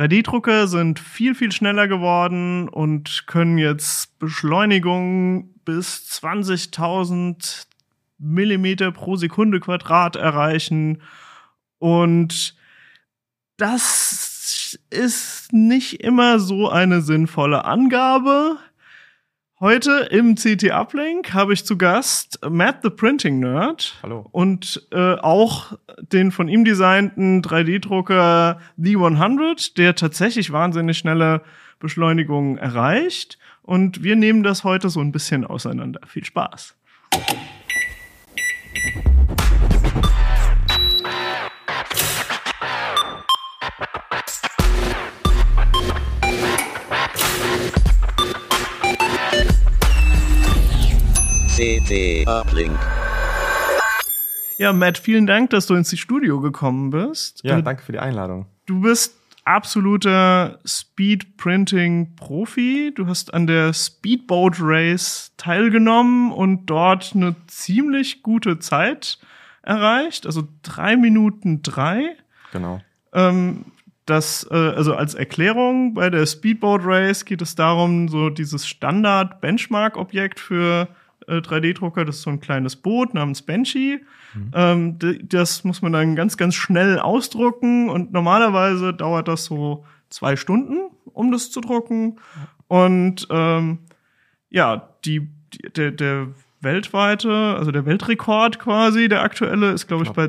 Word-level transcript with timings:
3D-Drucker 0.00 0.66
sind 0.66 0.98
viel, 0.98 1.34
viel 1.34 1.52
schneller 1.52 1.86
geworden 1.86 2.70
und 2.70 3.26
können 3.26 3.58
jetzt 3.58 4.18
Beschleunigungen 4.18 5.60
bis 5.66 6.08
20.000 6.22 7.66
Millimeter 8.16 8.92
pro 8.92 9.16
Sekunde 9.16 9.60
Quadrat 9.60 10.16
erreichen. 10.16 11.02
Und 11.78 12.56
das 13.58 14.78
ist 14.88 15.52
nicht 15.52 16.00
immer 16.00 16.38
so 16.38 16.70
eine 16.70 17.02
sinnvolle 17.02 17.66
Angabe. 17.66 18.56
Heute 19.62 20.08
im 20.10 20.36
CT 20.36 20.70
Uplink 20.70 21.34
habe 21.34 21.52
ich 21.52 21.66
zu 21.66 21.76
Gast 21.76 22.38
Matt 22.48 22.78
the 22.82 22.88
Printing 22.88 23.40
Nerd. 23.40 23.94
Hallo. 24.02 24.26
Und 24.32 24.88
äh, 24.90 25.16
auch 25.16 25.76
den 26.00 26.32
von 26.32 26.48
ihm 26.48 26.64
designten 26.64 27.42
3D-Drucker 27.42 28.58
The 28.78 28.96
100, 28.96 29.76
der 29.76 29.94
tatsächlich 29.94 30.50
wahnsinnig 30.50 30.96
schnelle 30.96 31.42
Beschleunigungen 31.78 32.56
erreicht. 32.56 33.38
Und 33.60 34.02
wir 34.02 34.16
nehmen 34.16 34.42
das 34.42 34.64
heute 34.64 34.88
so 34.88 35.00
ein 35.00 35.12
bisschen 35.12 35.44
auseinander. 35.44 36.00
Viel 36.06 36.24
Spaß. 36.24 36.74
CT 51.60 52.24
Uplink. 52.26 52.72
Ja, 54.56 54.72
Matt, 54.72 54.96
vielen 54.96 55.26
Dank, 55.26 55.50
dass 55.50 55.66
du 55.66 55.74
ins 55.74 55.94
Studio 55.98 56.40
gekommen 56.40 56.88
bist. 56.88 57.42
Ja, 57.44 57.58
Äh, 57.58 57.62
danke 57.62 57.82
für 57.82 57.92
die 57.92 57.98
Einladung. 57.98 58.46
Du 58.64 58.80
bist 58.80 59.18
absoluter 59.44 60.58
Speed-Printing-Profi. 60.64 62.92
Du 62.94 63.08
hast 63.08 63.34
an 63.34 63.46
der 63.46 63.74
Speedboat 63.74 64.54
Race 64.58 65.34
teilgenommen 65.36 66.32
und 66.32 66.64
dort 66.64 67.12
eine 67.14 67.36
ziemlich 67.46 68.22
gute 68.22 68.58
Zeit 68.58 69.18
erreicht. 69.60 70.24
Also 70.24 70.48
drei 70.62 70.96
Minuten 70.96 71.60
drei. 71.60 72.16
Genau. 72.52 72.80
Ähm, 73.12 73.66
das, 74.06 74.48
äh, 74.50 74.54
also 74.54 74.94
als 74.94 75.12
Erklärung, 75.12 75.92
bei 75.92 76.08
der 76.08 76.24
Speedboat 76.24 76.80
Race 76.84 77.26
geht 77.26 77.42
es 77.42 77.54
darum, 77.54 78.08
so 78.08 78.30
dieses 78.30 78.66
Standard-Benchmark-Objekt 78.66 80.40
für 80.40 80.88
äh, 81.30 81.38
3D-Drucker, 81.40 82.04
das 82.04 82.16
ist 82.16 82.22
so 82.22 82.30
ein 82.30 82.40
kleines 82.40 82.76
Boot 82.76 83.14
namens 83.14 83.42
Banshee. 83.42 84.00
Ähm, 84.54 84.98
d- 84.98 85.20
das 85.22 85.64
muss 85.64 85.82
man 85.82 85.92
dann 85.92 86.14
ganz, 86.16 86.36
ganz 86.36 86.54
schnell 86.54 86.98
ausdrucken 86.98 87.88
und 87.88 88.12
normalerweise 88.12 88.92
dauert 88.94 89.26
das 89.28 89.44
so 89.46 89.84
zwei 90.08 90.36
Stunden, 90.36 90.90
um 91.12 91.32
das 91.32 91.50
zu 91.50 91.60
drucken. 91.60 92.18
Und 92.68 93.26
ähm, 93.30 93.78
ja, 94.50 94.88
die, 95.04 95.28
die, 95.52 95.72
der, 95.72 95.90
der 95.90 96.28
weltweite, 96.62 97.32
also 97.58 97.70
der 97.72 97.86
Weltrekord 97.86 98.58
quasi, 98.58 99.08
der 99.08 99.22
aktuelle, 99.22 99.70
ist, 99.72 99.86
glaube 99.88 100.04
ich, 100.04 100.10
bei 100.10 100.28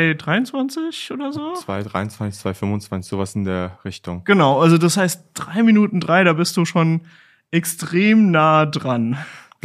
2,23 0.00 1.12
oder 1.12 1.32
so. 1.32 1.54
223, 1.54 2.40
225, 2.40 3.08
sowas 3.10 3.34
in 3.34 3.44
der 3.44 3.78
Richtung. 3.84 4.22
Genau, 4.24 4.60
also 4.60 4.78
das 4.78 4.96
heißt, 4.96 5.24
drei 5.34 5.62
Minuten 5.62 6.00
drei, 6.00 6.24
da 6.24 6.32
bist 6.34 6.56
du 6.56 6.64
schon 6.64 7.02
extrem 7.50 8.30
nah 8.30 8.66
dran. 8.66 9.16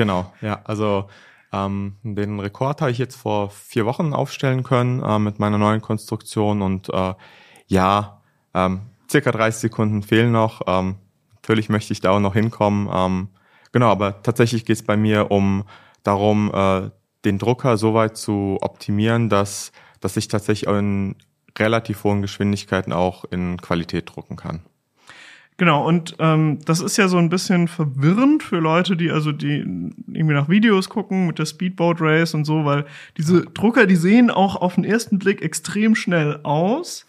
Genau, 0.01 0.33
ja. 0.41 0.61
Also 0.63 1.05
ähm, 1.53 1.97
den 2.01 2.39
Rekord 2.39 2.81
habe 2.81 2.89
ich 2.89 2.97
jetzt 2.97 3.15
vor 3.15 3.51
vier 3.51 3.85
Wochen 3.85 4.13
aufstellen 4.13 4.63
können 4.63 5.03
äh, 5.03 5.19
mit 5.19 5.37
meiner 5.37 5.59
neuen 5.59 5.79
Konstruktion 5.79 6.63
und 6.63 6.89
äh, 6.89 7.13
ja, 7.67 8.19
ähm, 8.55 8.81
circa 9.07 9.31
30 9.31 9.61
Sekunden 9.61 10.01
fehlen 10.01 10.31
noch. 10.31 10.61
Ähm, 10.65 10.95
natürlich 11.35 11.69
möchte 11.69 11.93
ich 11.93 12.01
da 12.01 12.09
auch 12.09 12.19
noch 12.19 12.33
hinkommen. 12.33 12.89
Ähm, 12.91 13.27
genau, 13.73 13.91
aber 13.91 14.23
tatsächlich 14.23 14.65
geht 14.65 14.77
es 14.77 14.83
bei 14.83 14.97
mir 14.97 15.29
um 15.29 15.65
darum, 16.01 16.51
äh, 16.51 16.89
den 17.23 17.37
Drucker 17.37 17.77
so 17.77 17.93
weit 17.93 18.17
zu 18.17 18.57
optimieren, 18.61 19.29
dass, 19.29 19.71
dass 19.99 20.17
ich 20.17 20.29
tatsächlich 20.29 20.67
in 20.67 21.15
relativ 21.59 22.03
hohen 22.05 22.23
Geschwindigkeiten 22.23 22.91
auch 22.91 23.23
in 23.25 23.61
Qualität 23.61 24.09
drucken 24.15 24.35
kann. 24.35 24.61
Genau, 25.61 25.87
und 25.87 26.15
ähm, 26.17 26.57
das 26.65 26.81
ist 26.81 26.97
ja 26.97 27.07
so 27.07 27.17
ein 27.17 27.29
bisschen 27.29 27.67
verwirrend 27.67 28.41
für 28.41 28.57
Leute, 28.57 28.97
die 28.97 29.11
also 29.11 29.31
die 29.31 29.57
irgendwie 29.59 30.33
nach 30.33 30.49
Videos 30.49 30.89
gucken 30.89 31.27
mit 31.27 31.37
der 31.37 31.45
Speedboat 31.45 31.97
Race 32.01 32.33
und 32.33 32.45
so, 32.45 32.65
weil 32.65 32.85
diese 33.15 33.43
Drucker, 33.43 33.85
die 33.85 33.95
sehen 33.95 34.31
auch 34.31 34.55
auf 34.55 34.73
den 34.73 34.83
ersten 34.83 35.19
Blick 35.19 35.43
extrem 35.43 35.93
schnell 35.93 36.39
aus. 36.41 37.05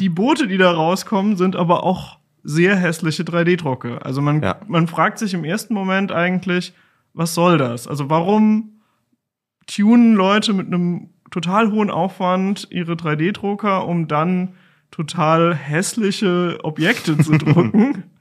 Die 0.00 0.08
Boote, 0.08 0.48
die 0.48 0.58
da 0.58 0.72
rauskommen, 0.72 1.36
sind 1.36 1.54
aber 1.54 1.84
auch 1.84 2.18
sehr 2.42 2.74
hässliche 2.74 3.22
3D-Drucke. 3.22 4.04
Also 4.04 4.20
man, 4.20 4.42
Ja. 4.42 4.56
man 4.66 4.88
fragt 4.88 5.20
sich 5.20 5.32
im 5.32 5.44
ersten 5.44 5.72
Moment 5.72 6.10
eigentlich, 6.10 6.72
was 7.14 7.34
soll 7.34 7.56
das? 7.56 7.86
Also 7.86 8.10
warum 8.10 8.80
tunen 9.68 10.14
Leute 10.16 10.54
mit 10.54 10.66
einem 10.66 11.10
total 11.30 11.70
hohen 11.70 11.88
Aufwand 11.88 12.66
ihre 12.72 12.94
3D-Drucker, 12.94 13.86
um 13.86 14.08
dann 14.08 14.54
total 14.92 15.54
hässliche 15.56 16.58
Objekte 16.62 17.18
zu 17.18 17.32
drucken? 17.32 18.04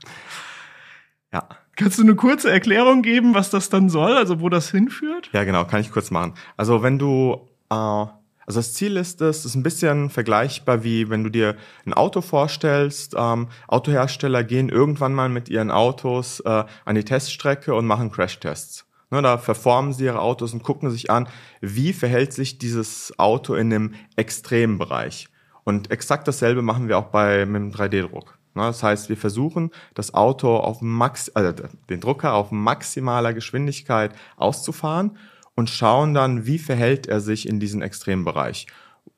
Ja. 1.33 1.47
Kannst 1.77 1.97
du 1.97 2.03
eine 2.03 2.15
kurze 2.15 2.51
Erklärung 2.51 3.03
geben, 3.03 3.33
was 3.33 3.49
das 3.49 3.69
dann 3.69 3.87
soll, 3.87 4.17
also 4.17 4.41
wo 4.41 4.49
das 4.49 4.69
hinführt? 4.69 5.29
Ja, 5.31 5.45
genau, 5.45 5.63
kann 5.63 5.79
ich 5.79 5.89
kurz 5.89 6.11
machen. 6.11 6.33
Also 6.57 6.83
wenn 6.83 6.99
du, 6.99 7.47
äh, 7.69 7.73
also 7.73 8.11
das 8.47 8.73
Ziel 8.73 8.97
ist 8.97 9.21
es, 9.21 9.45
ist 9.45 9.55
ein 9.55 9.63
bisschen 9.63 10.09
vergleichbar 10.09 10.83
wie 10.83 11.09
wenn 11.09 11.23
du 11.23 11.29
dir 11.29 11.55
ein 11.85 11.93
Auto 11.93 12.19
vorstellst. 12.19 13.15
Ähm, 13.17 13.47
Autohersteller 13.69 14.43
gehen 14.43 14.67
irgendwann 14.67 15.13
mal 15.13 15.29
mit 15.29 15.47
ihren 15.47 15.71
Autos 15.71 16.41
äh, 16.41 16.65
an 16.83 16.95
die 16.95 17.05
Teststrecke 17.05 17.73
und 17.73 17.87
machen 17.87 18.11
Crashtests. 18.11 18.85
Ne, 19.09 19.21
da 19.21 19.37
verformen 19.37 19.93
sie 19.93 20.05
ihre 20.05 20.19
Autos 20.19 20.51
und 20.51 20.63
gucken 20.63 20.91
sich 20.91 21.09
an, 21.09 21.29
wie 21.61 21.93
verhält 21.93 22.33
sich 22.33 22.57
dieses 22.57 23.17
Auto 23.17 23.55
in 23.55 23.73
einem 23.73 23.93
extremen 24.17 24.77
Bereich. 24.77 25.30
Und 25.63 25.91
exakt 25.91 26.27
dasselbe 26.27 26.61
machen 26.61 26.87
wir 26.87 26.97
auch 26.97 27.07
bei 27.07 27.45
mit 27.45 27.61
dem 27.61 27.71
3D-Druck. 27.71 28.37
Ne, 28.53 28.63
Das 28.63 28.83
heißt, 28.83 29.09
wir 29.09 29.17
versuchen, 29.17 29.71
das 29.93 30.13
Auto 30.13 30.57
auf 30.57 30.81
Max, 30.81 31.29
also 31.29 31.53
den 31.89 32.01
Drucker 32.01 32.33
auf 32.33 32.51
maximaler 32.51 33.33
Geschwindigkeit 33.33 34.13
auszufahren 34.35 35.17
und 35.55 35.69
schauen 35.69 36.13
dann, 36.13 36.45
wie 36.45 36.59
verhält 36.59 37.07
er 37.07 37.21
sich 37.21 37.47
in 37.47 37.59
diesem 37.59 37.81
Extrembereich. 37.81 38.67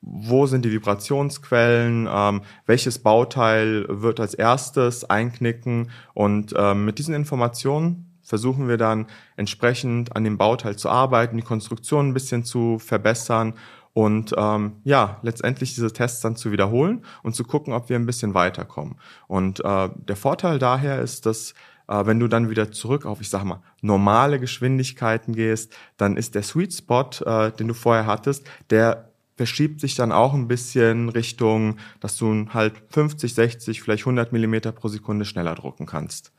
Wo 0.01 0.45
sind 0.45 0.65
die 0.65 0.71
Vibrationsquellen? 0.71 2.07
Ähm, 2.11 2.41
welches 2.65 2.99
Bauteil 2.99 3.85
wird 3.89 4.19
als 4.19 4.33
erstes 4.33 5.09
einknicken? 5.09 5.91
Und 6.13 6.53
ähm, 6.57 6.85
mit 6.85 6.99
diesen 6.99 7.15
Informationen 7.15 8.17
versuchen 8.21 8.67
wir 8.67 8.77
dann 8.77 9.07
entsprechend 9.35 10.15
an 10.15 10.23
dem 10.23 10.37
Bauteil 10.37 10.75
zu 10.75 10.89
arbeiten, 10.89 11.37
die 11.37 11.43
Konstruktion 11.43 12.09
ein 12.09 12.13
bisschen 12.13 12.43
zu 12.45 12.79
verbessern 12.79 13.53
und 13.93 14.33
ähm, 14.37 14.77
ja, 14.83 15.19
letztendlich 15.21 15.75
diese 15.75 15.93
Tests 15.93 16.21
dann 16.21 16.35
zu 16.35 16.51
wiederholen 16.51 17.05
und 17.21 17.35
zu 17.35 17.43
gucken, 17.43 17.73
ob 17.73 17.89
wir 17.89 17.95
ein 17.95 18.05
bisschen 18.05 18.33
weiterkommen. 18.33 18.95
Und 19.27 19.63
äh, 19.63 19.89
der 19.95 20.15
Vorteil 20.15 20.59
daher 20.59 20.99
ist, 20.99 21.25
dass 21.25 21.53
äh, 21.87 22.05
wenn 22.05 22.19
du 22.19 22.27
dann 22.27 22.49
wieder 22.49 22.71
zurück 22.71 23.05
auf, 23.05 23.21
ich 23.21 23.29
sag 23.29 23.43
mal, 23.43 23.61
normale 23.81 24.39
Geschwindigkeiten 24.39 25.35
gehst, 25.35 25.73
dann 25.97 26.17
ist 26.17 26.35
der 26.35 26.43
Sweet 26.43 26.73
Spot, 26.73 27.09
äh, 27.25 27.51
den 27.51 27.67
du 27.67 27.73
vorher 27.73 28.07
hattest, 28.07 28.47
der 28.69 29.09
verschiebt 29.35 29.81
sich 29.81 29.95
dann 29.95 30.11
auch 30.11 30.33
ein 30.33 30.47
bisschen 30.47 31.09
Richtung, 31.09 31.77
dass 31.99 32.17
du 32.17 32.47
halt 32.53 32.73
50, 32.89 33.33
60, 33.33 33.81
vielleicht 33.81 34.03
100 34.03 34.31
Millimeter 34.31 34.71
pro 34.71 34.87
Sekunde 34.87 35.25
schneller 35.25 35.55
drucken 35.55 35.85
kannst. 35.85 36.31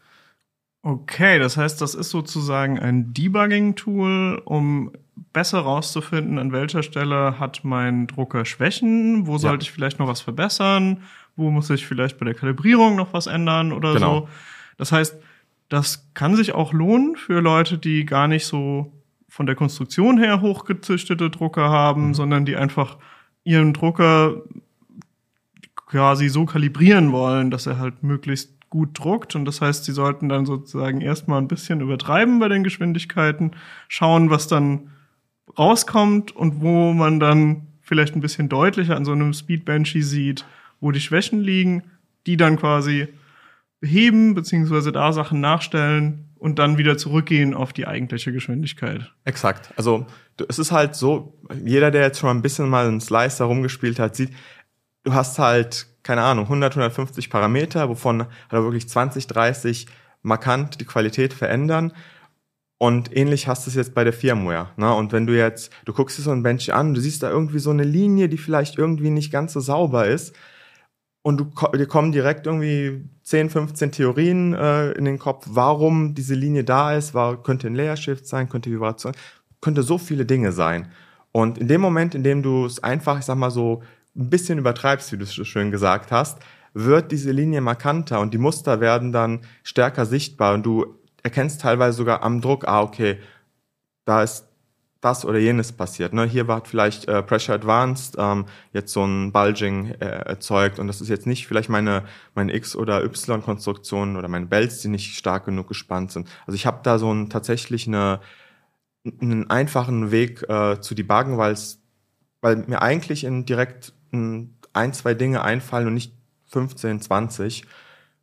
Okay, 0.86 1.38
das 1.38 1.56
heißt, 1.56 1.80
das 1.80 1.94
ist 1.94 2.10
sozusagen 2.10 2.78
ein 2.78 3.14
Debugging-Tool, 3.14 4.42
um 4.44 4.92
besser 5.32 5.60
rauszufinden, 5.60 6.38
an 6.38 6.52
welcher 6.52 6.82
Stelle 6.82 7.38
hat 7.40 7.64
mein 7.64 8.06
Drucker 8.06 8.44
Schwächen, 8.44 9.26
wo 9.26 9.38
sollte 9.38 9.62
ich 9.62 9.72
vielleicht 9.72 9.98
noch 9.98 10.08
was 10.08 10.20
verbessern, 10.20 11.02
wo 11.36 11.50
muss 11.50 11.70
ich 11.70 11.86
vielleicht 11.86 12.18
bei 12.18 12.26
der 12.26 12.34
Kalibrierung 12.34 12.96
noch 12.96 13.14
was 13.14 13.26
ändern 13.26 13.72
oder 13.72 13.94
Genau. 13.94 14.20
so. 14.20 14.28
Das 14.76 14.92
heißt, 14.92 15.16
das 15.70 16.06
kann 16.12 16.36
sich 16.36 16.52
auch 16.52 16.74
lohnen 16.74 17.16
für 17.16 17.40
Leute, 17.40 17.78
die 17.78 18.04
gar 18.04 18.28
nicht 18.28 18.44
so 18.44 18.92
von 19.26 19.46
der 19.46 19.54
Konstruktion 19.54 20.18
her 20.18 20.42
hochgezüchtete 20.42 21.30
Drucker 21.30 21.70
haben, 21.70 22.12
sondern 22.12 22.44
die 22.44 22.56
einfach 22.56 22.98
ihren 23.42 23.72
Drucker 23.72 24.42
quasi 25.86 26.28
so 26.28 26.44
kalibrieren 26.44 27.10
wollen, 27.10 27.50
dass 27.50 27.66
er 27.66 27.78
halt 27.78 28.02
möglichst 28.02 28.52
gut 28.74 28.98
druckt. 28.98 29.36
Und 29.36 29.44
das 29.44 29.60
heißt, 29.60 29.84
sie 29.84 29.92
sollten 29.92 30.28
dann 30.28 30.46
sozusagen 30.46 31.00
erstmal 31.00 31.40
ein 31.40 31.46
bisschen 31.46 31.80
übertreiben 31.80 32.40
bei 32.40 32.48
den 32.48 32.64
Geschwindigkeiten, 32.64 33.52
schauen, 33.86 34.30
was 34.30 34.48
dann 34.48 34.90
rauskommt 35.56 36.34
und 36.34 36.60
wo 36.60 36.92
man 36.92 37.20
dann 37.20 37.68
vielleicht 37.82 38.16
ein 38.16 38.20
bisschen 38.20 38.48
deutlicher 38.48 38.96
an 38.96 39.04
so 39.04 39.12
einem 39.12 39.32
Speedbenchy 39.32 40.02
sieht, 40.02 40.44
wo 40.80 40.90
die 40.90 41.00
Schwächen 41.00 41.40
liegen, 41.40 41.84
die 42.26 42.36
dann 42.36 42.56
quasi 42.56 43.06
beheben, 43.78 44.34
beziehungsweise 44.34 44.90
da 44.90 45.12
Sachen 45.12 45.40
nachstellen 45.40 46.30
und 46.36 46.58
dann 46.58 46.76
wieder 46.76 46.98
zurückgehen 46.98 47.54
auf 47.54 47.72
die 47.72 47.86
eigentliche 47.86 48.32
Geschwindigkeit. 48.32 49.12
Exakt. 49.24 49.72
Also 49.76 50.06
es 50.48 50.58
ist 50.58 50.72
halt 50.72 50.96
so, 50.96 51.38
jeder, 51.64 51.92
der 51.92 52.02
jetzt 52.02 52.18
schon 52.18 52.26
mal 52.26 52.34
ein 52.34 52.42
bisschen 52.42 52.68
mal 52.68 52.88
einen 52.88 53.00
Slicer 53.00 53.44
rumgespielt 53.44 54.00
hat, 54.00 54.16
sieht, 54.16 54.30
du 55.04 55.14
hast 55.14 55.38
halt, 55.38 55.86
keine 56.04 56.22
Ahnung, 56.22 56.44
100, 56.44 56.76
150 56.76 57.30
Parameter, 57.30 57.88
wovon 57.88 58.26
halt 58.50 58.62
wirklich 58.62 58.88
20, 58.88 59.26
30 59.26 59.86
markant 60.22 60.80
die 60.80 60.84
Qualität 60.84 61.34
verändern. 61.34 61.92
Und 62.78 63.16
ähnlich 63.16 63.48
hast 63.48 63.66
du 63.66 63.70
es 63.70 63.76
jetzt 63.76 63.94
bei 63.94 64.04
der 64.04 64.12
Firmware. 64.12 64.68
Ne? 64.76 64.92
Und 64.94 65.12
wenn 65.12 65.26
du 65.26 65.36
jetzt, 65.36 65.72
du 65.84 65.92
guckst 65.92 66.18
dir 66.18 66.22
so 66.22 66.32
ein 66.32 66.42
Bench 66.42 66.72
an, 66.72 66.92
du 66.92 67.00
siehst 67.00 67.22
da 67.22 67.30
irgendwie 67.30 67.58
so 67.58 67.70
eine 67.70 67.84
Linie, 67.84 68.28
die 68.28 68.36
vielleicht 68.36 68.78
irgendwie 68.78 69.10
nicht 69.10 69.32
ganz 69.32 69.54
so 69.54 69.60
sauber 69.60 70.06
ist. 70.06 70.34
Und 71.22 71.38
du, 71.38 71.50
dir 71.74 71.86
kommen 71.86 72.12
direkt 72.12 72.46
irgendwie 72.46 73.08
10, 73.22 73.48
15 73.48 73.92
Theorien 73.92 74.52
äh, 74.52 74.92
in 74.92 75.06
den 75.06 75.18
Kopf, 75.18 75.46
warum 75.48 76.14
diese 76.14 76.34
Linie 76.34 76.64
da 76.64 76.94
ist, 76.94 77.14
war, 77.14 77.42
könnte 77.42 77.68
ein 77.68 77.74
Layer 77.74 77.96
Shift 77.96 78.26
sein, 78.26 78.50
könnte 78.50 78.70
Vibration, 78.70 79.14
könnte 79.62 79.82
so 79.82 79.96
viele 79.96 80.26
Dinge 80.26 80.52
sein. 80.52 80.92
Und 81.32 81.56
in 81.56 81.68
dem 81.68 81.80
Moment, 81.80 82.14
in 82.14 82.22
dem 82.22 82.42
du 82.42 82.66
es 82.66 82.82
einfach, 82.82 83.18
ich 83.18 83.24
sag 83.24 83.36
mal 83.36 83.50
so, 83.50 83.82
ein 84.16 84.30
bisschen 84.30 84.58
übertreibst, 84.58 85.12
wie 85.12 85.18
du 85.18 85.26
so 85.26 85.44
schön 85.44 85.70
gesagt 85.70 86.12
hast, 86.12 86.38
wird 86.72 87.12
diese 87.12 87.30
Linie 87.30 87.60
markanter 87.60 88.20
und 88.20 88.34
die 88.34 88.38
Muster 88.38 88.80
werden 88.80 89.12
dann 89.12 89.40
stärker 89.62 90.06
sichtbar 90.06 90.54
und 90.54 90.64
du 90.64 90.98
erkennst 91.22 91.60
teilweise 91.60 91.96
sogar 91.96 92.22
am 92.22 92.40
Druck, 92.40 92.66
ah, 92.66 92.82
okay, 92.82 93.18
da 94.04 94.22
ist 94.22 94.48
das 95.04 95.24
oder 95.24 95.38
jenes 95.38 95.72
passiert. 95.72 96.14
Ne? 96.14 96.24
Hier 96.24 96.48
war 96.48 96.64
vielleicht 96.64 97.06
äh, 97.08 97.22
Pressure 97.22 97.54
Advanced 97.54 98.16
ähm, 98.18 98.46
jetzt 98.72 98.92
so 98.92 99.04
ein 99.04 99.32
Bulging 99.32 99.90
äh, 100.00 100.04
erzeugt 100.04 100.78
und 100.78 100.86
das 100.86 101.02
ist 101.02 101.08
jetzt 101.08 101.26
nicht 101.26 101.46
vielleicht 101.46 101.68
meine 101.68 102.04
meine 102.34 102.54
X 102.54 102.74
oder 102.74 103.04
Y 103.04 103.42
Konstruktion 103.42 104.16
oder 104.16 104.28
meine 104.28 104.46
Belts, 104.46 104.80
die 104.80 104.88
nicht 104.88 105.16
stark 105.16 105.44
genug 105.44 105.68
gespannt 105.68 106.10
sind. 106.10 106.26
Also 106.46 106.54
ich 106.54 106.64
habe 106.64 106.80
da 106.82 106.98
so 106.98 107.12
ein 107.12 107.28
tatsächlich 107.28 107.86
eine 107.86 108.20
einen 109.20 109.50
einfachen 109.50 110.10
Weg 110.10 110.42
äh, 110.48 110.80
zu 110.80 110.94
debuggen, 110.94 111.36
weil 111.36 112.56
mir 112.66 112.80
eigentlich 112.80 113.24
in 113.24 113.44
direkt 113.44 113.92
ein, 114.72 114.92
zwei 114.92 115.14
Dinge 115.14 115.42
einfallen 115.42 115.86
und 115.86 115.94
nicht 115.94 116.12
15, 116.50 117.00
20. 117.00 117.64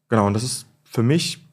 Genau, 0.09 0.27
und 0.27 0.33
das 0.33 0.43
ist 0.43 0.65
für 0.83 1.03
mich, 1.03 1.45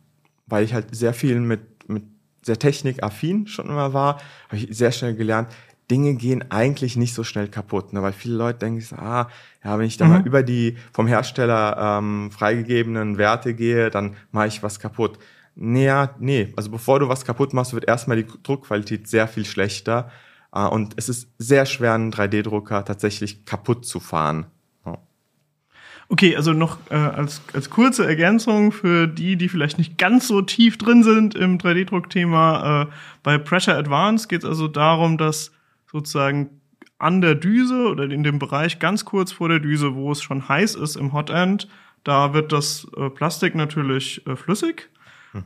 weil 0.46 0.64
ich 0.64 0.74
halt 0.74 0.94
sehr 0.94 1.14
viel 1.14 1.40
mit, 1.40 1.88
mit 1.88 2.04
sehr 2.42 2.58
technikaffin 2.58 3.46
schon 3.46 3.68
immer 3.68 3.92
war, 3.92 4.20
habe 4.48 4.56
ich 4.56 4.68
sehr 4.76 4.92
schnell 4.92 5.14
gelernt, 5.14 5.48
Dinge 5.90 6.14
gehen 6.14 6.50
eigentlich 6.50 6.96
nicht 6.96 7.14
so 7.14 7.24
schnell 7.24 7.48
kaputt, 7.48 7.92
ne? 7.92 8.02
weil 8.02 8.12
viele 8.12 8.36
Leute 8.36 8.58
denken, 8.58 8.80
so, 8.80 8.96
ah, 8.96 9.28
ja, 9.64 9.78
wenn 9.78 9.86
ich 9.86 9.96
da 9.96 10.04
Mhm. 10.04 10.10
mal 10.10 10.26
über 10.26 10.42
die 10.42 10.76
vom 10.92 11.06
Hersteller 11.06 11.98
ähm, 11.98 12.30
freigegebenen 12.30 13.16
Werte 13.16 13.54
gehe, 13.54 13.90
dann 13.90 14.16
mache 14.30 14.48
ich 14.48 14.62
was 14.62 14.80
kaputt. 14.80 15.18
Nee, 15.54 15.86
ja, 15.86 16.14
nee, 16.18 16.52
also 16.56 16.70
bevor 16.70 17.00
du 17.00 17.08
was 17.08 17.24
kaputt 17.24 17.52
machst, 17.54 17.72
wird 17.72 17.88
erstmal 17.88 18.22
die 18.22 18.26
Druckqualität 18.42 19.08
sehr 19.08 19.26
viel 19.28 19.44
schlechter 19.44 20.10
und 20.50 20.94
es 20.96 21.08
ist 21.08 21.28
sehr 21.38 21.66
schwer, 21.66 21.94
einen 21.94 22.12
3D-Drucker 22.12 22.84
tatsächlich 22.84 23.44
kaputt 23.44 23.84
zu 23.84 24.00
fahren. 24.00 24.46
Okay, 26.10 26.34
also 26.36 26.54
noch 26.54 26.78
äh, 26.90 26.94
als, 26.94 27.42
als 27.52 27.68
kurze 27.68 28.06
Ergänzung 28.06 28.72
für 28.72 29.06
die, 29.06 29.36
die 29.36 29.50
vielleicht 29.50 29.76
nicht 29.76 29.98
ganz 29.98 30.26
so 30.26 30.40
tief 30.40 30.78
drin 30.78 31.02
sind 31.02 31.34
im 31.34 31.58
3D-Druck-Thema. 31.58 32.82
Äh, 32.82 32.86
bei 33.22 33.36
Pressure 33.36 33.76
Advance 33.76 34.26
geht 34.26 34.42
es 34.42 34.48
also 34.48 34.68
darum, 34.68 35.18
dass 35.18 35.52
sozusagen 35.90 36.48
an 36.98 37.20
der 37.20 37.34
Düse 37.34 37.88
oder 37.88 38.04
in 38.04 38.22
dem 38.22 38.38
Bereich 38.38 38.78
ganz 38.78 39.04
kurz 39.04 39.32
vor 39.32 39.50
der 39.50 39.60
Düse, 39.60 39.94
wo 39.94 40.10
es 40.10 40.22
schon 40.22 40.48
heiß 40.48 40.76
ist 40.76 40.96
im 40.96 41.12
Hotend, 41.12 41.68
da 42.04 42.32
wird 42.32 42.52
das 42.52 42.86
äh, 42.96 43.10
Plastik 43.10 43.54
natürlich 43.54 44.26
äh, 44.26 44.34
flüssig. 44.34 44.88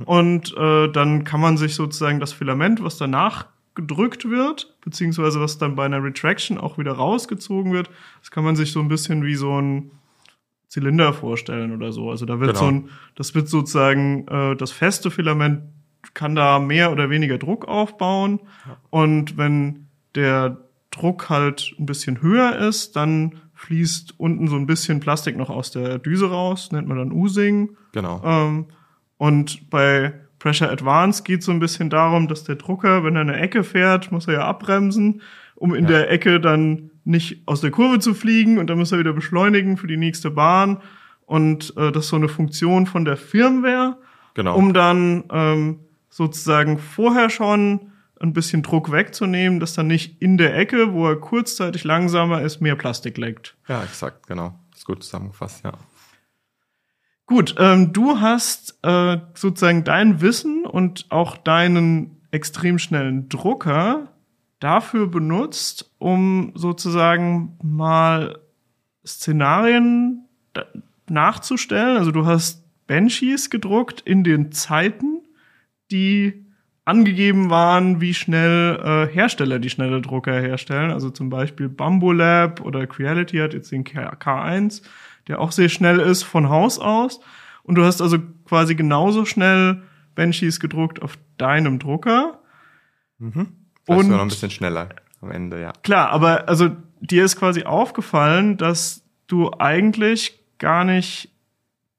Und 0.04 0.56
äh, 0.56 0.88
dann 0.88 1.24
kann 1.24 1.40
man 1.40 1.56
sich 1.56 1.74
sozusagen 1.74 2.20
das 2.20 2.32
Filament, 2.32 2.84
was 2.84 2.98
danach 2.98 3.46
gedrückt 3.74 4.28
wird, 4.28 4.76
beziehungsweise 4.84 5.40
was 5.40 5.58
dann 5.58 5.76
bei 5.76 5.84
einer 5.84 6.02
Retraction 6.02 6.58
auch 6.58 6.78
wieder 6.78 6.92
rausgezogen 6.92 7.72
wird, 7.72 7.90
das 8.20 8.30
kann 8.30 8.44
man 8.44 8.56
sich 8.56 8.72
so 8.72 8.80
ein 8.80 8.88
bisschen 8.88 9.24
wie 9.24 9.34
so 9.34 9.60
ein 9.60 9.90
Zylinder 10.68 11.12
vorstellen 11.12 11.74
oder 11.74 11.92
so. 11.92 12.10
Also 12.10 12.24
da 12.26 12.40
wird 12.40 12.50
Genau. 12.54 12.60
so 12.60 12.66
ein, 12.66 12.88
das 13.14 13.34
wird 13.34 13.48
sozusagen 13.48 14.26
äh, 14.28 14.56
das 14.56 14.72
feste 14.72 15.10
Filament 15.10 15.62
kann 16.14 16.34
da 16.34 16.58
mehr 16.58 16.92
oder 16.92 17.10
weniger 17.10 17.38
Druck 17.38 17.68
aufbauen. 17.68 18.40
Und 18.90 19.36
wenn 19.36 19.86
der 20.14 20.58
Druck 20.90 21.30
halt 21.30 21.74
ein 21.78 21.86
bisschen 21.86 22.20
höher 22.22 22.56
ist, 22.56 22.96
dann 22.96 23.36
fließt 23.54 24.18
unten 24.18 24.48
so 24.48 24.56
ein 24.56 24.66
bisschen 24.66 24.98
Plastik 25.00 25.36
noch 25.36 25.48
aus 25.48 25.70
der 25.70 25.98
Düse 25.98 26.28
raus, 26.28 26.72
nennt 26.72 26.88
man 26.88 26.98
dann 26.98 27.12
Oosing. 27.12 27.76
Genau. 27.92 28.20
Ähm, 28.24 28.66
und 29.18 29.70
bei 29.70 30.12
Pressure 30.42 30.70
Advance 30.72 31.22
geht 31.22 31.42
so 31.44 31.52
ein 31.52 31.60
bisschen 31.60 31.88
darum, 31.88 32.26
dass 32.26 32.42
der 32.42 32.56
Drucker, 32.56 33.04
wenn 33.04 33.14
er 33.14 33.20
eine 33.22 33.36
Ecke 33.36 33.62
fährt, 33.62 34.10
muss 34.10 34.26
er 34.26 34.34
ja 34.34 34.44
abbremsen, 34.48 35.22
um 35.54 35.72
in 35.72 35.84
Ja. 35.84 35.90
der 35.90 36.10
Ecke 36.10 36.40
dann 36.40 36.90
nicht 37.04 37.42
aus 37.46 37.60
der 37.60 37.70
Kurve 37.70 38.00
zu 38.00 38.12
fliegen 38.12 38.58
und 38.58 38.66
dann 38.68 38.76
muss 38.78 38.90
er 38.90 38.98
wieder 38.98 39.12
beschleunigen 39.12 39.76
für 39.76 39.86
die 39.86 39.96
nächste 39.96 40.30
Bahn. 40.32 40.78
Und 41.26 41.72
äh, 41.76 41.92
das 41.92 42.04
ist 42.06 42.10
so 42.10 42.16
eine 42.16 42.28
Funktion 42.28 42.86
von 42.86 43.04
der 43.04 43.16
Firmware, 43.16 43.96
Genau. 44.34 44.56
um 44.56 44.74
dann 44.74 45.24
ähm, 45.30 45.78
sozusagen 46.10 46.78
vorher 46.78 47.30
schon 47.30 47.92
ein 48.20 48.32
bisschen 48.32 48.62
Druck 48.62 48.90
wegzunehmen, 48.90 49.60
dass 49.60 49.74
dann 49.74 49.86
nicht 49.86 50.20
in 50.20 50.38
der 50.38 50.56
Ecke, 50.56 50.92
wo 50.92 51.06
er 51.08 51.16
kurzzeitig 51.16 51.84
langsamer 51.84 52.42
ist, 52.42 52.60
mehr 52.60 52.74
Plastik 52.76 53.16
leckt. 53.16 53.54
ja, 53.68 53.82
exakt, 53.84 54.26
genau. 54.26 54.54
Ist 54.74 54.86
gut 54.86 55.04
zusammengefasst, 55.04 55.64
ja. 55.64 55.72
Gut, 57.26 57.54
ähm, 57.58 57.92
du 57.92 58.20
hast 58.20 58.78
äh, 58.82 59.18
sozusagen 59.34 59.84
dein 59.84 60.20
Wissen 60.20 60.64
und 60.66 61.06
auch 61.10 61.36
deinen 61.36 62.20
extrem 62.30 62.78
schnellen 62.78 63.28
Drucker 63.28 64.12
dafür 64.60 65.06
benutzt, 65.08 65.90
um 65.98 66.52
sozusagen 66.54 67.58
mal 67.62 68.38
Szenarien 69.06 70.26
nachzustellen. 71.08 71.96
Also 71.96 72.10
du 72.10 72.26
hast 72.26 72.64
Banshees 72.86 73.50
gedruckt 73.50 74.00
in 74.02 74.24
den 74.24 74.52
Zeiten, 74.52 75.22
die 75.90 76.44
angegeben 76.84 77.48
waren, 77.50 78.00
wie 78.00 78.12
schnell 78.14 78.78
äh, 78.82 79.12
Hersteller 79.12 79.58
die 79.58 79.70
schnelle 79.70 80.00
Drucker 80.00 80.40
herstellen. 80.40 80.90
Also 80.90 81.10
zum 81.10 81.30
Beispiel 81.30 81.68
Bambolab 81.68 82.60
oder 82.60 82.86
Creality 82.86 83.38
hat 83.38 83.54
jetzt 83.54 83.70
den 83.70 83.84
K- 83.84 84.14
K1, 84.14 84.82
der 85.28 85.40
auch 85.40 85.52
sehr 85.52 85.68
schnell 85.68 85.98
ist 86.00 86.22
von 86.22 86.48
Haus 86.48 86.78
aus. 86.78 87.20
Und 87.62 87.76
du 87.76 87.84
hast 87.84 88.00
also 88.02 88.18
quasi 88.44 88.74
genauso 88.74 89.24
schnell 89.24 89.82
Banshees 90.14 90.60
gedruckt 90.60 91.00
auf 91.00 91.16
deinem 91.38 91.78
Drucker. 91.78 92.40
Vielleicht 93.18 93.36
Und- 93.86 94.02
sogar 94.04 94.16
noch 94.16 94.22
ein 94.22 94.28
bisschen 94.28 94.50
schneller 94.50 94.88
am 95.20 95.30
Ende, 95.30 95.60
ja. 95.60 95.72
Klar, 95.82 96.10
aber 96.10 96.48
also 96.48 96.70
dir 97.00 97.24
ist 97.24 97.36
quasi 97.36 97.62
aufgefallen, 97.64 98.56
dass 98.56 99.04
du 99.28 99.50
eigentlich 99.58 100.40
gar 100.58 100.84
nicht 100.84 101.30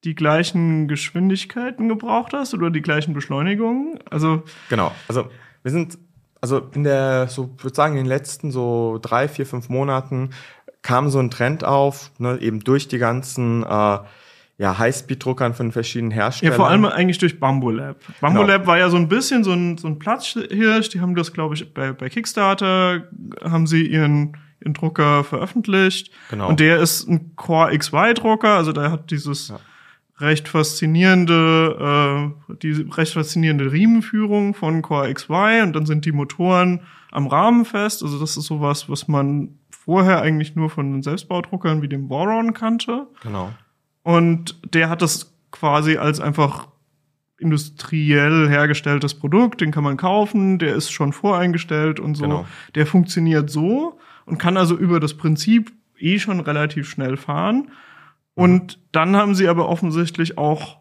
die 0.03 0.15
gleichen 0.15 0.87
Geschwindigkeiten 0.89 1.87
gebraucht 1.87 2.33
hast 2.33 2.53
oder 2.53 2.69
die 2.69 2.81
gleichen 2.81 3.13
Beschleunigungen. 3.13 3.99
Also 4.09 4.43
Genau. 4.69 4.91
Also 5.07 5.29
wir 5.63 5.71
sind, 5.71 5.97
also 6.41 6.59
in 6.73 6.83
der, 6.83 7.27
so 7.29 7.53
ich 7.57 7.63
würde 7.63 7.75
sagen, 7.75 7.93
in 7.93 8.03
den 8.03 8.07
letzten 8.07 8.51
so 8.51 8.99
drei, 9.01 9.29
vier, 9.29 9.45
fünf 9.45 9.69
Monaten 9.69 10.31
kam 10.83 11.09
so 11.09 11.17
ein 11.19 11.31
Trend 11.31 11.63
auf, 11.63 12.11
ne, 12.19 12.37
eben 12.39 12.59
durch 12.59 12.87
die 12.87 12.99
ganzen 12.99 13.63
äh, 13.63 13.97
ja, 14.59 14.77
Highspeed-Druckern 14.77 15.55
von 15.55 15.71
verschiedenen 15.71 16.11
Ja, 16.11 16.17
Herstellern. 16.25 16.55
vor 16.55 16.67
allem 16.69 16.85
eigentlich 16.85 17.17
durch 17.17 17.39
Bambolab. 17.39 17.97
Bambolab 18.21 18.67
war 18.67 18.77
ja 18.77 18.89
so 18.89 18.97
ein 18.97 19.07
bisschen 19.07 19.43
so 19.43 19.51
ein, 19.53 19.77
so 19.79 19.87
ein 19.87 19.97
Platzhirsch. 19.97 20.89
Die 20.89 21.01
haben 21.01 21.15
das, 21.15 21.33
glaube 21.33 21.55
ich, 21.55 21.73
bei, 21.73 21.91
bei 21.91 22.09
Kickstarter 22.09 23.07
haben 23.43 23.65
sie 23.65 23.87
ihren, 23.87 24.37
ihren 24.61 24.73
Drucker 24.75 25.23
veröffentlicht. 25.23 26.11
Genau. 26.29 26.49
Und 26.49 26.59
der 26.59 26.79
ist 26.79 27.09
ein 27.09 27.35
Core 27.35 27.75
XY-Drucker, 27.75 28.49
also 28.55 28.71
der 28.73 28.91
hat 28.91 29.09
dieses 29.09 29.47
Ja. 29.49 29.59
recht 30.19 30.47
faszinierende, 30.47 32.31
äh, 32.49 32.55
diese 32.61 32.85
recht 32.97 33.13
faszinierende 33.13 33.71
Riemenführung 33.71 34.53
von 34.53 34.81
Core 34.81 35.11
XY 35.13 35.61
und 35.63 35.73
dann 35.75 35.85
sind 35.85 36.05
die 36.05 36.11
Motoren 36.11 36.81
am 37.11 37.27
Rahmen 37.27 37.65
fest. 37.65 38.03
Also 38.03 38.19
das 38.19 38.37
ist 38.37 38.45
sowas, 38.45 38.89
was 38.89 39.07
man 39.07 39.57
vorher 39.85 40.21
eigentlich 40.21 40.55
nur 40.55 40.69
von 40.69 40.91
den 40.91 41.01
Selbstbaudruckern 41.03 41.81
wie 41.81 41.89
dem 41.89 42.09
Voron 42.09 42.53
kannte. 42.53 43.07
Genau. 43.21 43.51
Und 44.03 44.59
der 44.73 44.89
hat 44.89 45.01
das 45.01 45.33
quasi 45.51 45.97
als 45.97 46.19
einfach 46.19 46.67
industriell 47.37 48.47
hergestelltes 48.49 49.13
Produkt, 49.15 49.61
den 49.61 49.71
kann 49.71 49.83
man 49.83 49.97
kaufen, 49.97 50.59
der 50.59 50.75
ist 50.75 50.91
schon 50.91 51.11
voreingestellt 51.11 51.99
und 51.99 52.15
so. 52.15 52.23
Genau. 52.23 52.45
Der 52.75 52.85
funktioniert 52.87 53.49
so 53.49 53.99
und 54.25 54.37
kann 54.37 54.55
also 54.55 54.77
über 54.77 54.99
das 54.99 55.15
Prinzip 55.15 55.71
eh 55.99 56.19
schon 56.19 56.39
relativ 56.39 56.89
schnell 56.89 57.17
fahren. 57.17 57.71
Und 58.35 58.79
dann 58.93 59.15
haben 59.15 59.35
sie 59.35 59.47
aber 59.47 59.67
offensichtlich 59.67 60.37
auch 60.37 60.77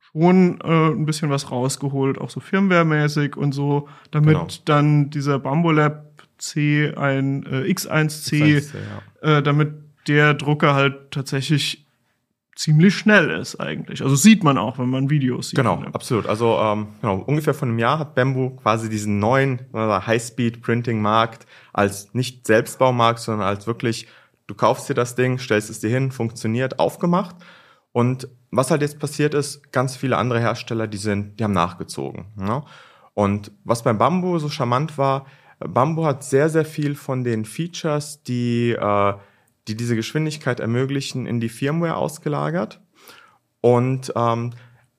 schon 0.00 0.60
äh, 0.62 0.90
ein 0.90 1.06
bisschen 1.06 1.28
was 1.30 1.50
rausgeholt, 1.50 2.18
auch 2.18 2.30
so 2.30 2.40
Firmware-mäßig 2.40 3.36
und 3.36 3.52
so, 3.52 3.88
damit 4.10 4.34
Genau. 4.34 4.46
dann 4.64 5.10
dieser 5.10 5.38
Bambolab 5.38 6.13
C, 6.44 6.92
ein 6.94 7.44
äh, 7.46 7.70
X1C, 7.70 8.54
Das 8.56 8.64
heißt, 8.64 8.74
ja. 9.22 9.38
äh, 9.38 9.42
damit 9.42 9.74
der 10.06 10.34
Drucker 10.34 10.74
halt 10.74 11.10
tatsächlich 11.10 11.86
ziemlich 12.54 12.96
schnell 12.96 13.30
ist 13.30 13.56
eigentlich. 13.56 14.02
Also 14.02 14.14
sieht 14.14 14.44
man 14.44 14.58
auch, 14.58 14.78
wenn 14.78 14.88
man 14.88 15.10
Videos 15.10 15.50
sieht. 15.50 15.56
Genau, 15.56 15.82
absolut. 15.92 16.26
Also 16.26 16.58
ähm, 16.58 16.88
genau, 17.00 17.16
ungefähr 17.16 17.54
von 17.54 17.68
einem 17.68 17.78
Jahr 17.78 17.98
hat 17.98 18.14
Bamboo 18.14 18.50
quasi 18.50 18.88
diesen 18.88 19.18
neuen 19.18 19.60
High-Speed-Printing-Markt 19.74 21.46
als 21.72 22.14
nicht 22.14 22.46
Selbstbaumarkt, 22.46 23.18
sondern 23.18 23.48
als 23.48 23.66
wirklich, 23.66 24.06
du 24.46 24.54
kaufst 24.54 24.88
dir 24.88 24.94
das 24.94 25.16
Ding, 25.16 25.38
stellst 25.38 25.70
es 25.70 25.80
dir 25.80 25.90
hin, 25.90 26.12
funktioniert, 26.12 26.78
aufgemacht. 26.78 27.36
Und 27.92 28.28
was 28.50 28.70
halt 28.70 28.82
jetzt 28.82 29.00
passiert 29.00 29.34
ist, 29.34 29.72
ganz 29.72 29.96
viele 29.96 30.16
andere 30.16 30.40
Hersteller, 30.40 30.86
die 30.86 30.98
sind, 30.98 31.38
die 31.40 31.44
haben 31.44 31.52
nachgezogen. 31.52 32.26
Ne? 32.36 32.62
Und 33.14 33.52
was 33.64 33.82
beim 33.82 33.98
Bamboo 33.98 34.38
so 34.38 34.48
charmant 34.48 34.96
war, 34.98 35.26
Bamboo 35.68 36.04
hat 36.04 36.24
sehr, 36.24 36.48
sehr 36.48 36.64
viel 36.64 36.94
von 36.94 37.24
den 37.24 37.44
Features, 37.44 38.22
die, 38.22 38.72
äh, 38.72 39.14
die 39.68 39.76
diese 39.76 39.96
Geschwindigkeit 39.96 40.60
ermöglichen, 40.60 41.26
in 41.26 41.40
die 41.40 41.48
Firmware 41.48 41.96
ausgelagert. 41.96 42.80
Und 43.60 44.12
ähm, 44.14 44.52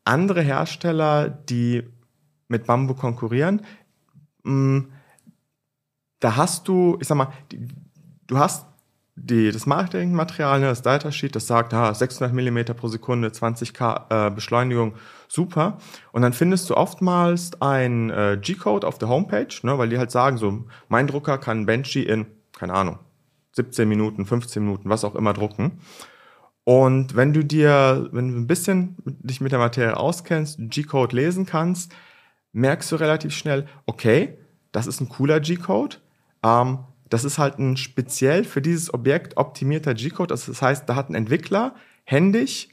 andere 0.04 0.42
Hersteller, 0.42 1.30
die 1.30 1.84
mit 2.48 2.66
Bamboo 2.66 2.96
konkurrieren, 2.96 3.62
mh, 4.44 4.86
da 6.20 6.36
hast 6.36 6.68
du, 6.68 6.98
ich 7.00 7.08
sag 7.08 7.18
mal, 7.18 7.32
die, 7.52 7.68
du 8.28 8.38
hast 8.38 8.66
die, 9.16 9.52
das 9.52 9.66
Marketingmaterial, 9.66 10.60
ne, 10.60 10.68
das 10.68 10.82
Datasheet, 10.82 11.36
das 11.36 11.48
sagt, 11.48 11.74
ah, 11.74 11.94
600 11.94 12.34
Millimeter 12.34 12.74
pro 12.74 12.88
Sekunde, 12.88 13.30
20k 13.30 14.28
äh, 14.28 14.32
Beschleunigung, 14.32 14.94
super. 15.28 15.78
Und 16.12 16.22
dann 16.22 16.34
findest 16.34 16.70
du 16.70 16.76
oftmals 16.76 17.62
ein 17.62 18.10
äh, 18.10 18.38
G-Code 18.42 18.88
auf 18.88 18.98
der 18.98 19.10
Homepage, 19.10 19.48
ne, 19.64 19.78
weil 19.78 19.90
die 19.90 19.98
halt 19.98 20.12
sagen, 20.12 20.38
so, 20.38 20.66
mein 20.88 21.08
Drucker 21.08 21.38
kann 21.38 21.66
Benchy 21.66 22.04
in, 22.04 22.26
keine 22.58 22.74
Ahnung, 22.74 23.00
17 23.54 23.88
Minuten, 23.88 24.26
15 24.26 24.64
Minuten, 24.64 24.90
was 24.90 25.04
auch 25.04 25.16
immer 25.16 25.34
drucken. 25.34 25.80
Und 26.64 27.16
wenn 27.16 27.32
du 27.32 27.46
dir, 27.46 28.10
wenn 28.12 28.32
du 28.32 28.38
ein 28.40 28.48
bisschen 28.48 28.96
dich 29.06 29.40
mit 29.40 29.52
der 29.52 29.60
Materie 29.60 29.96
auskennst, 29.96 30.58
G-Code 30.60 31.16
lesen 31.16 31.46
kannst, 31.46 31.94
merkst 32.54 32.92
du 32.92 32.96
relativ 32.96 33.34
schnell, 33.34 33.68
okay, 33.86 34.38
das 34.72 34.88
ist 34.88 35.00
ein 35.00 35.10
cooler 35.10 35.40
G-Code. 35.40 35.98
Ähm, 36.44 36.80
das 37.08 37.24
ist 37.24 37.38
halt 37.38 37.60
ein 37.60 37.78
speziell 37.78 38.44
für 38.44 38.62
dieses 38.62 38.94
Objekt 38.94 39.38
optimierter 39.38 39.94
G-Code. 39.94 40.28
Das 40.28 40.62
heißt, 40.62 40.90
da 40.90 40.96
hat 40.96 41.10
ein 41.10 41.16
Entwickler 41.16 41.76
händisch 42.04 42.70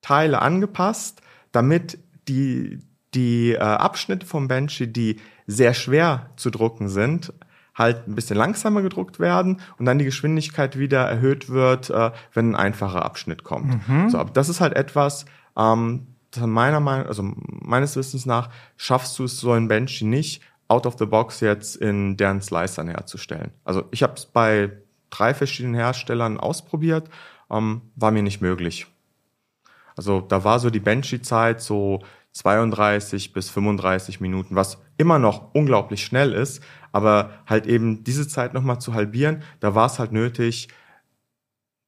Teile 0.00 0.40
angepasst, 0.40 1.20
damit 1.52 1.98
die, 2.28 2.80
die 3.14 3.52
äh, 3.52 3.58
Abschnitte 3.58 4.26
vom 4.26 4.48
Benchy, 4.48 4.92
die 4.92 5.16
sehr 5.46 5.74
schwer 5.74 6.30
zu 6.36 6.50
drucken 6.50 6.88
sind, 6.88 7.32
halt 7.74 8.08
ein 8.08 8.14
bisschen 8.14 8.36
langsamer 8.36 8.82
gedruckt 8.82 9.20
werden 9.20 9.60
und 9.78 9.86
dann 9.86 9.98
die 9.98 10.04
Geschwindigkeit 10.04 10.78
wieder 10.78 11.04
erhöht 11.04 11.48
wird, 11.48 11.90
äh, 11.90 12.10
wenn 12.34 12.50
ein 12.50 12.56
einfacher 12.56 13.04
Abschnitt 13.04 13.44
kommt. 13.44 13.80
So, 14.10 14.18
aber 14.18 14.30
das 14.30 14.48
ist 14.48 14.60
halt 14.60 14.74
etwas, 14.74 15.26
ähm, 15.56 16.08
das 16.32 16.44
meiner 16.44 16.80
Meinung, 16.80 17.06
also 17.06 17.22
meines 17.46 17.96
Wissens 17.96 18.26
nach, 18.26 18.50
schaffst 18.76 19.18
du 19.18 19.24
es 19.24 19.38
so 19.38 19.52
ein 19.52 19.68
Benchy 19.68 20.04
nicht, 20.04 20.42
out 20.66 20.84
of 20.86 20.96
the 20.98 21.06
box 21.06 21.40
jetzt 21.40 21.76
in 21.76 22.16
deren 22.16 22.42
Slicern 22.42 22.88
herzustellen. 22.88 23.52
Also 23.64 23.84
ich 23.90 24.02
habe 24.02 24.14
es 24.14 24.26
bei 24.26 24.70
drei 25.08 25.32
verschiedenen 25.32 25.74
Herstellern 25.74 26.38
ausprobiert, 26.38 27.08
ähm, 27.50 27.82
war 27.96 28.10
mir 28.10 28.22
nicht 28.22 28.42
möglich. 28.42 28.86
Also 29.98 30.20
da 30.20 30.44
war 30.44 30.60
so 30.60 30.70
die 30.70 30.80
Benchy-Zeit 30.80 31.60
so 31.60 32.00
32 32.32 33.32
bis 33.32 33.50
35 33.50 34.20
Minuten, 34.20 34.54
was 34.54 34.78
immer 34.96 35.18
noch 35.18 35.54
unglaublich 35.54 36.04
schnell 36.04 36.32
ist, 36.32 36.62
aber 36.92 37.30
halt 37.46 37.66
eben 37.66 38.04
diese 38.04 38.28
Zeit 38.28 38.54
nochmal 38.54 38.80
zu 38.80 38.94
halbieren, 38.94 39.42
da 39.60 39.74
war 39.74 39.86
es 39.86 39.98
halt 39.98 40.12
nötig, 40.12 40.68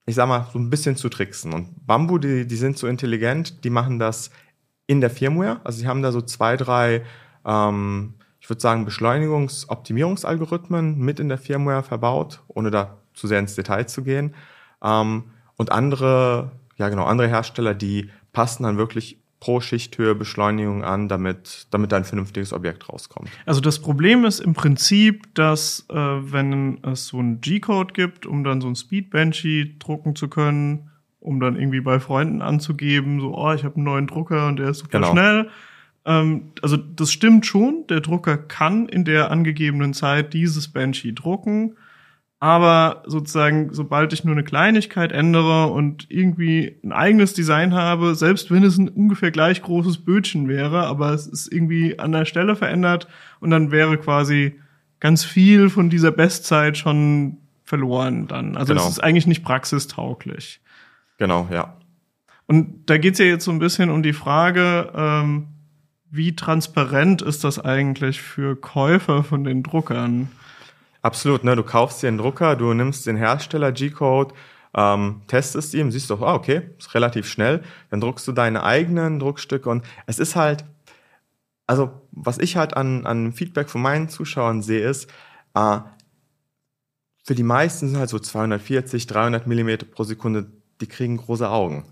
ich 0.07 0.17
sag 0.17 0.29
mal, 0.29 0.49
so 0.53 0.59
ein 0.59 0.71
bisschen 0.71 0.97
zu 0.97 1.09
tricksen. 1.09 1.53
Und 1.53 1.87
Bamboo, 1.87 2.19
die, 2.19 2.45
die 2.47 2.57
sind 2.57 2.79
so 2.79 2.89
intelligent, 2.89 3.65
die 3.65 3.71
machen 3.71 3.99
das 3.99 4.31
in 4.87 5.01
der 5.01 5.11
Firmware. 5.11 5.61
Also 5.63 5.79
sie 5.79 5.87
haben 5.87 6.03
da 6.03 6.11
so 6.11 6.21
zwei, 6.21 6.57
drei, 6.57 7.05
ähm, 7.45 8.15
ich 8.41 8.51
würde 8.51 8.61
sagen, 8.61 8.85
Beschleunigungs-Optimierungsalgorithmen 8.87 10.99
mit 10.99 11.21
in 11.21 11.29
der 11.29 11.39
Firmware 11.39 11.85
verbaut, 11.85 12.43
ohne 12.49 12.73
da 12.73 12.99
zu 13.15 13.29
sehr 13.29 13.39
ins 13.39 13.55
Detail 13.55 13.87
zu 13.87 14.03
gehen. 14.03 14.35
Ähm, 14.83 15.31
und 15.57 15.71
andere, 15.71 16.51
ja 16.81 16.89
genau, 16.89 17.05
andere 17.05 17.29
Hersteller, 17.29 17.75
die 17.75 18.11
passen 18.33 18.65
dann 18.65 18.79
wirklich 18.79 19.19
pro 19.39 19.61
Schichthöhe 19.61 20.15
Beschleunigung 20.15 20.83
an, 20.85 21.09
damit, 21.09 21.67
damit 21.71 21.93
da 21.93 21.97
ein 21.97 22.05
vernünftiges 22.05 22.53
Objekt 22.53 22.89
rauskommt. 22.89 23.31
Also 23.47 23.61
das 23.61 23.79
Problem 23.79 24.25
ist 24.25 24.41
im 24.41 24.55
Prinzip, 24.55 25.35
dass 25.35 25.87
äh, 25.89 25.95
wenn 25.95 26.83
es 26.85 27.07
so 27.07 27.19
einen 27.19 27.41
G-Code 27.41 27.93
gibt, 27.95 28.27
um 28.27 28.45
dann 28.45 28.61
so 28.61 28.69
ein 28.69 28.77
Speed-Benchy 28.77 29.77
drucken 29.79 30.15
zu 30.15 30.29
können, 30.29 30.91
um 31.21 31.41
dann 31.41 31.57
irgendwie 31.57 31.81
bei 31.81 32.01
Freunden 32.01 32.43
anzugeben, 32.43 33.21
so, 33.21 33.35
oh, 33.35 33.53
ich 33.53 33.65
habe 33.65 33.77
einen 33.77 33.85
neuen 33.85 34.07
Drucker 34.07 34.47
und 34.47 34.59
der 34.59 34.71
ist 34.71 34.79
super 34.79 34.99
Genau. 34.99 35.13
schnell. 35.13 35.49
Ähm, 36.05 36.53
also 36.63 36.77
das 36.77 37.13
stimmt 37.13 37.47
schon, 37.47 37.87
der 37.89 38.01
Drucker 38.01 38.37
kann 38.37 38.89
in 38.89 39.05
der 39.05 39.31
angegebenen 39.31 39.95
Zeit 39.95 40.35
dieses 40.35 40.69
Benchy 40.69 41.15
drucken. 41.15 41.77
Aber 42.43 43.03
sozusagen, 43.07 43.75
sobald 43.75 44.15
ich 44.15 44.25
nur 44.25 44.35
eine 44.35 44.45
Kleinigkeit 44.45 45.13
ändere 45.13 45.67
und 45.67 46.07
irgendwie 46.09 46.79
ein 46.83 46.91
eigenes 46.91 47.35
Design 47.35 47.75
habe, 47.75 48.15
selbst 48.15 48.51
wenn 48.51 48.65
es 48.65 48.79
ein 48.79 48.89
ungefähr 48.89 49.31
gleich 49.31 49.61
großes 49.61 49.99
Bötchen 49.99 50.49
wäre, 50.49 50.87
aber 50.87 51.13
es 51.13 51.27
ist 51.27 51.53
irgendwie 51.53 51.99
an 51.99 52.13
der 52.13 52.25
Stelle 52.25 52.57
verändert 52.57 53.09
und 53.41 53.51
dann 53.51 53.71
wäre 53.71 53.99
quasi 53.99 54.59
ganz 55.01 55.23
viel 55.23 55.69
von 55.69 55.91
dieser 55.91 56.13
Bestzeit 56.13 56.79
schon 56.79 57.37
verloren 57.63 58.27
dann. 58.27 58.57
Also 58.57 58.73
Genau. 58.73 58.87
es 58.87 58.93
ist 58.93 59.01
eigentlich 59.01 59.27
nicht 59.27 59.45
praxistauglich. 59.45 60.63
Genau, 61.19 61.47
ja. 61.53 61.77
Und 62.47 62.89
da 62.89 62.97
geht's 62.97 63.19
ja 63.19 63.27
jetzt 63.27 63.45
so 63.45 63.51
ein 63.51 63.59
bisschen 63.59 63.91
um 63.91 64.03
die 64.03 64.15
Frage, 64.15 64.91
ähm, 64.95 65.49
wie 66.11 66.35
transparent 66.35 67.21
ist 67.21 67.45
das 67.45 67.59
eigentlich 67.59 68.23
für 68.23 68.57
Käufer 68.57 69.23
von 69.25 69.45
den 69.45 69.63
Druckern? 69.63 70.31
Absolut, 71.03 71.45
ne? 71.45 71.57
Du 71.57 71.63
kaufst 71.63 72.03
dir 72.03 72.09
einen 72.09 72.19
Drucker, 72.19 72.57
du 72.57 72.75
nimmst 72.75 73.07
den 73.07 73.17
Hersteller 73.17 73.73
G-Code, 73.73 74.35
ähm, 74.75 75.23
testest 75.27 75.75
ihn, 75.75 75.91
siehst 75.91 76.11
doch, 76.11 76.21
ah, 76.23 76.35
okay, 76.35 76.71
ist 76.79 76.95
relativ 76.95 77.29
schnell, 77.29 77.63
dann 77.91 78.01
druckst 78.01 78.27
du 78.29 78.33
deine 78.33 78.63
eigenen 78.63 79.19
Druckstücke 79.19 79.69
und 79.69 79.85
es 80.07 80.19
ist 80.19 80.37
halt, 80.37 80.65
also 81.67 81.91
was 82.13 82.39
ich 82.39 82.57
halt 82.57 82.77
an, 82.77 83.07
an 83.07 83.33
Feedback 83.33 83.71
von 83.71 83.83
meinen 83.83 84.09
Zuschauern 84.09 84.63
sehe, 84.63 84.89
ist, 84.89 85.11
äh, 85.55 85.79
für 87.25 87.35
die 87.35 87.43
meisten 87.43 87.89
sind 87.89 87.99
halt 87.99 88.11
so 88.11 88.19
240, 88.19 89.07
300 89.07 89.47
Millimeter 89.47 89.87
pro 89.87 90.05
Sekunde, 90.05 90.51
die 90.81 90.87
kriegen 90.87 91.17
große 91.17 91.49
Augen. 91.49 91.85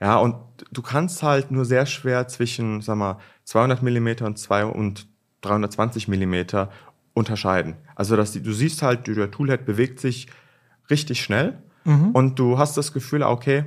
Ja, 0.00 0.16
und 0.18 0.36
du 0.72 0.82
kannst 0.82 1.22
halt 1.22 1.50
nur 1.50 1.64
sehr 1.64 1.86
schwer 1.86 2.28
zwischen, 2.28 2.80
sag 2.82 2.96
mal, 2.96 3.18
200 3.44 3.82
Millimeter 3.82 4.26
und, 4.26 4.38
zwei 4.38 4.64
und 4.64 5.06
320 5.42 6.08
Millimeter 6.08 6.70
unterscheiden. 7.16 7.76
Also 7.94 8.14
dass 8.14 8.32
die, 8.32 8.42
du 8.42 8.52
siehst 8.52 8.82
halt, 8.82 9.06
der 9.06 9.30
Toolhead 9.30 9.64
bewegt 9.64 9.98
sich 9.98 10.28
richtig 10.90 11.22
schnell 11.22 11.58
und 12.12 12.38
du 12.38 12.58
hast 12.58 12.76
das 12.76 12.92
Gefühl, 12.92 13.22
okay, 13.22 13.64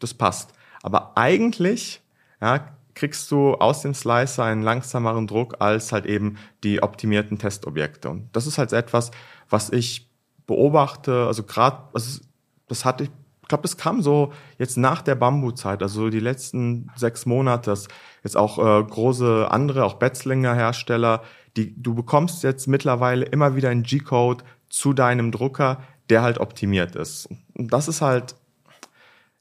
das 0.00 0.12
passt. 0.12 0.52
Aber 0.82 1.16
eigentlich 1.16 2.02
ja, 2.40 2.68
kriegst 2.94 3.30
du 3.30 3.54
aus 3.54 3.82
dem 3.82 3.94
Slicer 3.94 4.44
einen 4.44 4.62
langsameren 4.62 5.26
Druck 5.26 5.56
als 5.60 5.92
halt 5.92 6.04
eben 6.04 6.36
die 6.62 6.82
optimierten 6.82 7.38
Testobjekte. 7.38 8.10
Und 8.10 8.28
das 8.32 8.46
ist 8.46 8.58
halt 8.58 8.72
etwas, 8.72 9.10
was 9.48 9.70
ich 9.70 10.10
beobachte, 10.46 11.26
also 11.26 11.42
gerade, 11.44 11.84
also 11.94 12.20
das 12.68 12.84
hatte 12.84 13.04
ich 13.04 13.10
glaube, 13.50 13.62
das 13.62 13.76
kam 13.76 14.00
so 14.00 14.32
jetzt 14.58 14.78
nach 14.78 15.02
der 15.02 15.14
Bambu-Zeit, 15.14 15.82
also 15.82 16.08
die 16.08 16.20
letzten 16.20 16.90
sechs 16.96 17.26
Monate, 17.26 17.70
dass 17.70 17.88
jetzt 18.24 18.36
auch 18.36 18.58
äh, 18.58 18.82
große 18.82 19.48
andere, 19.50 19.84
auch 19.84 19.94
Betzlinger 19.94 20.54
Hersteller, 20.54 21.22
die 21.56 21.80
du 21.80 21.94
bekommst 21.94 22.42
jetzt 22.42 22.66
mittlerweile 22.66 23.26
immer 23.26 23.56
wieder 23.56 23.68
einen 23.68 23.82
G-Code 23.82 24.44
zu 24.70 24.94
deinem 24.94 25.32
Drucker, 25.32 25.82
der 26.08 26.22
halt 26.22 26.38
optimiert 26.38 26.96
ist. 26.96 27.28
Und 27.54 27.72
das 27.72 27.88
ist 27.88 28.00
halt, 28.00 28.36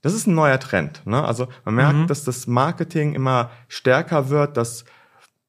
das 0.01 0.13
ist 0.13 0.27
ein 0.27 0.35
neuer 0.35 0.59
Trend. 0.59 1.05
Ne? 1.05 1.23
Also 1.23 1.47
man 1.65 1.75
merkt, 1.75 2.09
dass 2.09 2.23
das 2.23 2.47
Marketing 2.47 3.13
immer 3.13 3.51
stärker 3.67 4.29
wird, 4.29 4.57
dass, 4.57 4.85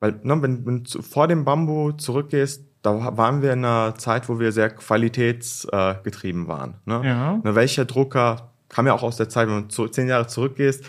weil, 0.01 0.21
ne, 0.23 0.41
wenn, 0.43 0.67
wenn 0.67 0.85
du 0.85 1.03
vor 1.03 1.29
dem 1.29 1.45
Bambu 1.45 1.93
zurückgehst, 1.93 2.65
da 2.83 3.17
waren 3.17 3.43
wir 3.43 3.53
in 3.53 3.65
einer 3.65 3.95
Zeit, 3.97 4.29
wo 4.29 4.39
wir 4.39 4.53
sehr 4.53 4.71
qualitätsgetrieben 4.71 6.45
äh, 6.45 6.49
waren. 6.49 6.75
Ne? 6.87 7.03
Ja. 7.05 7.41
Ne, 7.43 7.55
welcher 7.55 7.85
Drucker 7.85 8.50
kam 8.71 8.87
ja 8.87 8.95
auch 8.95 9.03
aus 9.03 9.17
der 9.17 9.29
Zeit, 9.29 9.49
wenn 9.49 9.69
du 9.69 9.87
zehn 9.89 10.09
Jahre 10.09 10.27
zurückgehst, 10.27 10.85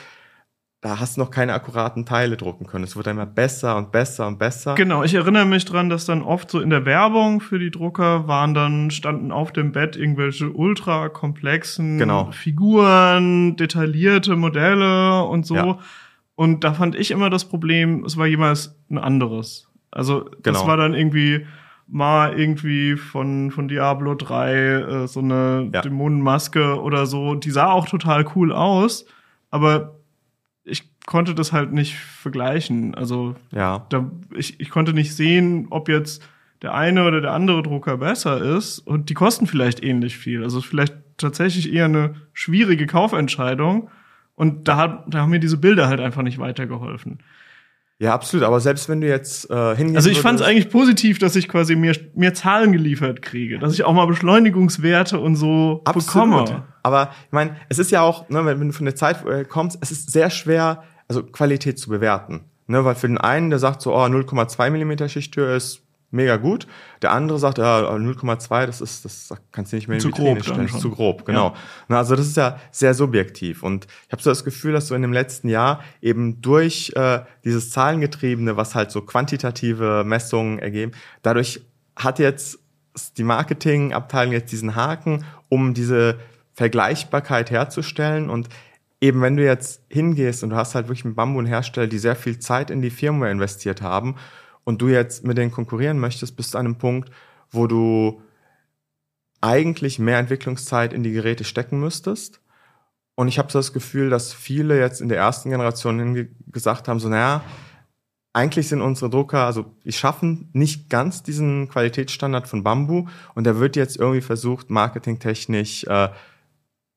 da 0.83 0.99
hast 0.99 1.15
du 1.15 1.21
noch 1.21 1.29
keine 1.29 1.53
akkuraten 1.53 2.07
Teile 2.07 2.37
drucken 2.37 2.65
können. 2.65 2.83
Es 2.83 2.95
wurde 2.95 3.11
immer 3.11 3.27
besser 3.27 3.77
und 3.77 3.91
besser 3.91 4.25
und 4.27 4.39
besser. 4.39 4.73
Genau, 4.73 5.03
ich 5.03 5.13
erinnere 5.13 5.45
mich 5.45 5.63
dran, 5.65 5.89
dass 5.89 6.05
dann 6.05 6.23
oft 6.23 6.49
so 6.49 6.59
in 6.59 6.71
der 6.71 6.85
Werbung 6.85 7.39
für 7.39 7.59
die 7.59 7.69
Drucker 7.69 8.27
waren 8.27 8.55
dann, 8.55 8.89
standen 8.89 9.31
auf 9.31 9.51
dem 9.51 9.73
Bett 9.73 9.95
irgendwelche 9.95 10.49
ultra 10.49 11.09
komplexen 11.09 11.99
Genau. 11.99 12.31
Figuren, 12.31 13.55
detaillierte 13.57 14.35
Modelle 14.35 15.23
und 15.25 15.45
so. 15.45 15.55
Ja. 15.55 15.77
Und 16.33 16.63
da 16.63 16.73
fand 16.73 16.95
ich 16.95 17.11
immer 17.11 17.29
das 17.29 17.45
Problem, 17.45 18.03
es 18.03 18.17
war 18.17 18.25
jemals 18.25 18.75
ein 18.89 18.97
anderes. 18.97 19.67
Also 19.91 20.21
das 20.41 20.55
Genau. 20.57 20.67
war 20.67 20.77
dann 20.77 20.95
irgendwie 20.95 21.45
mal 21.93 22.39
irgendwie 22.39 22.95
von, 22.95 23.51
von 23.51 23.67
Diablo 23.67 24.15
3 24.15 24.53
äh, 24.53 25.07
so 25.07 25.19
eine 25.19 25.69
Ja. 25.73 25.81
Dämonenmaske 25.81 26.81
oder 26.81 27.05
so. 27.05 27.35
Die 27.35 27.51
sah 27.51 27.69
auch 27.71 27.87
total 27.87 28.25
cool 28.35 28.53
aus, 28.53 29.05
aber 29.49 29.99
ich 30.63 30.89
konnte 31.05 31.35
das 31.35 31.51
halt 31.51 31.73
nicht 31.73 31.95
vergleichen. 31.97 32.95
Also 32.95 33.35
Ja. 33.51 33.85
da, 33.89 34.09
ich, 34.35 34.59
ich 34.59 34.69
konnte 34.69 34.93
nicht 34.93 35.13
sehen, 35.15 35.67
ob 35.69 35.89
jetzt 35.89 36.23
der 36.61 36.73
eine 36.75 37.05
oder 37.05 37.19
der 37.21 37.33
andere 37.33 37.61
Drucker 37.63 37.97
besser 37.97 38.39
ist 38.41 38.79
und 38.79 39.09
die 39.09 39.13
kosten 39.15 39.47
vielleicht 39.47 39.83
ähnlich 39.83 40.17
viel. 40.17 40.43
Also 40.43 40.61
vielleicht 40.61 40.93
tatsächlich 41.17 41.73
eher 41.73 41.85
eine 41.85 42.13
schwierige 42.33 42.87
Kaufentscheidung 42.87 43.89
und 44.35 44.67
da, 44.67 44.77
hat, 44.77 45.03
da 45.07 45.19
haben 45.21 45.31
mir 45.31 45.39
diese 45.39 45.57
Bilder 45.57 45.87
halt 45.87 45.99
einfach 45.99 46.21
nicht 46.21 46.39
weitergeholfen. 46.39 47.19
Ja, 48.01 48.15
absolut. 48.15 48.43
Aber 48.43 48.59
selbst 48.59 48.89
wenn 48.89 48.99
du 48.99 49.07
jetzt 49.07 49.47
äh, 49.51 49.75
hingehen 49.75 49.95
Also 49.95 50.09
ich 50.09 50.21
fand 50.21 50.39
es 50.39 50.45
eigentlich 50.45 50.71
positiv, 50.71 51.19
dass 51.19 51.35
ich 51.35 51.47
quasi 51.47 51.75
mehr, 51.75 51.95
mehr 52.15 52.33
Zahlen 52.33 52.71
geliefert 52.71 53.21
kriege, 53.21 53.59
dass 53.59 53.75
ich 53.75 53.83
auch 53.83 53.93
mal 53.93 54.07
Beschleunigungswerte 54.07 55.19
und 55.19 55.35
so 55.35 55.81
Absolut. 55.85 56.45
bekomme. 56.47 56.63
Aber 56.81 57.11
ich 57.27 57.31
meine, 57.31 57.57
es 57.69 57.77
ist 57.77 57.91
ja 57.91 58.01
auch, 58.01 58.27
ne, 58.27 58.43
wenn, 58.43 58.59
wenn 58.59 58.69
du 58.69 58.73
von 58.73 58.85
der 58.85 58.95
Zeit 58.95 59.23
äh, 59.27 59.45
kommst, 59.45 59.77
es 59.81 59.91
ist 59.91 60.11
sehr 60.11 60.31
schwer, 60.31 60.81
also 61.07 61.21
Qualität 61.21 61.77
zu 61.77 61.91
bewerten. 61.91 62.45
Ne, 62.65 62.83
weil 62.83 62.95
für 62.95 63.07
den 63.07 63.19
einen, 63.19 63.51
der 63.51 63.59
sagt 63.59 63.83
so, 63.83 63.93
oh, 63.93 63.99
0,2 63.99 64.71
Millimeter 64.71 65.07
Schichttür 65.07 65.55
ist 65.55 65.83
mega 66.11 66.37
gut. 66.37 66.67
Der 67.01 67.11
andere 67.11 67.39
sagt, 67.39 67.57
ja, 67.57 67.79
0,2, 67.79 68.65
das 68.65 68.81
ist, 68.81 69.05
das 69.05 69.33
kannst 69.51 69.71
du 69.71 69.77
nicht 69.77 69.87
mehr 69.87 69.95
in 69.95 70.01
Zu 70.01 70.09
die 70.09 70.21
Vitrine 70.21 70.43
stellen. 70.43 70.67
zu 70.67 70.91
grob, 70.91 71.25
genau. 71.25 71.55
Na, 71.87 71.97
also 71.97 72.15
das 72.15 72.27
ist 72.27 72.37
ja 72.37 72.59
sehr 72.71 72.93
subjektiv. 72.93 73.63
Und 73.63 73.87
ich 74.07 74.11
habe 74.11 74.21
so 74.21 74.29
das 74.29 74.43
Gefühl, 74.43 74.73
dass 74.73 74.87
so 74.87 74.95
in 74.95 75.01
dem 75.01 75.13
letzten 75.13 75.49
Jahr 75.49 75.83
eben 76.01 76.41
durch 76.41 76.93
äh, 76.95 77.21
dieses 77.43 77.71
Zahlengetriebene, 77.71 78.57
was 78.57 78.75
halt 78.75 78.91
so 78.91 79.01
quantitative 79.01 80.03
Messungen 80.05 80.59
ergeben, 80.59 80.91
dadurch 81.23 81.61
hat 81.95 82.19
jetzt 82.19 82.59
die 83.17 83.23
Marketingabteilung 83.23 84.33
jetzt 84.33 84.51
diesen 84.51 84.75
Haken, 84.75 85.25
um 85.49 85.73
diese 85.73 86.19
Vergleichbarkeit 86.53 87.49
herzustellen 87.49 88.29
und 88.29 88.49
eben 88.99 89.21
wenn 89.21 89.35
du 89.35 89.43
jetzt 89.43 89.81
hingehst 89.89 90.43
und 90.43 90.51
du 90.51 90.55
hast 90.55 90.75
halt 90.75 90.87
wirklich 90.87 91.05
einen 91.05 91.15
Bambu 91.15 91.39
einen 91.39 91.47
Hersteller, 91.47 91.87
die 91.87 91.97
sehr 91.97 92.15
viel 92.15 92.39
Zeit 92.39 92.69
in 92.69 92.81
die 92.81 92.89
Firmware 92.89 93.31
investiert 93.31 93.81
haben 93.81 94.15
und 94.63 94.81
du 94.81 94.87
jetzt 94.87 95.25
mit 95.25 95.37
denen 95.37 95.51
konkurrieren 95.51 95.99
möchtest, 95.99 96.35
bist 96.35 96.53
du 96.53 96.57
an 96.57 96.65
einem 96.65 96.77
Punkt, 96.77 97.09
wo 97.49 97.67
du 97.67 98.21
eigentlich 99.41 99.99
mehr 99.99 100.19
Entwicklungszeit 100.19 100.93
in 100.93 101.03
die 101.03 101.11
Geräte 101.11 101.43
stecken 101.43 101.79
müsstest. 101.79 102.41
Und 103.15 103.27
ich 103.27 103.39
habe 103.39 103.51
so 103.51 103.59
das 103.59 103.73
Gefühl, 103.73 104.09
dass 104.09 104.33
viele 104.33 104.79
jetzt 104.79 105.01
in 105.01 105.09
der 105.09 105.17
ersten 105.17 105.49
Generation 105.49 106.29
gesagt 106.47 106.87
haben, 106.87 106.99
so 106.99 107.09
naja, 107.09 107.43
eigentlich 108.33 108.69
sind 108.69 108.81
unsere 108.81 109.09
Drucker, 109.09 109.45
also 109.45 109.75
die 109.83 109.91
schaffen 109.91 110.49
nicht 110.53 110.89
ganz 110.89 111.21
diesen 111.21 111.67
Qualitätsstandard 111.67 112.47
von 112.47 112.63
Bambu 112.63 113.07
und 113.35 113.45
da 113.45 113.59
wird 113.59 113.75
jetzt 113.75 113.97
irgendwie 113.97 114.21
versucht, 114.21 114.69
marketingtechnisch 114.69 115.83
äh, 115.83 116.09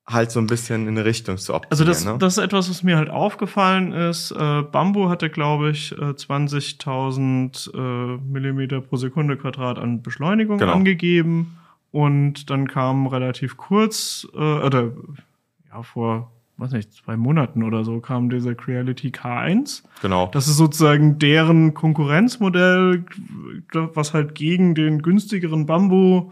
halt 0.07 0.29
so 0.31 0.39
ein 0.39 0.45
bisschen 0.47 0.83
in 0.83 0.89
eine 0.89 1.03
Richtung 1.05 1.37
zu 1.37 1.53
Also 1.53 1.57
optimieren. 1.83 1.87
das, 1.87 2.05
ne? 2.05 2.17
das 2.19 2.37
ist 2.37 2.43
etwas, 2.43 2.69
was 2.69 2.83
mir 2.83 2.97
halt 2.97 3.09
aufgefallen 3.09 3.91
ist. 3.91 4.31
Äh, 4.31 4.61
Bambu 4.61 5.09
hatte, 5.09 5.29
glaube 5.31 5.71
ich, 5.71 5.93
äh, 5.93 6.13
20.000 6.13 7.73
äh, 7.73 8.17
Millimeter 8.21 8.81
pro 8.81 8.97
Sekunde 8.97 9.37
Quadrat 9.37 9.79
an 9.79 10.01
Beschleunigung 10.01 10.57
Genau. 10.59 10.73
angegeben. 10.73 11.57
Und 11.91 12.49
dann 12.49 12.67
kam 12.67 13.07
relativ 13.07 13.57
kurz, 13.57 14.27
äh, 14.33 14.37
oder 14.37 14.91
ja, 15.71 15.81
vor, 15.81 16.31
weiß 16.57 16.71
nicht, 16.73 16.93
zwei 16.93 17.15
Monaten 17.17 17.63
oder 17.63 17.83
so, 17.83 17.99
kam 17.99 18.29
dieser 18.29 18.53
Creality 18.53 19.09
K1. 19.09 19.83
genau. 20.01 20.27
Das 20.33 20.47
ist 20.47 20.57
sozusagen 20.57 21.19
deren 21.19 21.73
Konkurrenzmodell, 21.73 23.05
was 23.73 24.13
halt 24.13 24.35
gegen 24.35 24.75
den 24.75 25.01
günstigeren 25.01 25.65
Bambu 25.65 26.31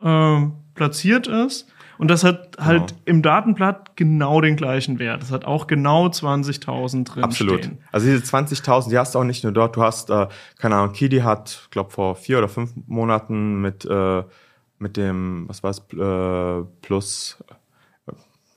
äh, 0.00 0.40
platziert 0.74 1.26
ist. 1.26 1.68
Und 2.00 2.08
das 2.08 2.24
hat 2.24 2.56
halt 2.58 2.88
Genau. 2.88 3.00
im 3.04 3.22
Datenblatt 3.22 3.94
genau 3.96 4.40
den 4.40 4.56
gleichen 4.56 4.98
Wert. 4.98 5.22
Das 5.22 5.30
hat 5.30 5.44
auch 5.44 5.66
genau 5.66 6.06
20.000 6.08 7.04
drin 7.04 7.22
Absolut. 7.24 7.64
stehen. 7.64 7.78
Also 7.92 8.06
diese 8.06 8.22
20.000, 8.24 8.88
die 8.90 8.98
hast 8.98 9.14
du 9.14 9.18
auch 9.18 9.24
nicht 9.24 9.44
nur 9.44 9.52
dort. 9.52 9.76
Du 9.76 9.82
hast, 9.82 10.08
äh, 10.10 10.26
keine 10.58 10.76
Ahnung, 10.76 10.92
Kidi 10.94 11.20
hat, 11.20 11.68
glaube 11.70 11.90
vor 11.90 12.16
vier 12.16 12.38
oder 12.38 12.48
fünf 12.48 12.72
Monaten 12.86 13.60
mit 13.60 13.84
äh, 13.84 14.22
mit 14.78 14.96
dem, 14.96 15.44
was 15.46 15.62
war 15.62 15.70
es, 15.70 15.80
äh, 15.92 16.64
plus 16.80 17.36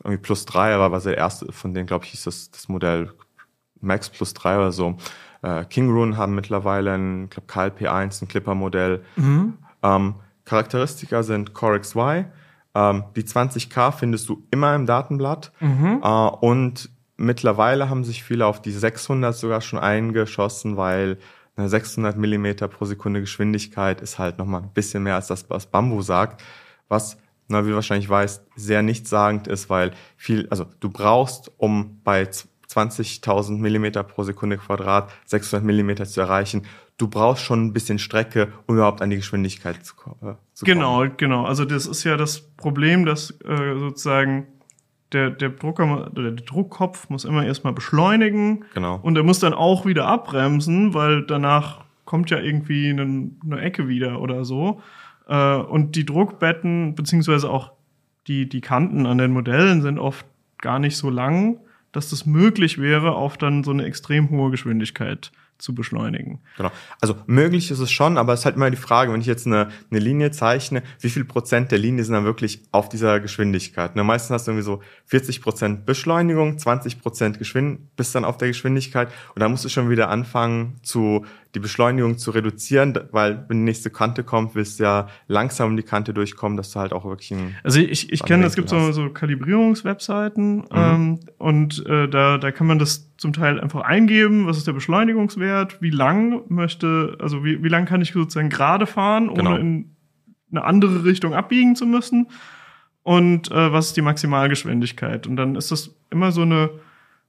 irgendwie 0.06 0.22
plus 0.22 0.46
drei, 0.46 0.74
aber 0.74 0.92
was 0.94 1.04
der 1.04 1.18
erste 1.18 1.52
von 1.52 1.74
denen, 1.74 1.86
glaube 1.86 2.06
ich, 2.06 2.12
hieß 2.12 2.24
das 2.24 2.50
das 2.52 2.70
Modell 2.70 3.12
Max 3.82 4.10
plus 4.10 4.34
drei 4.34 4.56
oder 4.58 4.72
so. 4.72 4.96
Äh, 5.42 5.66
King 5.66 5.90
Rune 5.92 6.16
haben 6.16 6.34
mittlerweile 6.36 6.94
ein, 6.94 7.30
glaube 7.30 7.48
KLP1, 7.52 8.22
ein 8.24 8.28
Clipper-Modell. 8.30 9.04
Ähm, 9.18 10.16
Charakteristika 10.46 11.24
sind 11.24 11.54
Core 11.54 11.80
XY. 11.82 12.26
Ähm, 12.76 13.04
die 13.16 13.24
20K 13.24 13.92
findest 13.92 14.30
du 14.30 14.44
immer 14.52 14.76
im 14.76 14.86
Datenblatt. 14.86 15.52
Äh, 16.02 16.46
und 16.46 16.90
mittlerweile 17.18 17.90
haben 17.90 18.04
sich 18.04 18.24
viele 18.24 18.46
auf 18.46 18.62
die 18.62 18.72
600 18.72 19.36
sogar 19.36 19.62
schon 19.62 19.80
eingeschossen, 19.80 20.78
weil 20.78 21.18
eine 21.56 21.70
600 21.70 22.18
Millimeter 22.18 22.68
pro 22.68 22.86
Sekunde 22.86 23.22
Geschwindigkeit 23.22 24.02
ist 24.02 24.18
halt 24.18 24.40
nochmal 24.40 24.64
ein 24.64 24.74
bisschen 24.74 25.04
mehr 25.04 25.16
als 25.16 25.28
das, 25.28 25.50
was 25.50 25.68
Bambu 25.68 26.02
sagt. 26.02 26.44
Was, 26.88 27.18
na, 27.48 27.64
wie 27.66 27.70
du 27.70 27.76
wahrscheinlich 27.76 28.10
weißt, 28.10 28.44
sehr 28.56 28.82
nichtssagend 28.82 29.48
ist, 29.48 29.70
weil 29.70 29.92
viel, 30.18 30.48
also 30.50 30.66
du 30.80 30.90
brauchst, 30.90 31.52
um 31.58 32.02
bei 32.04 32.24
20.000 32.24 33.60
Millimeter 33.60 34.04
pro 34.04 34.24
Sekunde 34.24 34.58
Quadrat 34.58 35.12
600 35.26 35.64
Millimeter 35.64 36.06
zu 36.06 36.22
erreichen, 36.22 36.66
du 36.98 37.08
brauchst 37.08 37.44
schon 37.44 37.66
ein 37.66 37.74
bisschen 37.74 38.00
Strecke, 38.00 38.52
um 38.68 38.76
überhaupt 38.76 39.02
an 39.02 39.10
die 39.10 39.18
Geschwindigkeit 39.18 39.86
zu, 39.86 39.96
äh, 40.22 40.36
zu 40.54 40.66
kommen. 40.66 40.78
Genau, 40.78 41.06
genau. 41.18 41.46
Also 41.46 41.66
das 41.66 41.86
ist 41.86 42.04
ja 42.04 42.18
das 42.18 42.42
Problem, 42.56 43.06
dass 43.06 43.32
äh, 43.42 43.78
sozusagen 43.78 44.48
der, 45.12 45.30
der 45.30 45.50
Drucker, 45.50 46.10
der 46.16 46.32
Druckkopf 46.32 47.10
muss 47.10 47.26
immer 47.26 47.46
erstmal 47.46 47.74
beschleunigen. 47.74 48.66
Genau. 48.74 49.00
Und 49.02 49.16
er 49.16 49.24
muss 49.24 49.40
dann 49.40 49.54
auch 49.54 49.86
wieder 49.86 50.08
abbremsen, 50.08 50.94
weil 50.94 51.24
danach 51.26 51.84
kommt 52.06 52.30
ja 52.30 52.40
irgendwie 52.40 52.90
eine, 52.90 53.32
eine 53.44 53.62
Ecke 53.62 53.88
wieder 53.88 54.22
oder 54.22 54.46
so. 54.46 54.82
Äh, 55.28 55.56
und 55.56 55.96
die 55.96 56.06
Druckbetten, 56.06 56.96
beziehungsweise 56.96 57.50
auch 57.50 57.72
die, 58.28 58.48
die 58.48 58.62
Kanten 58.62 59.06
an 59.06 59.18
den 59.18 59.32
Modellen 59.32 59.82
sind 59.82 60.00
oft 60.00 60.26
gar 60.60 60.80
nicht 60.80 60.98
so 60.98 61.10
lang, 61.10 61.60
dass 61.92 62.10
das 62.10 62.26
möglich 62.26 62.80
wäre, 62.80 63.14
auf 63.14 63.38
dann 63.38 63.64
so 63.64 63.72
eine 63.72 63.86
extrem 63.86 64.30
hohe 64.30 64.50
Geschwindigkeit 64.50 65.32
zu 65.58 65.74
beschleunigen. 65.74 66.42
Genau. 66.58 66.72
Also 67.00 67.16
möglich 67.26 67.72
ist 67.72 67.80
es 67.80 67.92
schon, 67.92 68.18
aber 68.18 68.34
es 68.34 68.42
ist 68.42 68.46
halt 68.46 68.56
immer 68.56 68.70
die 68.70 68.78
Frage, 68.78 69.14
wenn 69.14 69.22
ich 69.22 69.28
jetzt 69.28 69.48
eine, 69.48 69.70
eine 69.90 70.00
Linie 70.00 70.32
zeichne, 70.32 70.84
wie 71.00 71.10
viel 71.10 71.26
Prozent 71.26 71.72
der 71.72 71.80
Linie 71.80 72.04
sind 72.04 72.14
dann 72.14 72.26
wirklich 72.26 72.64
auf 72.72 72.90
dieser 72.90 73.20
Geschwindigkeit? 73.20 73.96
Ne, 73.96 74.04
meistens 74.04 74.32
hast 74.32 74.48
du 74.48 74.52
irgendwie 74.52 74.66
so 74.66 74.82
40 75.06 75.42
Prozent 75.42 75.86
Beschleunigung, 75.86 76.58
20 76.58 77.02
Prozent 77.02 77.40
Geschwind 77.40 77.96
bis 77.96 78.12
dann 78.12 78.26
auf 78.26 78.38
der 78.38 78.50
Geschwindigkeit 78.50 79.10
und 79.36 79.40
dann 79.42 79.52
musst 79.52 79.66
du 79.66 79.70
schon 79.70 79.90
wieder 79.90 80.10
anfangen, 80.10 80.80
zu 80.84 81.26
die 81.56 81.60
Beschleunigung 81.60 82.18
zu 82.18 82.32
reduzieren, 82.32 82.98
weil 83.12 83.46
wenn 83.48 83.58
die 83.60 83.64
nächste 83.64 83.90
Kante 83.92 84.24
kommt, 84.24 84.56
willst 84.56 84.80
du 84.80 84.84
ja 84.84 85.08
langsam 85.28 85.70
um 85.72 85.78
die 85.78 85.84
Kante 85.84 86.14
durchkommen, 86.14 86.58
dass 86.58 86.72
du 86.72 86.80
halt 86.80 86.94
auch 86.94 87.06
wirklich 87.06 87.32
ein 87.32 87.56
Also 87.64 87.80
ich, 87.80 88.12
ich 88.12 88.24
kenne, 88.24 88.46
es 88.46 88.56
gibt 88.56 88.70
so, 88.70 88.92
so 88.92 89.10
Kalibrierungswebseiten 89.10 90.56
Mhm. 90.56 90.66
ähm, 90.74 91.20
und 91.38 91.86
äh, 91.86 92.08
da, 92.08 92.38
da 92.38 92.52
kann 92.52 92.68
man 92.68 92.80
das 92.80 93.12
zum 93.18 93.34
Teil 93.34 93.60
einfach 93.60 93.82
eingeben, 93.82 94.48
was 94.48 94.58
ist 94.58 94.68
der 94.68 94.74
Beschleunigungswert, 94.74 95.82
wie 95.82 95.90
lang 95.92 96.42
möchte, 96.50 97.16
also 97.20 97.44
wie, 97.44 97.64
wie 97.64 97.70
lang 97.70 97.86
kann 97.86 98.02
ich 98.02 98.14
sozusagen 98.14 98.50
gerade 98.50 98.86
fahren, 98.86 99.30
ohne 99.30 99.38
Genau. 99.44 99.56
in 99.56 99.96
eine 100.52 100.64
andere 100.64 101.04
Richtung 101.04 101.34
abbiegen 101.34 101.76
zu 101.76 101.86
müssen 101.86 102.28
und 103.04 103.52
äh, 103.52 103.72
was 103.72 103.88
ist 103.88 103.98
die 103.98 104.02
Maximalgeschwindigkeit. 104.02 105.28
Und 105.28 105.36
dann 105.36 105.56
ist 105.56 105.72
das 105.72 105.96
immer 106.10 106.32
so 106.32 106.42
eine, 106.42 106.70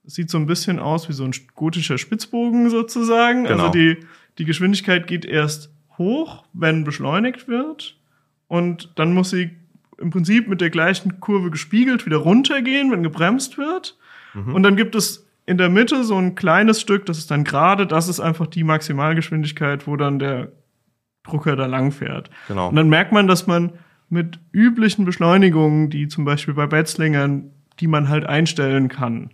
sieht 0.07 0.31
so 0.31 0.39
ein 0.39 0.47
bisschen 0.47 0.79
aus 0.79 1.09
wie 1.09 1.13
so 1.13 1.25
ein 1.25 1.33
gotischer 1.55 1.99
Spitzbogen 1.99 2.71
sozusagen. 2.71 3.45
Genau. 3.45 3.67
Also 3.67 3.73
die, 3.73 3.99
die 4.39 4.45
Geschwindigkeit 4.45 5.07
geht 5.07 5.25
erst 5.25 5.71
hoch, 5.99 6.45
wenn 6.53 6.85
beschleunigt 6.85 7.49
wird. 7.49 7.97
Und 8.49 8.93
dann 8.97 9.15
muss 9.15 9.31
sie 9.31 9.51
im 9.99 10.11
Prinzip 10.11 10.49
mit 10.49 10.61
der 10.61 10.71
gleichen 10.71 11.21
Kurve 11.21 11.51
gespiegelt 11.51 12.05
wieder 12.05 12.19
runtergehen, 12.19 12.91
wenn 12.91 13.03
gebremst 13.03 13.59
wird. 13.59 13.97
Mhm. 14.35 14.55
Und 14.55 14.63
dann 14.63 14.77
gibt 14.77 14.95
es 14.95 15.27
in 15.47 15.59
der 15.59 15.69
Mitte 15.69 16.05
so 16.05 16.17
ein 16.17 16.35
kleines 16.35 16.81
Stück, 16.81 17.07
das 17.07 17.19
ist 17.19 17.31
dann 17.31 17.45
gerade, 17.45 17.87
das 17.87 18.09
ist 18.09 18.21
einfach 18.21 18.47
die 18.47 18.65
Maximalgeschwindigkeit, 18.65 19.87
wo 19.87 19.97
dann 19.97 20.19
der 20.19 20.53
Drucker 21.23 21.57
da 21.57 21.67
lang 21.67 21.93
fährt. 21.93 22.31
Genau. 22.49 22.69
Und 22.69 22.77
dann 22.77 22.89
merkt 22.89 23.13
man, 23.13 23.27
dass 23.27 23.47
man 23.47 23.73
mit 24.09 24.39
üblichen 24.53 25.05
Beschleunigungen, 25.05 25.91
die 25.91 26.09
zum 26.09 26.25
Beispiel 26.25 26.55
bei 26.55 26.67
Betzlingern, 26.67 27.51
die 27.81 27.87
man 27.87 28.09
halt 28.09 28.27
einstellen 28.27 28.89
kann, 28.89 29.31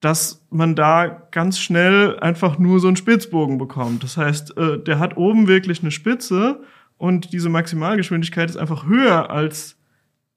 dass 0.00 0.46
man 0.50 0.74
da 0.76 1.26
ganz 1.30 1.58
schnell 1.58 2.18
einfach 2.20 2.58
nur 2.58 2.80
so 2.80 2.86
einen 2.86 2.96
Spitzbogen 2.96 3.58
bekommt. 3.58 4.04
Das 4.04 4.16
heißt, 4.16 4.56
äh, 4.56 4.78
der 4.78 4.98
hat 4.98 5.16
oben 5.16 5.48
wirklich 5.48 5.80
eine 5.82 5.90
Spitze 5.90 6.62
und 6.96 7.32
diese 7.32 7.48
Maximalgeschwindigkeit 7.48 8.48
ist 8.48 8.56
einfach 8.56 8.86
höher 8.86 9.30
als 9.30 9.76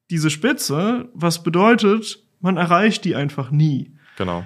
diese 0.10 0.30
Spitze, 0.30 1.10
was 1.14 1.44
bedeutet, 1.44 2.24
man 2.40 2.58
erreicht 2.58 3.06
die 3.06 3.16
einfach 3.16 3.52
nie. 3.52 3.92
Genau. 4.18 4.44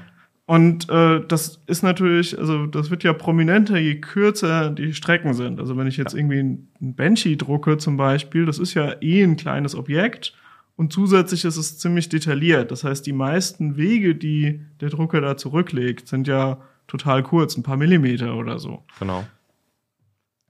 Und 0.47 0.89
äh, 0.89 1.21
das 1.28 1.62
ist 1.65 1.82
natürlich, 1.82 2.38
also 2.38 2.67
das 2.67 2.91
wird 2.91 3.04
ja 3.04 3.13
prominenter, 3.13 3.78
je 3.80 3.95
kürzer 3.99 4.69
die 4.69 4.93
Strecken 4.93 5.34
sind. 5.34 5.60
Also 5.60 5.75
wenn 5.75 5.88
ich 5.88 5.97
jetzt 5.97 6.13
irgendwie 6.13 6.39
ein 6.39 6.67
Banshee 6.80 7.36
drucke 7.36 7.78
zum 7.78 7.97
Beispiel, 7.97 8.45
das 8.45 8.60
ist 8.60 8.75
ja 8.75 8.95
eh 9.01 9.23
ein 9.23 9.38
kleines 9.38 9.75
Objekt 9.75 10.34
und 10.76 10.92
zusätzlich 10.92 11.46
ist 11.46 11.58
es 11.58 11.78
ziemlich 11.80 12.10
detailliert. 12.10 12.72
Das 12.72 12.84
heißt, 12.84 13.06
die 13.06 13.14
meisten 13.14 13.78
Wege, 13.78 14.16
die 14.16 14.62
der 14.82 14.90
Drucker 14.90 15.22
da 15.22 15.38
zurücklegt, 15.38 16.08
sind 16.08 16.28
ja 16.28 16.60
total 16.88 17.24
kurz, 17.24 17.56
ein 17.58 17.64
paar 17.64 17.78
Millimeter 17.78 18.36
oder 18.36 18.60
so. 18.60 18.84
Genau. 19.00 19.26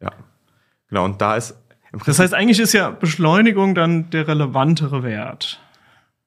Ja. 0.01 0.11
Genau, 0.89 1.05
und 1.05 1.21
da 1.21 1.35
ist 1.35 1.57
im 1.91 1.99
Das 2.05 2.19
heißt, 2.19 2.33
eigentlich 2.33 2.59
ist 2.59 2.73
ja 2.73 2.89
Beschleunigung 2.89 3.75
dann 3.75 4.09
der 4.09 4.27
relevantere 4.27 5.03
Wert. 5.03 5.61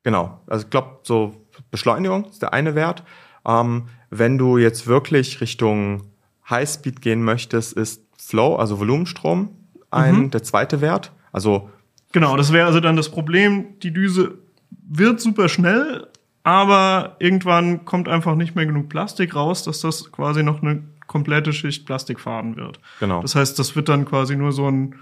Genau. 0.02 0.40
Also 0.46 0.64
ich 0.64 0.70
glaube, 0.70 1.00
so 1.02 1.46
Beschleunigung 1.70 2.24
ist 2.26 2.40
der 2.40 2.52
eine 2.52 2.74
Wert. 2.74 3.02
Ähm, 3.46 3.88
wenn 4.10 4.38
du 4.38 4.58
jetzt 4.58 4.86
wirklich 4.86 5.40
Richtung 5.40 6.04
Highspeed 6.48 7.02
gehen 7.02 7.22
möchtest, 7.22 7.74
ist 7.74 8.06
Flow, 8.18 8.56
also 8.56 8.78
Volumenstrom, 8.80 9.50
ein 9.90 10.14
Mhm. 10.16 10.30
der 10.30 10.42
zweite 10.42 10.80
Wert. 10.80 11.12
Also 11.32 11.68
Genau, 12.12 12.36
das 12.36 12.52
wäre 12.52 12.66
also 12.66 12.80
dann 12.80 12.96
das 12.96 13.10
Problem, 13.10 13.78
die 13.82 13.92
Düse 13.92 14.38
wird 14.70 15.20
super 15.20 15.48
schnell, 15.48 16.06
aber 16.42 17.16
irgendwann 17.18 17.84
kommt 17.84 18.08
einfach 18.08 18.34
nicht 18.34 18.54
mehr 18.54 18.66
genug 18.66 18.88
Plastik 18.88 19.34
raus, 19.34 19.64
dass 19.64 19.80
das 19.80 20.10
quasi 20.10 20.42
noch 20.42 20.62
eine 20.62 20.82
komplette 21.06 21.52
Schicht 21.52 21.86
Plastikfaden 21.86 22.56
wird. 22.56 22.80
genau. 23.00 23.22
Das 23.22 23.34
heißt, 23.34 23.58
das 23.58 23.76
wird 23.76 23.88
dann 23.88 24.04
quasi 24.04 24.36
nur 24.36 24.52
so 24.52 24.70
ein, 24.70 24.94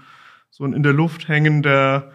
so 0.49 0.65
ein 0.65 0.73
in 0.73 0.83
der 0.83 0.93
Luft 0.93 1.27
hängender 1.27 2.11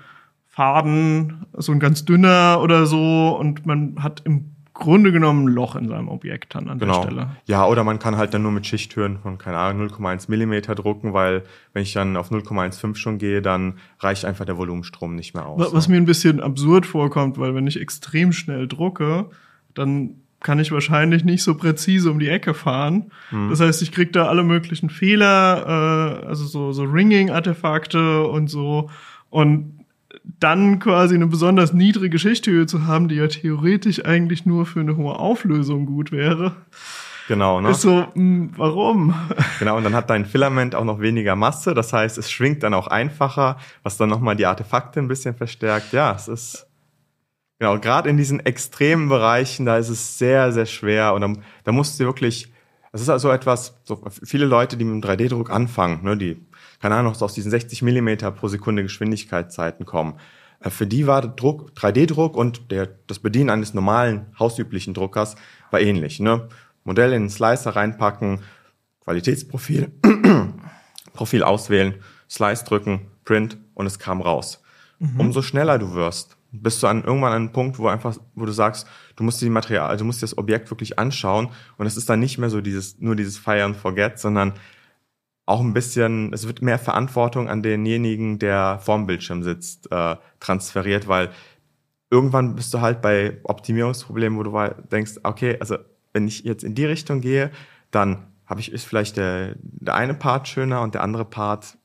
Faden, 0.48 1.46
so 1.54 1.72
ein 1.72 1.80
ganz 1.80 2.04
dünner 2.04 2.60
oder 2.60 2.86
so 2.86 3.36
und 3.38 3.64
man 3.64 4.02
hat 4.02 4.22
im 4.24 4.50
Grunde 4.74 5.12
genommen 5.12 5.44
ein 5.44 5.48
Loch 5.52 5.76
in 5.76 5.86
seinem 5.88 6.08
Objekt 6.08 6.54
dann 6.54 6.68
an 6.68 6.78
der 6.78 6.88
Genau. 6.88 7.02
Stelle. 7.02 7.36
Ja, 7.46 7.66
oder 7.66 7.84
man 7.84 7.98
kann 7.98 8.16
halt 8.16 8.32
dann 8.32 8.42
nur 8.42 8.52
mit 8.52 8.66
Schichthöhen 8.66 9.18
von, 9.18 9.36
keine 9.38 9.58
Ahnung, 9.58 9.88
0,1 9.88 10.30
Millimeter 10.30 10.74
drucken, 10.74 11.12
weil 11.12 11.42
wenn 11.74 11.82
ich 11.82 11.92
dann 11.92 12.16
auf 12.16 12.30
0,15 12.30 12.94
schon 12.96 13.18
gehe, 13.18 13.42
dann 13.42 13.74
reicht 14.00 14.24
einfach 14.24 14.44
der 14.46 14.56
Volumenstrom 14.56 15.14
nicht 15.14 15.34
mehr 15.34 15.46
aus. 15.46 15.60
Wa- 15.60 15.68
Was 15.76 15.88
mir 15.88 15.96
ein 15.98 16.06
bisschen 16.06 16.40
absurd 16.40 16.86
vorkommt, 16.86 17.38
weil 17.38 17.54
wenn 17.54 17.66
ich 17.66 17.80
extrem 17.80 18.32
schnell 18.32 18.66
drucke, 18.66 19.26
dann 19.74 20.16
kann 20.40 20.58
ich 20.58 20.72
wahrscheinlich 20.72 21.22
nicht 21.24 21.44
so 21.44 21.54
präzise 21.54 22.10
um 22.10 22.18
die 22.18 22.28
Ecke 22.28 22.52
fahren. 22.52 23.12
Das 23.50 23.60
heißt, 23.60 23.80
ich 23.80 23.92
krieg 23.92 24.12
da 24.12 24.26
alle 24.26 24.42
möglichen 24.42 24.90
Fehler, 24.90 26.20
äh, 26.24 26.26
also 26.26 26.44
so, 26.46 26.72
so 26.72 26.82
Ringing-Artefakte 26.82 28.26
und 28.26 28.48
so. 28.48 28.90
Und 29.30 29.81
dann 30.24 30.78
quasi 30.78 31.14
eine 31.14 31.26
besonders 31.26 31.72
niedrige 31.72 32.18
Schichthöhe 32.18 32.66
zu 32.66 32.86
haben, 32.86 33.08
die 33.08 33.16
ja 33.16 33.26
theoretisch 33.26 34.04
eigentlich 34.04 34.46
nur 34.46 34.66
für 34.66 34.80
eine 34.80 34.96
hohe 34.96 35.18
Auflösung 35.18 35.86
gut 35.86 36.12
wäre, 36.12 36.56
Genau, 37.28 37.60
ne? 37.60 37.70
ist 37.70 37.82
so, 37.82 38.06
mh, 38.14 38.50
warum? 38.56 39.14
Genau, 39.58 39.76
und 39.76 39.84
dann 39.84 39.94
hat 39.94 40.10
dein 40.10 40.26
Filament 40.26 40.74
auch 40.74 40.84
noch 40.84 41.00
weniger 41.00 41.36
Masse, 41.36 41.74
das 41.74 41.92
heißt, 41.92 42.18
es 42.18 42.30
schwingt 42.30 42.62
dann 42.62 42.74
auch 42.74 42.88
einfacher, 42.88 43.58
was 43.82 43.96
dann 43.96 44.08
nochmal 44.08 44.36
die 44.36 44.46
Artefakte 44.46 45.00
ein 45.00 45.08
bisschen 45.08 45.34
verstärkt. 45.34 45.92
Ja, 45.92 46.12
es 46.14 46.28
ist, 46.28 46.66
genau, 47.58 47.78
gerade 47.78 48.10
in 48.10 48.16
diesen 48.16 48.40
extremen 48.40 49.08
Bereichen, 49.08 49.66
da 49.66 49.78
ist 49.78 49.88
es 49.88 50.18
sehr, 50.18 50.52
sehr 50.52 50.66
schwer 50.66 51.14
und 51.14 51.20
dann, 51.20 51.42
da 51.64 51.72
musst 51.72 51.98
du 52.00 52.04
wirklich, 52.04 52.52
das 52.90 53.00
ist 53.00 53.08
also 53.08 53.30
etwas, 53.30 53.80
so 53.84 54.02
viele 54.24 54.46
Leute, 54.46 54.76
die 54.76 54.84
mit 54.84 55.02
dem 55.02 55.10
3D-Druck 55.10 55.50
anfangen, 55.50 56.02
ne, 56.02 56.16
die, 56.16 56.44
keine 56.82 56.96
Ahnung, 56.96 57.14
so 57.14 57.24
aus 57.24 57.34
diesen 57.34 57.52
60 57.52 57.82
Millimeter 57.82 58.32
pro 58.32 58.48
Sekunde 58.48 58.82
Geschwindigkeitszeiten 58.82 59.86
kommen, 59.86 60.14
äh, 60.60 60.68
für 60.68 60.86
die 60.86 61.06
war 61.06 61.22
der 61.22 61.30
Druck, 61.30 61.70
3D-Druck 61.76 62.36
und 62.36 62.72
der, 62.72 62.88
das 63.06 63.20
Bedienen 63.20 63.50
eines 63.50 63.72
normalen, 63.72 64.26
hausüblichen 64.36 64.92
Druckers 64.92 65.36
war 65.70 65.80
ähnlich. 65.80 66.18
Ne? 66.18 66.48
Modell 66.82 67.12
in 67.12 67.22
den 67.22 67.30
Slicer 67.30 67.76
reinpacken, 67.76 68.40
Qualitätsprofil, 69.04 69.92
Profil 71.12 71.44
auswählen, 71.44 71.94
Slice 72.28 72.64
drücken, 72.64 73.06
Print 73.24 73.58
und 73.74 73.86
es 73.86 73.98
kam 73.98 74.20
raus. 74.20 74.60
Umso 75.18 75.42
schneller 75.42 75.80
du 75.80 75.94
wirst, 75.94 76.36
bist 76.52 76.80
du 76.80 76.86
an 76.86 77.02
irgendwann 77.02 77.32
an 77.32 77.42
einem 77.42 77.52
Punkt, 77.52 77.80
wo 77.80 77.88
einfach, 77.88 78.16
wo 78.36 78.44
du 78.44 78.52
sagst, 78.52 78.86
du 79.16 79.24
musst 79.24 79.42
die 79.42 79.50
Material, 79.50 79.88
also 79.88 80.02
du 80.02 80.06
musst 80.06 80.22
dir 80.22 80.26
das 80.26 80.38
Objekt 80.38 80.70
wirklich 80.70 80.96
anschauen 80.96 81.48
und 81.76 81.86
es 81.86 81.96
ist 81.96 82.08
dann 82.08 82.20
nicht 82.20 82.38
mehr 82.38 82.50
so 82.50 82.60
dieses, 82.60 83.00
nur 83.00 83.16
dieses 83.16 83.36
Fire 83.36 83.64
and 83.64 83.76
Forget, 83.76 84.20
sondern 84.20 84.52
auch 85.46 85.60
ein 85.60 85.72
bisschen, 85.72 86.32
es 86.32 86.46
wird 86.46 86.62
mehr 86.62 86.78
Verantwortung 86.78 87.48
an 87.48 87.62
denjenigen, 87.62 88.38
der 88.38 88.78
vorm 88.80 89.06
Bildschirm 89.06 89.42
sitzt, 89.42 89.90
äh, 89.90 90.16
transferiert, 90.40 91.08
weil 91.08 91.30
irgendwann 92.10 92.54
bist 92.54 92.72
du 92.74 92.80
halt 92.80 93.02
bei 93.02 93.40
Optimierungsproblemen, 93.44 94.38
wo 94.38 94.42
du 94.42 94.74
denkst, 94.90 95.20
okay, 95.22 95.56
also 95.60 95.78
wenn 96.12 96.28
ich 96.28 96.44
jetzt 96.44 96.62
in 96.62 96.74
die 96.74 96.84
Richtung 96.84 97.20
gehe, 97.20 97.50
dann 97.90 98.26
habe 98.46 98.60
ich, 98.60 98.70
ist 98.70 98.84
vielleicht 98.84 99.16
der, 99.16 99.54
der 99.58 99.94
eine 99.94 100.14
Part 100.14 100.46
schöner 100.46 100.82
und 100.82 100.94
der 100.94 101.02
andere 101.02 101.24
Part 101.24 101.78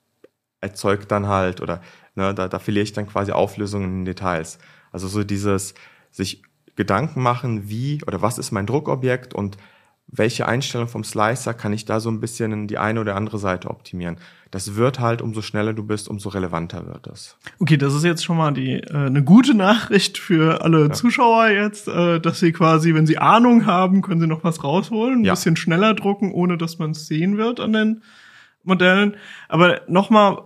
erzeugt 0.60 1.12
dann 1.12 1.28
halt 1.28 1.62
oder 1.62 1.82
ne, 2.16 2.34
da, 2.34 2.48
da 2.48 2.60
verliere 2.60 2.84
ich 2.84 2.94
dann 2.94 3.08
quasi 3.08 3.32
Auflösungen 3.32 4.00
in 4.00 4.06
Details. 4.06 4.60
Also 4.92 5.08
so 5.08 5.24
dieses 5.24 5.74
sich 6.12 6.44
Gedanken 6.76 7.22
machen, 7.22 7.70
wie 7.70 8.04
oder 8.06 8.22
was 8.22 8.38
ist 8.38 8.52
mein 8.52 8.66
Druckobjekt 8.66 9.34
und 9.34 9.58
welche 10.10 10.48
Einstellung 10.48 10.88
vom 10.88 11.04
Slicer 11.04 11.54
kann 11.54 11.74
ich 11.74 11.84
da 11.86 12.00
so 12.00 12.10
ein 12.10 12.20
bisschen 12.22 12.52
in 12.54 12.68
die 12.68 12.78
eine 12.78 13.02
oder 13.02 13.16
andere 13.16 13.38
Seite 13.40 13.70
optimieren. 13.70 14.18
Das 14.52 14.76
wird 14.76 15.02
halt, 15.02 15.22
umso 15.22 15.42
schneller 15.42 15.74
du 15.74 15.84
bist, 15.84 16.08
umso 16.08 16.30
relevanter 16.30 16.88
wird 16.88 17.08
es. 17.08 17.38
Okay, 17.60 17.76
das 17.76 17.94
ist 17.94 18.06
jetzt 18.06 18.24
schon 18.24 18.38
mal 18.38 18.54
die 18.54 18.76
äh, 18.76 18.94
eine 18.96 19.22
gute 19.22 19.54
Nachricht 19.54 20.18
für 20.18 20.62
alle 20.64 20.92
Zuschauer 20.92 21.50
jetzt, 21.50 21.90
äh, 21.90 22.22
dass 22.22 22.40
sie 22.40 22.54
quasi, 22.54 22.94
wenn 22.96 23.06
sie 23.06 23.18
Ahnung 23.18 23.66
haben, 23.66 24.02
können 24.02 24.22
sie 24.22 24.28
noch 24.28 24.46
was 24.46 24.64
rausholen, 24.64 25.20
ein 25.22 25.26
Ja. 25.26 25.34
bisschen 25.34 25.58
schneller 25.58 25.94
drucken, 25.94 26.32
ohne 26.32 26.58
dass 26.58 26.80
man 26.80 26.92
es 26.92 27.08
sehen 27.08 27.38
wird 27.38 27.60
an 27.60 27.74
den 27.74 28.02
Modellen. 28.64 29.18
Aber 29.50 29.82
nochmal 29.90 30.38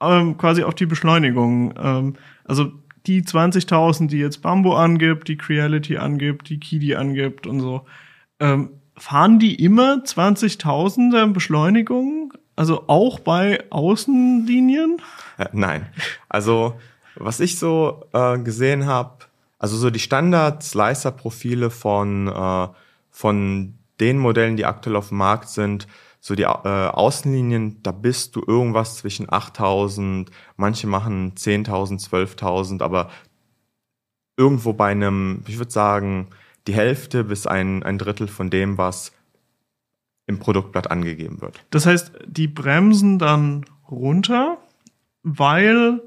ähm, 0.00 0.36
quasi 0.38 0.62
auf 0.62 0.74
die 0.76 0.86
Beschleunigung. 0.86 1.74
Ähm, 1.76 2.14
also 2.44 2.70
die 3.06 3.22
20.000, 3.22 4.06
die 4.06 4.18
jetzt 4.18 4.42
Bambo 4.42 4.76
angibt, 4.76 5.26
die 5.26 5.36
Creality 5.36 5.96
angibt, 5.96 6.48
die 6.48 6.60
Kidi 6.60 6.94
angibt 6.94 7.48
und 7.48 7.58
so, 7.58 7.84
ähm, 8.38 8.70
fahren 8.96 9.38
die 9.38 9.62
immer 9.62 10.02
20.000er 10.04 11.32
Beschleunigung? 11.32 12.34
Also 12.56 12.84
auch 12.86 13.18
bei 13.20 13.64
Außenlinien? 13.70 15.00
Äh, 15.38 15.46
nein. 15.52 15.86
Also, 16.28 16.74
was 17.16 17.40
ich 17.40 17.58
so 17.58 18.04
äh, 18.12 18.38
gesehen 18.38 18.86
habe, 18.86 19.24
also 19.58 19.76
so 19.76 19.90
die 19.90 20.00
Standard-Slicer-Profile 20.00 21.70
von, 21.70 22.28
äh, 22.28 22.68
von 23.10 23.74
den 24.00 24.18
Modellen, 24.18 24.56
die 24.56 24.66
aktuell 24.66 24.96
auf 24.96 25.08
dem 25.08 25.18
Markt 25.18 25.48
sind, 25.48 25.86
so 26.20 26.34
die 26.34 26.42
äh, 26.42 26.46
Außenlinien, 26.46 27.82
da 27.82 27.90
bist 27.90 28.36
du 28.36 28.42
irgendwas 28.46 28.96
zwischen 28.96 29.32
8000, 29.32 30.30
manche 30.56 30.86
machen 30.86 31.34
10.000, 31.34 32.08
12.000, 32.08 32.82
aber 32.82 33.10
irgendwo 34.36 34.72
bei 34.72 34.92
einem, 34.92 35.42
ich 35.48 35.58
würde 35.58 35.72
sagen, 35.72 36.28
die 36.66 36.74
Hälfte 36.74 37.24
bis 37.24 37.46
ein, 37.46 37.82
ein 37.82 37.98
Drittel 37.98 38.28
von 38.28 38.50
dem, 38.50 38.78
was 38.78 39.12
im 40.26 40.38
Produktblatt 40.38 40.90
angegeben 40.90 41.40
wird. 41.40 41.64
Das 41.70 41.86
heißt, 41.86 42.12
die 42.26 42.48
bremsen 42.48 43.18
dann 43.18 43.64
runter, 43.90 44.58
weil 45.22 46.00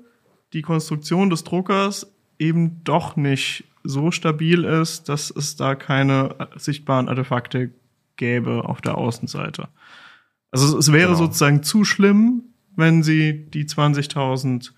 die 0.54 0.62
Konstruktion 0.62 1.30
des 1.30 1.44
Druckers 1.44 2.08
eben 2.39 2.84
doch 2.84 3.15
nicht 3.15 3.65
so 3.84 4.12
stabil 4.12 4.63
ist, 4.63 5.10
dass 5.10 5.30
es 5.30 5.56
da 5.58 5.76
keine 5.76 6.36
sichtbaren 6.56 7.08
Artefakte 7.10 7.72
gäbe 8.15 8.63
auf 8.65 8.82
der 8.82 8.98
Außenseite. 8.98 9.68
Also 10.52 10.78
es 10.78 10.91
wäre 10.91 11.08
Genau. 11.13 11.18
sozusagen 11.20 11.63
zu 11.63 11.84
schlimm, 11.84 12.44
wenn 12.76 13.04
sie 13.04 13.46
die 13.50 13.65
20.000 13.65 14.72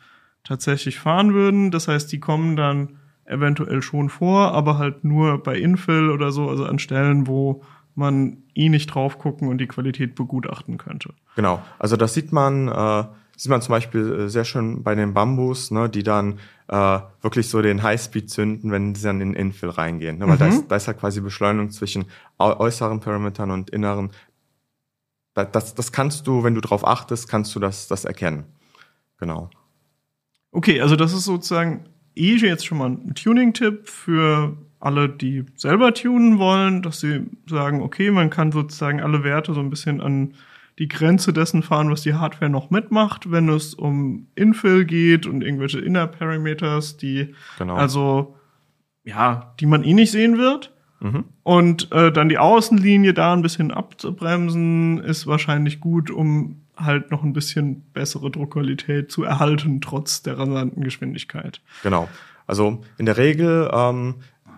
tatsächlich 0.44 1.00
fahren 1.00 1.34
würden. 1.34 1.72
Das 1.72 1.88
heißt, 1.88 2.12
die 2.12 2.20
kommen 2.20 2.56
dann 2.56 2.98
eventuell 3.28 3.82
schon 3.82 4.10
vor, 4.10 4.54
aber 4.54 4.78
halt 4.78 5.04
nur 5.04 5.44
bei 5.44 5.58
Infill 5.58 6.10
oder 6.10 6.32
so, 6.32 6.50
also 6.50 6.66
an 6.66 6.80
Stellen, 6.80 7.28
wo 7.28 7.64
man 7.96 8.44
eh 8.54 8.70
nicht 8.70 8.88
drauf 8.88 9.18
gucken 9.18 9.48
und 9.48 9.58
die 9.58 9.68
Qualität 9.68 10.16
begutachten 10.16 10.78
könnte. 10.78 11.14
Genau, 11.36 11.62
also 11.80 11.98
das 11.98 12.14
sieht 12.14 12.32
man, 12.32 12.68
äh, 12.68 13.04
sieht 13.36 13.50
man 13.50 13.62
zum 13.62 13.74
Beispiel 13.74 14.14
äh, 14.14 14.30
sehr 14.30 14.46
schön 14.46 14.84
bei 14.84 14.94
den 14.94 15.14
Bambus, 15.14 15.72
ne, 15.72 15.90
die 15.90 16.04
dann 16.04 16.40
äh, 16.68 17.00
wirklich 17.22 17.50
so 17.50 17.62
den 17.62 17.82
Highspeed 17.82 18.30
zünden, 18.30 18.72
wenn 18.72 18.94
sie 18.94 19.04
dann 19.04 19.20
in 19.20 19.34
Infill 19.34 19.70
reingehen. 19.70 20.20
Ne, 20.20 20.28
weil 20.28 20.38
da, 20.38 20.48
ist, 20.48 20.68
da 20.68 20.76
ist 20.76 20.88
halt 20.88 21.00
quasi 21.00 21.22
Beschleunigung 21.22 21.72
zwischen 21.72 22.06
äu 22.40 22.54
äußeren 22.58 23.00
Parametern 23.00 23.52
und 23.52 23.72
inneren. 23.72 24.12
Da, 25.34 25.46
das, 25.46 25.74
das 25.74 25.92
kannst 25.92 26.28
du, 26.28 26.44
wenn 26.44 26.56
du 26.56 26.62
drauf 26.62 26.86
achtest, 26.86 27.28
kannst 27.28 27.56
du 27.56 27.60
das, 27.60 27.88
das 27.88 28.06
erkennen. 28.06 28.46
Genau. 29.18 29.50
Okay, 30.52 30.82
also 30.82 30.96
das 30.96 31.14
ist 31.14 31.26
sozusagen 31.26 31.86
eh 32.18 32.36
jetzt 32.36 32.66
schon 32.66 32.78
mal 32.78 32.90
ein 32.90 33.14
Tuning-Tipp 33.16 33.88
für 33.88 34.58
alle, 34.80 35.10
die 35.10 35.46
selber 35.56 35.94
tunen 35.94 36.38
wollen, 36.38 36.82
dass 36.82 37.00
sie 37.00 37.22
sagen, 37.48 37.82
okay, 37.82 38.12
man 38.12 38.30
kann 38.30 38.52
sozusagen 38.52 39.02
alle 39.02 39.24
Werte 39.24 39.54
so 39.54 39.60
ein 39.60 39.70
bisschen 39.70 40.02
an 40.02 40.34
die 40.80 40.88
Grenze 40.88 41.34
dessen 41.34 41.64
fahren, 41.64 41.90
was 41.90 42.04
die 42.04 42.14
Hardware 42.14 42.52
noch 42.52 42.70
mitmacht, 42.70 43.32
wenn 43.32 43.50
es 43.50 43.74
um 43.74 44.28
Infill 44.36 44.86
geht 44.86 45.26
und 45.26 45.44
irgendwelche 45.44 45.80
Inner 45.80 46.06
Parameters, 46.06 46.98
die 46.98 47.34
Genau. 47.58 47.76
also 47.76 48.36
ja, 49.04 49.56
die 49.60 49.66
man 49.66 49.84
eh 49.84 49.94
nicht 49.94 50.12
sehen 50.12 50.38
wird. 50.38 50.74
Mhm. 51.00 51.24
Und 51.44 51.92
äh, 51.92 52.12
dann 52.12 52.30
die 52.30 52.38
Außenlinie 52.38 53.14
da 53.14 53.34
ein 53.34 53.42
bisschen 53.42 53.72
abzubremsen, 53.72 55.00
ist 55.00 55.28
wahrscheinlich 55.28 55.80
gut, 55.80 56.12
um 56.12 56.62
halt 56.78 57.12
noch 57.12 57.24
ein 57.24 57.34
bisschen 57.34 57.82
bessere 57.94 58.32
Druckqualität 58.32 59.12
zu 59.12 59.24
erhalten, 59.24 59.82
trotz 59.82 60.22
der 60.22 60.38
rasanten 60.38 60.84
Geschwindigkeit. 60.84 61.62
Genau. 61.84 62.08
Also 62.46 62.82
in 62.98 63.06
der 63.06 63.18
Regel, 63.18 63.70
ähm, 63.74 64.16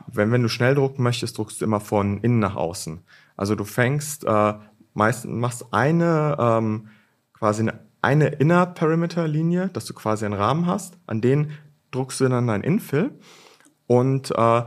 wenn, 0.07 0.31
wenn 0.31 0.43
du 0.43 0.49
schnell 0.49 0.75
drucken 0.75 1.03
möchtest, 1.03 1.37
druckst 1.37 1.61
du 1.61 1.65
immer 1.65 1.79
von 1.79 2.19
innen 2.21 2.39
nach 2.39 2.55
außen. 2.55 2.99
Also 3.35 3.55
du 3.55 3.63
fängst 3.63 4.25
äh, 4.25 4.53
meistens 4.93 5.31
machst 5.31 5.65
eine 5.71 6.35
ähm, 6.39 6.87
quasi 7.33 7.61
eine, 7.63 7.79
eine 8.01 8.27
Inner 8.27 8.65
Perimeter 8.65 9.27
Linie, 9.27 9.69
dass 9.69 9.85
du 9.85 9.93
quasi 9.93 10.25
einen 10.25 10.33
Rahmen 10.33 10.65
hast, 10.65 10.97
an 11.07 11.21
den 11.21 11.51
druckst 11.91 12.19
du 12.19 12.27
dann 12.27 12.47
dein 12.47 12.61
Infill 12.61 13.11
und 13.87 14.31
äh, 14.35 14.63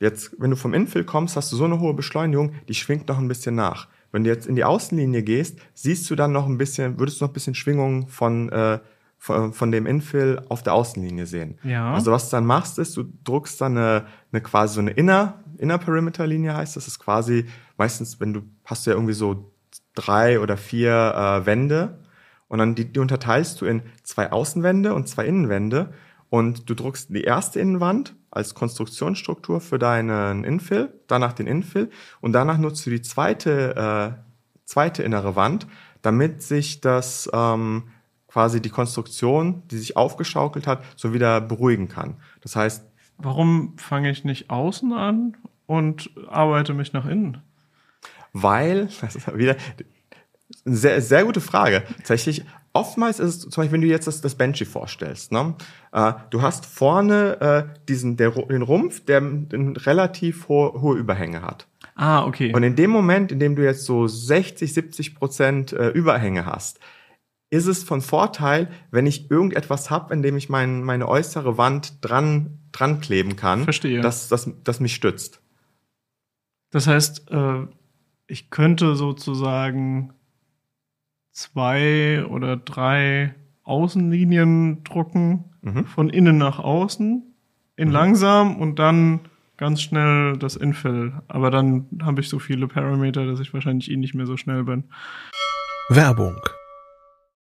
jetzt, 0.00 0.34
wenn 0.38 0.50
du 0.50 0.56
vom 0.56 0.74
Infill 0.74 1.04
kommst, 1.04 1.36
hast 1.36 1.52
du 1.52 1.56
so 1.56 1.64
eine 1.64 1.80
hohe 1.80 1.94
Beschleunigung, 1.94 2.54
die 2.68 2.74
schwingt 2.74 3.08
noch 3.08 3.18
ein 3.18 3.28
bisschen 3.28 3.54
nach. 3.54 3.88
Wenn 4.10 4.24
du 4.24 4.30
jetzt 4.30 4.46
in 4.46 4.56
die 4.56 4.64
Außenlinie 4.64 5.22
gehst, 5.22 5.58
siehst 5.74 6.08
du 6.10 6.16
dann 6.16 6.32
noch 6.32 6.46
ein 6.46 6.58
bisschen, 6.58 6.98
würdest 6.98 7.20
du 7.20 7.24
noch 7.24 7.30
ein 7.30 7.34
bisschen 7.34 7.54
Schwingung 7.54 8.08
von, 8.08 8.48
äh, 8.48 8.78
von, 9.18 9.52
von 9.52 9.70
dem 9.70 9.86
Infill 9.86 10.42
auf 10.48 10.62
der 10.62 10.74
Außenlinie 10.74 11.26
sehen. 11.26 11.58
Ja. 11.62 11.92
Also 11.92 12.12
was 12.12 12.30
du 12.30 12.36
dann 12.36 12.46
machst, 12.46 12.78
ist, 12.78 12.96
du 12.96 13.04
druckst 13.24 13.60
dann 13.60 13.76
eine, 13.76 14.06
eine 14.32 14.40
quasi 14.40 14.74
so 14.74 14.80
eine 14.80 14.92
Inner, 14.92 15.42
Inner 15.58 15.78
Perimeter 15.78 16.26
Linie 16.26 16.54
heißt 16.54 16.76
das. 16.76 16.84
Das 16.84 16.94
ist 16.94 16.98
quasi 17.00 17.46
meistens, 17.76 18.20
wenn 18.20 18.32
du 18.32 18.42
hast 18.64 18.86
du 18.86 18.90
ja 18.90 18.96
irgendwie 18.96 19.14
so 19.14 19.52
drei 19.94 20.40
oder 20.40 20.56
vier 20.56 20.92
äh, 20.92 21.46
Wände 21.46 21.98
und 22.46 22.58
dann 22.58 22.74
die, 22.74 22.86
die 22.86 23.00
unterteilst 23.00 23.60
du 23.60 23.66
in 23.66 23.82
zwei 24.04 24.32
Außenwände 24.32 24.94
und 24.94 25.08
zwei 25.08 25.26
Innenwände 25.26 25.92
und 26.30 26.70
du 26.70 26.74
druckst 26.74 27.10
die 27.10 27.24
erste 27.24 27.60
Innenwand 27.60 28.14
als 28.30 28.54
Konstruktionsstruktur 28.54 29.60
für 29.60 29.78
deinen 29.78 30.44
Infill, 30.44 30.92
danach 31.06 31.32
den 31.32 31.46
Infill 31.46 31.90
und 32.20 32.32
danach 32.32 32.58
nutzt 32.58 32.84
du 32.86 32.90
die 32.90 33.02
zweite, 33.02 34.16
äh, 34.18 34.60
zweite 34.64 35.02
innere 35.02 35.36
Wand, 35.36 35.66
damit 36.02 36.42
sich 36.42 36.80
das 36.80 37.28
ähm, 37.32 37.84
quasi 38.28 38.60
die 38.60 38.70
Konstruktion, 38.70 39.62
die 39.70 39.78
sich 39.78 39.96
aufgeschaukelt 39.96 40.66
hat, 40.66 40.82
so 40.96 41.12
wieder 41.12 41.40
beruhigen 41.40 41.88
kann. 41.88 42.16
Das 42.42 42.56
heißt, 42.56 42.84
Warum 43.20 43.76
fange 43.78 44.10
ich 44.10 44.24
nicht 44.24 44.48
außen 44.48 44.92
an 44.92 45.36
und 45.66 46.10
arbeite 46.28 46.72
mich 46.72 46.92
nach 46.92 47.06
innen? 47.06 47.42
weil, 48.32 48.88
das 49.00 49.16
ist 49.16 49.36
wieder 49.36 49.56
eine 50.66 50.76
sehr, 50.76 51.02
sehr 51.02 51.24
gute 51.24 51.40
Frage. 51.40 51.82
Tatsächlich, 51.98 52.44
oftmals 52.72 53.18
ist 53.18 53.28
es, 53.28 53.40
zum 53.40 53.50
Beispiel, 53.50 53.72
wenn 53.72 53.80
du 53.80 53.86
jetzt 53.86 54.06
das, 54.06 54.20
das 54.20 54.34
Benchy 54.34 54.64
vorstellst, 54.64 55.32
ne? 55.32 55.54
äh, 55.92 56.12
du 56.30 56.42
hast 56.42 56.66
vorne 56.66 57.40
äh, 57.40 57.78
diesen, 57.88 58.16
der, 58.16 58.30
den 58.30 58.62
Rumpf, 58.62 59.04
der 59.04 59.18
eine 59.18 59.74
relativ 59.86 60.48
hohe, 60.48 60.80
hohe 60.80 60.96
Überhänge 60.96 61.42
hat. 61.42 61.66
Ah, 61.94 62.24
okay. 62.24 62.52
Und 62.54 62.62
in 62.62 62.76
dem 62.76 62.90
Moment, 62.90 63.32
in 63.32 63.40
dem 63.40 63.56
du 63.56 63.64
jetzt 63.64 63.84
so 63.84 64.06
60, 64.06 64.72
70 64.72 65.14
Prozent 65.16 65.72
äh, 65.72 65.88
Überhänge 65.88 66.46
hast, 66.46 66.78
ist 67.50 67.66
es 67.66 67.82
von 67.82 68.02
Vorteil, 68.02 68.68
wenn 68.90 69.06
ich 69.06 69.30
irgendetwas 69.30 69.90
habe, 69.90 70.12
in 70.12 70.22
dem 70.22 70.36
ich 70.36 70.48
mein, 70.48 70.82
meine 70.82 71.08
äußere 71.08 71.56
Wand 71.56 72.04
dran, 72.04 72.58
dran 72.72 73.00
kleben 73.00 73.36
kann, 73.36 73.64
Verstehe. 73.64 74.00
Das, 74.00 74.28
das, 74.28 74.50
das 74.64 74.80
mich 74.80 74.94
stützt. 74.94 75.40
Das 76.70 76.86
heißt, 76.86 77.30
äh, 77.30 77.66
ich 78.26 78.50
könnte 78.50 78.94
sozusagen 78.94 80.12
zwei 81.38 82.24
oder 82.26 82.56
drei 82.56 83.34
Außenlinien 83.64 84.82
drucken, 84.84 85.44
Mhm. 85.62 85.86
von 85.86 86.08
innen 86.08 86.38
nach 86.38 86.58
außen, 86.58 87.22
in 87.76 87.90
langsam 87.90 88.56
und 88.60 88.78
dann 88.78 89.20
ganz 89.56 89.82
schnell 89.82 90.36
das 90.36 90.56
Infill. 90.56 91.12
Aber 91.28 91.50
dann 91.50 91.86
habe 92.02 92.20
ich 92.20 92.28
so 92.28 92.38
viele 92.38 92.66
Parameter, 92.68 93.26
dass 93.26 93.40
ich 93.40 93.52
wahrscheinlich 93.54 93.90
eh 93.90 93.96
nicht 93.96 94.14
mehr 94.14 94.26
so 94.26 94.36
schnell 94.36 94.64
bin. 94.64 94.84
Werbung. 95.88 96.36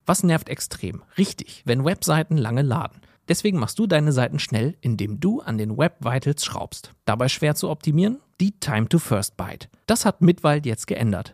Was 0.05 0.23
nervt 0.23 0.49
extrem? 0.49 1.03
Richtig, 1.17 1.63
wenn 1.65 1.83
Webseiten 1.85 2.37
lange 2.37 2.61
laden. 2.61 3.01
Deswegen 3.27 3.59
machst 3.59 3.79
du 3.79 3.87
deine 3.87 4.11
Seiten 4.11 4.39
schnell, 4.39 4.75
indem 4.81 5.19
du 5.19 5.41
an 5.41 5.57
den 5.57 5.77
Web 5.77 5.97
Vitals 6.05 6.45
schraubst. 6.45 6.93
Dabei 7.05 7.27
schwer 7.27 7.55
zu 7.55 7.69
optimieren? 7.69 8.19
Die 8.39 8.51
Time 8.59 8.87
to 8.87 8.99
First 8.99 9.35
Byte. 9.35 9.69
Das 9.87 10.05
hat 10.05 10.21
Mitwald 10.21 10.65
jetzt 10.65 10.85
geändert. 10.87 11.33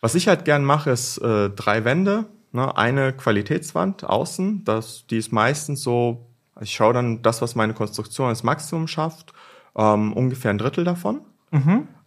was 0.00 0.14
ich 0.14 0.28
halt 0.28 0.44
gern 0.44 0.64
mache, 0.64 0.90
ist 0.90 1.18
äh, 1.18 1.50
drei 1.50 1.84
Wände. 1.84 2.26
Ne? 2.52 2.76
Eine 2.76 3.12
Qualitätswand 3.12 4.04
außen, 4.04 4.64
das, 4.64 5.06
die 5.06 5.18
ist 5.18 5.32
meistens 5.32 5.82
so, 5.82 6.26
ich 6.60 6.72
schaue 6.72 6.94
dann 6.94 7.22
das, 7.22 7.42
was 7.42 7.54
meine 7.54 7.74
Konstruktion 7.74 8.28
als 8.28 8.42
Maximum 8.42 8.88
schafft, 8.88 9.32
ähm, 9.76 10.12
ungefähr 10.12 10.50
ein 10.50 10.58
Drittel 10.58 10.84
davon. 10.84 11.20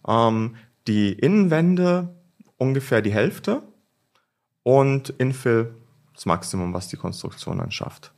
Ähm, 0.08 0.56
die 0.86 1.12
Innenwände 1.12 2.14
ungefähr 2.56 3.00
die 3.02 3.12
Hälfte 3.12 3.62
und 4.62 5.10
Infill 5.10 5.74
das 6.14 6.26
Maximum, 6.26 6.74
was 6.74 6.88
die 6.88 6.96
Konstruktion 6.96 7.58
dann 7.58 7.70
schafft. 7.70 8.12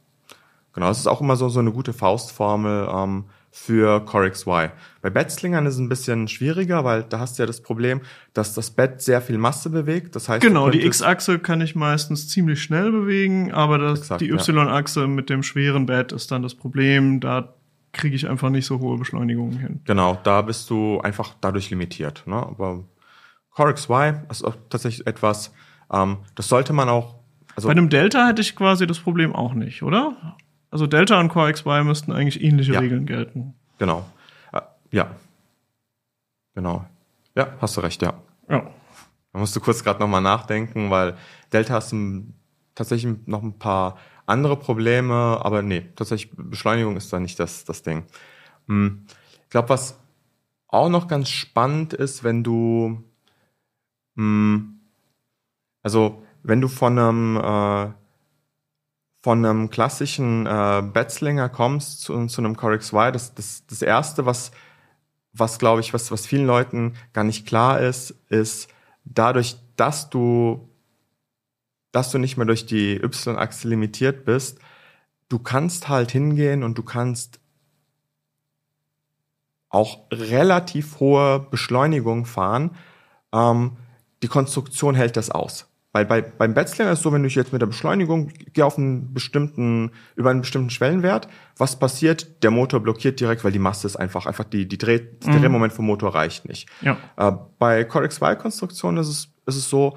Genau, 0.73 0.89
das 0.89 0.99
ist 0.99 1.07
auch 1.07 1.21
immer 1.21 1.37
so, 1.37 1.49
so 1.49 1.61
eine 1.61 1.71
gute 1.71 1.93
Faustformel 1.93 2.89
ähm, 2.93 3.27
für 3.55 4.03
Core 4.07 4.31
XY. 4.31 4.71
Bei 5.03 5.11
Bettslingern 5.11 5.67
ist 5.67 5.75
es 5.75 5.81
ein 5.81 5.91
bisschen 5.91 6.27
schwieriger, 6.27 6.85
weil 6.85 7.03
da 7.03 7.19
hast 7.19 7.39
du 7.39 7.43
ja 7.43 7.47
das 7.47 7.61
Problem, 7.61 8.01
dass 8.33 8.55
das 8.55 8.71
Bett 8.71 9.03
sehr 9.03 9.21
viel 9.21 9.37
Masse 9.37 9.69
bewegt. 9.69 10.17
Das 10.17 10.31
heißt, 10.31 10.41
Genau, 10.41 10.71
die 10.71 10.85
X-Achse 10.87 11.39
kann 11.39 11.61
ich 11.61 11.75
meistens 11.75 12.29
ziemlich 12.29 12.63
schnell 12.63 12.91
bewegen, 12.91 13.53
aber 13.53 13.77
das, 13.77 14.01
Exakt, 14.01 14.23
die 14.23 14.29
ja. 14.29 14.37
Y-Achse 14.37 15.07
mit 15.07 15.29
dem 15.29 15.43
schweren 15.43 15.85
Bett 15.85 16.13
ist 16.13 16.33
dann 16.33 16.43
das 16.43 16.55
Problem. 16.55 17.21
Da 17.21 17.55
kriege 17.93 18.17
ich 18.17 18.27
einfach 18.27 18.49
nicht 18.49 18.65
so 18.65 18.81
hohe 18.81 18.97
Beschleunigungen 18.97 19.59
hin. 19.59 19.81
Genau, 19.85 20.19
da 20.25 20.41
bist 20.41 20.71
du 20.71 21.01
einfach 21.03 21.35
dadurch 21.43 21.69
limitiert. 21.69 22.23
Ne? 22.27 22.37
Aber 22.37 22.85
Core 23.51 23.75
XY 23.75 24.15
ist 24.31 24.45
auch 24.45 24.57
tatsächlich 24.71 25.07
etwas, 25.07 25.53
ähm, 25.93 26.19
das 26.37 26.49
sollte 26.49 26.73
man 26.73 26.89
auch, 26.89 27.17
also 27.55 27.69
Bei 27.69 27.73
einem 27.73 27.91
Delta 27.91 28.29
hätte 28.29 28.41
ich 28.41 28.57
quasi 28.57 28.87
das 28.87 28.99
Problem 28.99 29.35
auch 29.35 29.53
nicht, 29.53 29.83
oder? 29.83 30.37
Also 30.73 30.87
Delta 30.87 31.21
und 31.21 31.29
Core 31.29 31.53
XY 31.53 31.85
müssten 31.85 32.13
eigentlich 32.13 32.43
ähnliche 32.43 32.73
Ja. 32.73 32.81
Regeln 32.81 33.05
gelten. 33.07 33.55
genau. 33.79 34.07
Äh, 34.53 34.63
ja. 34.91 35.15
Genau. 36.55 36.87
Ja, 37.37 37.49
hast 37.61 37.77
du 37.77 37.81
recht, 37.83 38.03
ja. 38.03 38.15
Ja. 38.49 38.71
Da 39.33 39.39
musst 39.39 39.55
du 39.55 39.61
kurz 39.61 39.85
gerade 39.85 40.01
nochmal 40.01 40.23
nachdenken, 40.23 40.91
weil 40.91 41.17
Delta 41.53 41.75
hast 41.75 41.93
ein, 41.93 42.35
tatsächlich 42.75 43.15
noch 43.27 43.43
ein 43.43 43.59
paar 43.59 43.99
andere 44.27 44.57
Probleme, 44.57 45.15
aber 45.43 45.63
nee, 45.63 45.89
tatsächlich 45.95 46.33
Beschleunigung 46.37 46.97
ist 46.97 47.13
da 47.13 47.21
nicht 47.21 47.39
das, 47.39 47.65
das 47.65 47.83
Ding. 47.83 48.05
Hm. 48.67 49.05
Ich 49.45 49.51
glaube, 49.51 49.69
was 49.69 49.99
auch 50.69 50.89
noch 50.89 51.07
ganz 51.07 51.29
spannend 51.29 51.93
ist, 51.93 52.25
wenn 52.25 52.43
du, 52.43 53.03
hm, 54.17 54.81
also 55.83 56.23
wenn 56.43 56.61
du 56.63 56.69
von 56.69 56.99
einem, 56.99 57.37
äh, 57.37 57.93
von 59.23 59.45
einem 59.45 59.71
klassischen 59.71 60.47
äh, 60.47 60.83
Betzlinger 60.83 61.49
kommst 61.49 62.01
zu, 62.01 62.27
zu 62.27 62.41
einem 62.41 62.57
Core 62.57 62.79
XY, 62.79 63.13
das, 63.13 63.35
das, 63.35 63.65
das 63.67 63.81
erste, 63.81 64.27
was, 64.27 64.51
was 65.33 65.59
glaube 65.59 65.81
ich, 65.81 65.95
was, 65.95 66.11
was 66.11 66.27
vielen 66.27 66.47
Leuten 66.47 66.95
gar 67.13 67.23
nicht 67.23 67.47
klar 67.47 67.81
ist, 67.81 68.15
ist, 68.29 68.69
dadurch, 69.05 69.57
dass 69.77 70.11
du, 70.11 70.69
dass 71.93 72.11
du 72.11 72.19
nicht 72.19 72.37
mehr 72.37 72.47
durch 72.47 72.67
die 72.67 72.97
Y-Achse 72.97 73.69
limitiert 73.69 74.25
bist, 74.25 74.59
du 75.29 75.39
kannst 75.39 75.89
halt 75.89 76.11
hingehen 76.11 76.65
und 76.65 76.77
du 76.77 76.83
kannst 76.83 77.39
auch 79.69 80.01
relativ 80.13 81.01
hohe 81.01 81.41
Beschleunigung 81.51 82.27
fahren. 82.27 82.77
Ähm, 83.33 83.77
die 84.23 84.29
Konstruktion 84.29 84.95
hält 84.95 85.17
das 85.17 85.31
aus. 85.31 85.72
Weil 85.93 86.07
bei, 86.07 86.23
beim 86.23 86.55
Betzlinger 86.55 86.91
ist 86.91 87.01
es 87.01 87.03
so, 87.03 87.13
wenn 87.13 87.25
ich 87.25 87.35
jetzt 87.35 87.53
mit 87.53 87.61
der 87.61 87.67
Beschleunigung 87.67 88.29
gehe 88.55 88.65
auf 88.65 88.79
einen 88.79 89.13
bestimmten, 89.13 89.91
über 90.17 90.31
einen 90.31 90.41
bestimmten 90.41 90.71
Schwellenwert, 90.71 91.29
was 91.59 91.79
passiert? 91.79 92.43
Der 92.43 92.51
Motor 92.51 92.81
blockiert 92.81 93.21
direkt, 93.21 93.45
weil 93.45 93.53
die 93.53 93.59
Masse 93.59 93.87
ist 93.87 93.97
einfach, 93.97 94.25
einfach 94.25 94.45
die, 94.45 94.67
die 94.67 94.79
Dreh, 94.79 95.01
Mhm. 95.25 95.41
Drehmoment 95.41 95.73
vom 95.73 95.85
Motor 95.87 96.15
reicht 96.15 96.49
nicht. 96.49 96.69
Ja. 96.81 96.97
Äh, 97.17 97.33
bei 97.59 97.85
Core 97.85 98.09
XY-Konstruktionen 98.09 99.01
ist 99.03 99.09
es, 99.09 99.29
ist 99.47 99.57
es 99.57 99.69
so, 99.69 99.97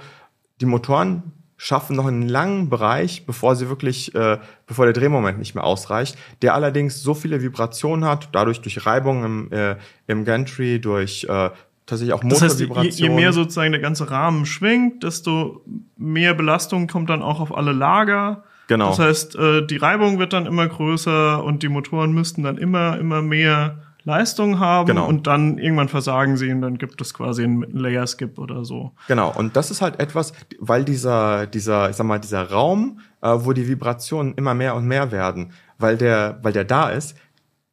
die 0.60 0.66
Motoren 0.66 1.32
schaffen 1.58 1.96
noch 1.96 2.06
einen 2.06 2.28
langen 2.28 2.70
Bereich, 2.70 3.26
bevor 3.26 3.56
sie 3.56 3.70
wirklich, 3.70 4.14
äh, 4.14 4.40
bevor 4.68 4.86
der 4.86 4.94
Drehmoment 4.94 5.40
nicht 5.40 5.56
mehr 5.56 5.64
ausreicht, 5.64 6.18
der 6.42 6.54
allerdings 6.54 7.02
so 7.02 7.14
viele 7.14 7.42
Vibrationen 7.42 8.04
hat, 8.04 8.30
dadurch 8.34 8.60
durch 8.60 8.86
Reibung 8.86 9.24
im, 9.24 9.52
äh, 9.54 9.78
im 10.08 10.26
Gantry, 10.26 10.82
durch 10.82 11.26
äh, 11.30 11.50
tatsächlich 11.86 12.14
auch 12.14 12.22
Das 12.24 12.42
heißt, 12.42 12.60
je, 12.60 12.68
Motorvibrationen. 12.68 13.12
je 13.16 13.22
mehr 13.22 13.34
sozusagen 13.34 13.72
der 13.72 13.82
ganze 13.82 14.10
Rahmen 14.12 14.46
schwingt, 14.46 15.04
desto 15.04 15.62
mehr 15.98 16.34
Belastung 16.34 16.88
kommt 16.88 17.10
dann 17.10 17.22
auch 17.22 17.40
auf 17.40 17.56
alle 17.56 17.72
Lager. 17.72 18.44
Genau. 18.68 18.90
Das 18.90 19.00
heißt, 19.00 19.36
äh, 19.36 19.66
die 19.68 19.78
Reibung 19.78 20.18
wird 20.20 20.34
dann 20.34 20.46
immer 20.48 20.68
größer 20.68 21.44
und 21.44 21.62
die 21.64 21.70
Motoren 21.70 22.14
müssten 22.14 22.42
dann 22.44 22.58
immer, 22.58 22.98
immer 22.98 23.22
mehr 23.22 23.80
Leistung 24.04 24.60
haben 24.60 24.88
Genau. 24.88 25.08
und 25.08 25.26
dann 25.28 25.58
irgendwann 25.58 25.88
versagen 25.88 26.38
sie 26.38 26.52
und 26.52 26.62
dann 26.62 26.78
gibt 26.78 27.02
es 27.02 27.14
quasi 27.14 27.44
einen 27.44 27.62
Layer 27.72 28.06
Skip 28.06 28.38
oder 28.38 28.64
so. 28.64 28.92
Genau, 29.08 29.32
und 29.36 29.56
das 29.56 29.72
ist 29.72 29.82
halt 29.82 30.00
etwas, 30.00 30.34
weil 30.60 30.86
dieser, 30.86 31.48
dieser, 31.48 31.90
ich 31.90 31.96
sag 31.96 32.06
mal, 32.06 32.20
dieser 32.20 32.50
Raum, 32.52 33.00
äh, 33.22 33.30
wo 33.40 33.54
die 33.54 33.68
Vibrationen 33.68 34.34
immer 34.36 34.54
mehr 34.54 34.76
und 34.76 34.86
mehr 34.86 35.12
werden, 35.12 35.52
weil 35.80 35.98
der, 35.98 36.40
weil 36.44 36.54
der 36.54 36.66
da 36.66 36.90
ist, 36.90 37.16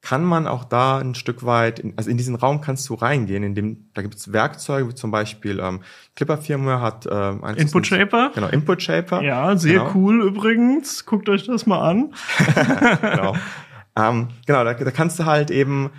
kann 0.02 0.24
man 0.24 0.48
auch 0.48 0.64
da 0.64 0.98
ein 0.98 1.14
Stück 1.14 1.46
weit, 1.46 1.78
in, 1.78 1.94
also 1.96 2.10
in 2.10 2.16
diesen 2.16 2.34
Raum 2.34 2.60
kannst 2.60 2.88
du 2.88 2.94
reingehen, 2.94 3.44
in 3.44 3.54
dem, 3.54 3.86
da 3.94 4.02
gibt 4.02 4.16
es 4.16 4.32
Werkzeuge, 4.32 4.88
wie 4.88 4.94
zum 4.94 5.12
Beispiel 5.12 5.60
ähm, 5.60 5.80
Clipper 6.16 6.38
Firmware 6.38 6.80
hat 6.80 7.08
ähm, 7.10 7.42
Input 7.56 7.86
Shaper? 7.86 8.32
Genau, 8.34 8.48
Input 8.48 8.82
Shaper. 8.82 9.22
Ja, 9.22 9.56
sehr 9.56 9.78
genau. 9.78 9.92
cool 9.94 10.22
übrigens. 10.22 11.06
Guckt 11.06 11.28
euch 11.28 11.46
das 11.46 11.66
mal 11.66 11.88
an. 11.88 12.12
genau. 13.00 13.36
ähm, 13.96 14.28
genau, 14.44 14.64
da, 14.64 14.74
da 14.74 14.90
kannst 14.90 15.20
du 15.20 15.24
halt 15.24 15.52
eben 15.52 15.90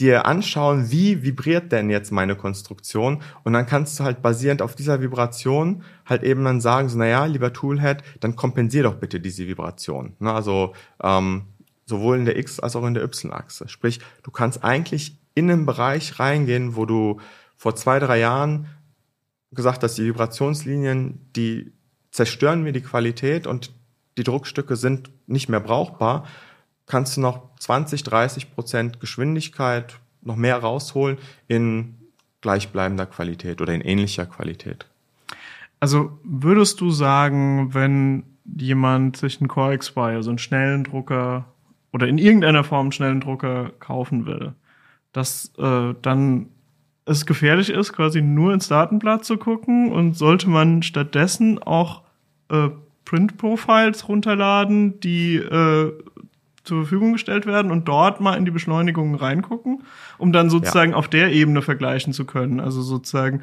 dir 0.00 0.26
anschauen, 0.26 0.90
wie 0.90 1.22
vibriert 1.22 1.70
denn 1.70 1.90
jetzt 1.90 2.10
meine 2.10 2.34
Konstruktion 2.34 3.22
und 3.44 3.52
dann 3.52 3.66
kannst 3.66 4.00
du 4.00 4.04
halt 4.04 4.22
basierend 4.22 4.62
auf 4.62 4.74
dieser 4.74 5.02
Vibration 5.02 5.84
halt 6.06 6.22
eben 6.22 6.42
dann 6.44 6.60
sagen, 6.60 6.88
so, 6.88 6.98
naja, 6.98 7.26
lieber 7.26 7.52
Toolhead, 7.52 8.02
dann 8.20 8.34
kompensier 8.34 8.82
doch 8.82 8.94
bitte 8.94 9.20
diese 9.20 9.46
Vibration. 9.46 10.16
Ne, 10.18 10.32
also 10.32 10.72
ähm, 11.02 11.44
sowohl 11.92 12.16
in 12.16 12.24
der 12.24 12.38
X- 12.38 12.58
als 12.58 12.74
auch 12.74 12.86
in 12.86 12.94
der 12.94 13.04
Y-Achse. 13.04 13.68
Sprich, 13.68 14.00
du 14.22 14.30
kannst 14.30 14.64
eigentlich 14.64 15.18
in 15.34 15.50
einen 15.50 15.66
Bereich 15.66 16.18
reingehen, 16.18 16.74
wo 16.74 16.86
du 16.86 17.20
vor 17.58 17.76
zwei, 17.76 17.98
drei 17.98 18.18
Jahren 18.18 18.66
gesagt 19.50 19.82
hast, 19.82 19.98
die 19.98 20.06
Vibrationslinien, 20.06 21.20
die 21.36 21.70
zerstören 22.10 22.62
mir 22.62 22.72
die 22.72 22.80
Qualität 22.80 23.46
und 23.46 23.72
die 24.16 24.24
Druckstücke 24.24 24.76
sind 24.76 25.10
nicht 25.26 25.50
mehr 25.50 25.60
brauchbar, 25.60 26.26
kannst 26.86 27.18
du 27.18 27.20
noch 27.20 27.54
20, 27.58 28.04
30 28.04 28.54
Prozent 28.54 29.00
Geschwindigkeit 29.00 29.98
noch 30.22 30.36
mehr 30.36 30.56
rausholen 30.58 31.18
in 31.46 31.98
gleichbleibender 32.40 33.06
Qualität 33.06 33.60
oder 33.60 33.74
in 33.74 33.82
ähnlicher 33.82 34.24
Qualität. 34.24 34.86
Also 35.78 36.18
würdest 36.24 36.80
du 36.80 36.90
sagen, 36.90 37.74
wenn 37.74 38.24
jemand 38.44 39.16
sich 39.18 39.40
einen 39.40 39.48
Core 39.48 39.76
XY, 39.76 40.00
also 40.00 40.30
einen 40.30 40.38
schnellen 40.38 40.84
Drucker 40.84 41.51
oder 41.92 42.08
in 42.08 42.18
irgendeiner 42.18 42.64
Form 42.64 42.86
einen 42.86 42.92
schnellen 42.92 43.20
Drucker 43.20 43.70
kaufen 43.78 44.26
will, 44.26 44.54
dass 45.12 45.52
äh, 45.58 45.94
dann 46.00 46.48
es 47.04 47.26
gefährlich 47.26 47.70
ist, 47.70 47.92
quasi 47.92 48.22
nur 48.22 48.54
ins 48.54 48.68
Datenblatt 48.68 49.24
zu 49.24 49.36
gucken 49.36 49.92
und 49.92 50.16
sollte 50.16 50.48
man 50.48 50.82
stattdessen 50.82 51.60
auch 51.60 52.02
äh, 52.48 52.68
Print-Profiles 53.04 54.08
runterladen, 54.08 55.00
die 55.00 55.36
äh, 55.36 55.92
zur 56.64 56.82
Verfügung 56.82 57.12
gestellt 57.12 57.44
werden 57.46 57.72
und 57.72 57.88
dort 57.88 58.20
mal 58.20 58.36
in 58.36 58.44
die 58.44 58.52
Beschleunigungen 58.52 59.16
reingucken, 59.16 59.82
um 60.18 60.32
dann 60.32 60.48
sozusagen 60.48 60.94
auf 60.94 61.08
der 61.08 61.32
Ebene 61.32 61.60
vergleichen 61.60 62.12
zu 62.12 62.24
können. 62.24 62.60
Also 62.60 62.82
sozusagen, 62.82 63.42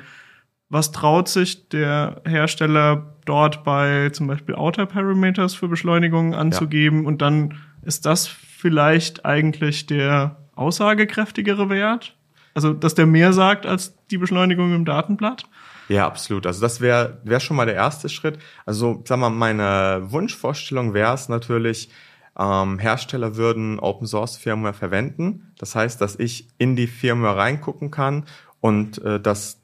was 0.69 0.91
traut 0.91 1.27
sich 1.27 1.67
der 1.67 2.21
Hersteller 2.25 3.13
dort 3.25 3.65
bei 3.65 4.09
zum 4.11 4.27
Beispiel 4.27 4.55
Outer 4.55 4.85
Parameters 4.85 5.53
für 5.53 5.67
Beschleunigungen 5.67 6.33
anzugeben 6.33 7.05
und 7.05 7.21
dann 7.21 7.55
ist 7.81 8.05
das 8.05 8.27
vielleicht 8.27 9.25
eigentlich 9.25 9.85
der 9.85 10.37
aussagekräftigere 10.55 11.69
Wert? 11.69 12.15
Also, 12.53 12.73
dass 12.73 12.95
der 12.95 13.05
mehr 13.05 13.33
sagt 13.33 13.65
als 13.65 13.95
die 14.11 14.17
Beschleunigung 14.17 14.73
im 14.73 14.85
Datenblatt? 14.85 15.45
Ja, 15.87 16.05
absolut. 16.05 16.45
Also 16.45 16.61
das 16.61 16.81
wäre 16.81 17.19
wär 17.23 17.39
schon 17.39 17.57
mal 17.57 17.65
der 17.65 17.75
erste 17.75 18.09
Schritt. 18.09 18.37
Also, 18.65 19.03
sag 19.07 19.19
mal, 19.19 19.29
meine 19.29 20.11
Wunschvorstellung 20.11 20.93
wäre 20.93 21.13
es 21.13 21.29
natürlich, 21.29 21.89
ähm, 22.37 22.79
Hersteller 22.79 23.35
würden 23.35 23.79
Open 23.79 24.07
Source 24.07 24.37
Firmware 24.37 24.73
verwenden. 24.73 25.53
Das 25.57 25.75
heißt, 25.75 25.99
dass 25.99 26.15
ich 26.17 26.47
in 26.57 26.75
die 26.75 26.87
Firmware 26.87 27.37
reingucken 27.37 27.91
kann 27.91 28.25
und 28.59 29.01
äh, 29.03 29.19
dass, 29.19 29.61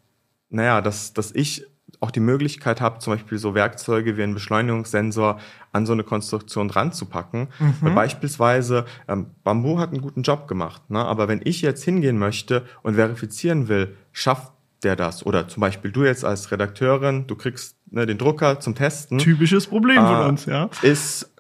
naja, 0.50 0.82
dass, 0.82 1.14
dass 1.14 1.32
ich 1.32 1.66
auch 2.02 2.12
die 2.12 2.20
Möglichkeit 2.20 2.82
habe, 2.82 3.00
zum 3.00 3.14
Beispiel 3.14 3.38
so 3.38 3.54
Werkzeuge 3.56 4.18
wie 4.18 4.24
einen 4.24 4.34
Beschleunigungssensor 4.34 5.40
an 5.72 5.86
so 5.86 5.94
eine 5.94 6.04
Konstruktion 6.04 6.68
dran 6.68 6.92
zu 6.92 7.06
packen. 7.06 7.48
Weil 7.82 7.94
beispielsweise 7.94 8.86
ähm, 9.08 9.28
Bamboo 9.44 9.80
hat 9.80 9.90
einen 9.90 10.02
guten 10.02 10.24
Job 10.24 10.48
gemacht, 10.48 10.90
ne? 10.90 11.04
aber 11.04 11.28
wenn 11.28 11.42
ich 11.44 11.62
jetzt 11.62 11.84
hingehen 11.84 12.18
möchte 12.18 12.64
und 12.84 12.96
verifizieren 12.96 13.68
will, 13.68 13.96
schafft 14.12 14.52
der 14.84 14.96
das? 14.96 15.26
Oder 15.26 15.48
zum 15.48 15.62
Beispiel 15.62 15.92
du 15.92 16.04
jetzt 16.04 16.24
als 16.24 16.52
Redakteurin, 16.52 17.28
du 17.28 17.36
kriegst 17.36 17.78
ne, 17.90 18.06
den 18.06 18.18
Drucker 18.18 18.60
zum 18.60 18.76
Testen 18.76 19.18
Typisches 19.18 19.68
Problem 19.68 19.98
Ah. 20.00 20.18
von 20.22 20.30
uns, 20.30 20.46
ja. 20.46 20.70
ist, 20.82 21.32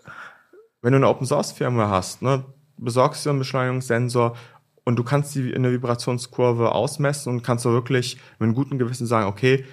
wenn 0.82 0.92
du 0.92 0.98
eine 0.98 1.08
Open 1.08 1.28
Source 1.28 1.52
Firmware 1.52 1.90
hast, 1.90 2.22
ne, 2.22 2.44
besorgst 2.78 3.26
dir 3.26 3.30
einen 3.30 3.40
Beschleunigungssensor 3.40 4.36
und 4.84 4.98
du 4.98 5.04
kannst 5.04 5.34
die 5.36 5.52
in 5.52 5.64
der 5.64 5.72
Vibrationskurve 5.72 6.72
ausmessen 6.72 7.32
und 7.34 7.44
kannst 7.44 7.66
du 7.66 7.72
wirklich 7.72 8.18
mit 8.40 8.48
einem 8.48 8.56
guten 8.56 8.78
Gewissen 8.78 9.08
sagen, 9.08 9.28
okay, 9.28 9.66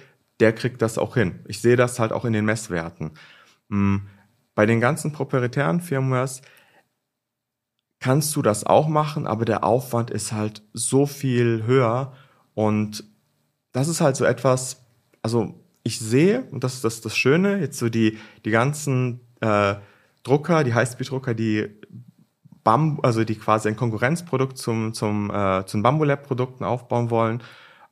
der 0.43 0.51
kriegt 0.51 0.81
das 0.81 0.97
auch 0.97 1.13
hin. 1.13 1.39
Ich 1.47 1.61
sehe 1.61 1.77
das 1.77 1.99
halt 1.99 2.11
auch 2.11 2.25
in 2.25 2.33
den 2.33 2.43
Messwerten. 2.43 3.11
Hm, 3.69 4.09
Bei 4.55 4.65
den 4.65 4.81
ganzen 4.81 5.13
proprietären 5.13 5.79
Firmwares 5.79 6.41
kannst 8.01 8.35
du 8.35 8.41
das 8.41 8.65
auch 8.65 8.89
machen, 8.89 9.25
aber 9.25 9.45
der 9.45 9.63
Aufwand 9.63 10.11
ist 10.11 10.33
halt 10.33 10.61
so 10.73 11.05
viel 11.05 11.63
höher 11.65 12.11
und 12.55 13.05
das 13.71 13.87
ist 13.87 14.01
halt 14.01 14.17
so 14.17 14.25
etwas, 14.25 14.83
also 15.21 15.63
ich 15.81 15.97
sehe, 15.99 16.43
und 16.51 16.65
das 16.65 16.73
ist 16.73 16.83
das, 16.83 16.99
das 16.99 17.15
Schöne, 17.15 17.59
jetzt 17.59 17.79
so 17.79 17.87
die, 17.87 18.19
die 18.43 18.51
ganzen 18.51 19.21
äh, 19.39 19.75
Drucker, 20.23 20.65
die 20.65 20.73
Highspeed-Drucker, 20.73 21.33
die 21.33 21.69
Bambu, 22.65 23.01
also 23.01 23.23
die 23.23 23.35
quasi 23.35 23.69
ein 23.69 23.77
Konkurrenzprodukt 23.77 24.57
zum, 24.57 24.93
zum, 24.93 25.31
äh, 25.31 25.65
zum 25.65 25.83
Bambulab-Produkten 25.83 26.65
aufbauen 26.65 27.09
wollen, 27.09 27.41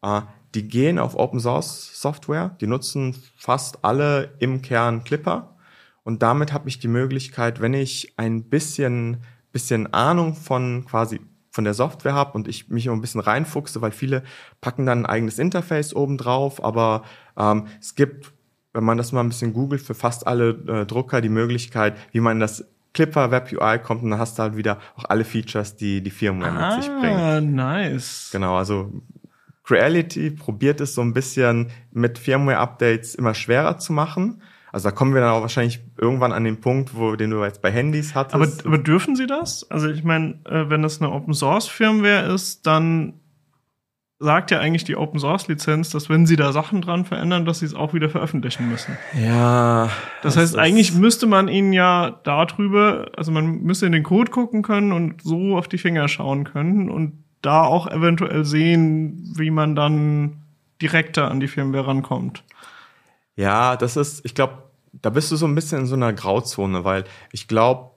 äh, 0.04 0.22
die 0.56 0.68
gehen 0.68 1.00
auf 1.00 1.16
Open 1.16 1.40
Source 1.40 1.92
Software, 1.94 2.56
die 2.62 2.68
nutzen 2.68 3.16
fast 3.36 3.84
alle 3.84 4.36
im 4.40 4.62
Kern 4.62 5.04
Clipper 5.04 5.56
und 6.04 6.24
damit 6.24 6.52
habe 6.54 6.70
ich 6.70 6.80
die 6.80 6.88
Möglichkeit, 6.88 7.62
wenn 7.62 7.74
ich 7.74 8.14
ein 8.18 8.44
bisschen, 8.44 9.18
bisschen 9.52 9.94
Ahnung 9.94 10.36
von 10.36 10.86
quasi 10.86 11.20
von 11.52 11.66
der 11.66 11.74
Software 11.74 12.14
habe 12.14 12.34
und 12.34 12.48
ich 12.48 12.70
mich 12.70 12.86
immer 12.86 12.96
ein 12.96 13.02
bisschen 13.02 13.22
reinfuchse, 13.22 13.82
weil 13.82 13.92
viele 13.92 14.24
packen 14.62 14.86
dann 14.86 15.00
ein 15.00 15.06
eigenes 15.06 15.38
Interface 15.38 15.94
oben 15.94 16.18
drauf, 16.18 16.64
aber 16.64 17.04
ähm, 17.38 17.68
es 17.80 17.96
gibt, 17.96 18.32
wenn 18.74 18.86
man 18.86 18.98
das 18.98 19.12
mal 19.12 19.20
ein 19.20 19.30
bisschen 19.30 19.54
googelt, 19.54 19.82
für 19.82 19.94
fast 19.94 20.26
alle 20.28 20.52
äh, 20.68 20.86
Drucker 20.86 21.20
die 21.20 21.30
Möglichkeit, 21.30 21.98
wie 22.14 22.22
man 22.22 22.40
das 22.40 22.66
Clipper 22.94 23.32
Web 23.32 23.52
UI 23.52 23.80
kommt 23.80 24.02
und 24.02 24.12
dann 24.12 24.20
hast 24.20 24.40
du 24.40 24.44
halt 24.44 24.56
wieder 24.56 24.80
auch 24.96 25.06
alle 25.06 25.26
Features, 25.26 25.76
die 25.76 26.02
die 26.02 26.10
Firmware 26.10 26.52
mit 26.52 26.84
sich 26.84 26.92
bringt. 27.00 27.20
Ah, 27.20 27.42
nice. 27.42 28.30
Genau, 28.32 28.56
also 28.56 28.90
Creality 29.63 30.32
probiert 30.32 30.82
es 30.82 30.95
so 30.95 31.02
ein 31.02 31.13
bisschen 31.13 31.69
mit 31.91 32.17
Firmware-Updates 32.17 33.15
immer 33.15 33.34
schwerer 33.34 33.78
zu 33.78 33.93
machen. 33.93 34.41
Also 34.71 34.89
da 34.89 34.95
kommen 34.95 35.13
wir 35.13 35.21
dann 35.21 35.32
auch 35.32 35.41
wahrscheinlich 35.41 35.82
irgendwann 36.00 36.32
an 36.32 36.45
den 36.45 36.62
Punkt, 36.62 36.95
wo 36.95 37.15
den 37.15 37.30
du 37.30 37.43
jetzt 37.43 37.62
bei 37.62 37.71
Handys 37.71 38.15
hattest. 38.15 38.36
Aber, 38.36 38.47
aber 38.76 38.78
dürfen 38.82 39.15
sie 39.15 39.28
das? 39.28 39.69
Also 39.69 39.89
ich 39.89 40.04
meine, 40.04 40.39
äh, 40.45 40.69
wenn 40.69 40.82
das 40.82 41.02
eine 41.02 41.12
Open 41.12 41.34
Source 41.34 41.67
Firmware 41.67 42.34
ist, 42.34 42.65
dann 42.65 43.15
sagt 44.19 44.52
ja 44.52 44.60
eigentlich 44.60 44.84
die 44.84 44.95
Open 44.95 45.19
Source 45.19 45.47
Lizenz, 45.47 45.89
dass 45.89 46.08
wenn 46.08 46.26
sie 46.26 46.36
da 46.36 46.54
Sachen 46.54 46.82
dran 46.82 47.06
verändern, 47.06 47.43
dass 47.43 47.60
sie 47.60 47.65
es 47.65 47.74
auch 47.74 47.93
wieder 47.93 48.08
veröffentlichen 48.08 48.70
müssen. 48.70 48.95
ja. 49.20 49.89
Das, 50.22 50.38
heißt, 50.38 50.53
ist- 50.53 50.59
eigentlich 50.59 50.93
müsste 50.93 51.26
man 51.28 51.47
ihnen 51.47 51.74
ja 51.74 52.20
darüber, 52.24 53.09
also 53.18 53.32
man 53.32 53.62
müsste 53.64 53.88
in 53.88 53.91
den 53.91 54.03
Code 54.03 54.32
gucken 54.32 54.62
können 54.62 54.91
und 54.91 55.22
so 55.24 55.57
auf 55.57 55.68
die 55.68 55.80
Finger 55.80 56.07
schauen 56.07 56.43
können 56.45 56.89
und 56.89 57.24
da 57.42 57.64
auch 57.64 57.88
eventuell 57.88 58.46
sehen, 58.46 59.34
wie 59.38 59.52
man 59.52 59.76
dann 59.76 60.44
direkter 60.82 61.30
an 61.30 61.39
die 61.39 61.48
Firmware 61.48 61.88
rankommt. 61.88 62.44
Ja, 63.36 63.76
das 63.76 63.98
ist, 63.98 64.26
ich 64.26 64.36
glaube, 64.36 64.64
da 64.94 65.10
bist 65.10 65.32
du 65.32 65.36
so 65.36 65.46
ein 65.46 65.56
bisschen 65.56 65.82
in 65.82 65.86
so 65.86 65.96
einer 65.96 66.14
Grauzone, 66.14 66.84
weil 66.84 67.06
ich 67.32 67.48
glaube, 67.48 67.92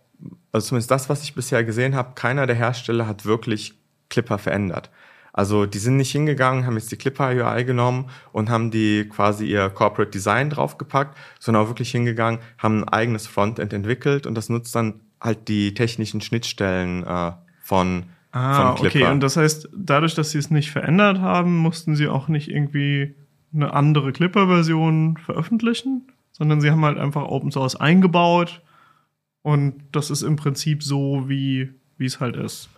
also 0.52 0.68
zumindest 0.68 0.90
das, 0.90 1.08
was 1.08 1.22
ich 1.22 1.34
bisher 1.34 1.64
gesehen 1.64 1.94
habe, 1.94 2.12
keiner 2.14 2.46
der 2.46 2.56
Hersteller 2.56 3.06
hat 3.06 3.24
wirklich 3.24 3.74
Clipper 4.08 4.38
verändert. 4.38 4.90
Also 5.32 5.66
die 5.66 5.78
sind 5.78 5.96
nicht 5.96 6.12
hingegangen, 6.12 6.64
haben 6.64 6.76
jetzt 6.76 6.92
die 6.92 6.96
Clipper 6.96 7.30
UI 7.30 7.64
genommen 7.64 8.08
und 8.30 8.48
haben 8.48 8.70
die 8.70 9.08
quasi 9.08 9.46
ihr 9.46 9.68
Corporate 9.68 10.12
Design 10.12 10.48
draufgepackt, 10.48 11.18
sondern 11.40 11.64
auch 11.64 11.68
wirklich 11.68 11.90
hingegangen, 11.90 12.38
haben 12.58 12.84
ein 12.84 12.88
eigenes 12.88 13.26
Frontend 13.26 13.72
entwickelt 13.72 14.28
und 14.28 14.36
das 14.36 14.48
nutzt 14.48 14.74
dann 14.76 15.00
halt 15.20 15.48
die 15.48 15.74
technischen 15.74 16.20
Schnittstellen 16.20 17.04
äh, 17.04 17.32
von, 17.60 18.04
Ah, 18.34 18.72
okay. 18.72 19.04
Und 19.04 19.20
das 19.20 19.36
heißt, 19.36 19.68
dadurch, 19.76 20.16
dass 20.16 20.32
sie 20.32 20.38
es 20.38 20.50
nicht 20.50 20.72
verändert 20.72 21.20
haben, 21.20 21.56
mussten 21.56 21.94
sie 21.94 22.08
auch 22.08 22.26
nicht 22.26 22.50
irgendwie 22.50 23.14
eine 23.54 23.72
andere 23.72 24.10
Clipper-Version 24.10 25.18
veröffentlichen, 25.18 26.10
sondern 26.32 26.60
sie 26.60 26.72
haben 26.72 26.84
halt 26.84 26.98
einfach 26.98 27.22
Open 27.22 27.52
Source 27.52 27.76
eingebaut 27.76 28.60
und 29.42 29.74
das 29.92 30.10
ist 30.10 30.22
im 30.22 30.34
Prinzip 30.34 30.82
so, 30.82 31.28
wie 31.28 31.70
wie 31.96 32.06
es 32.06 32.18
halt 32.18 32.34
ist. 32.34 32.68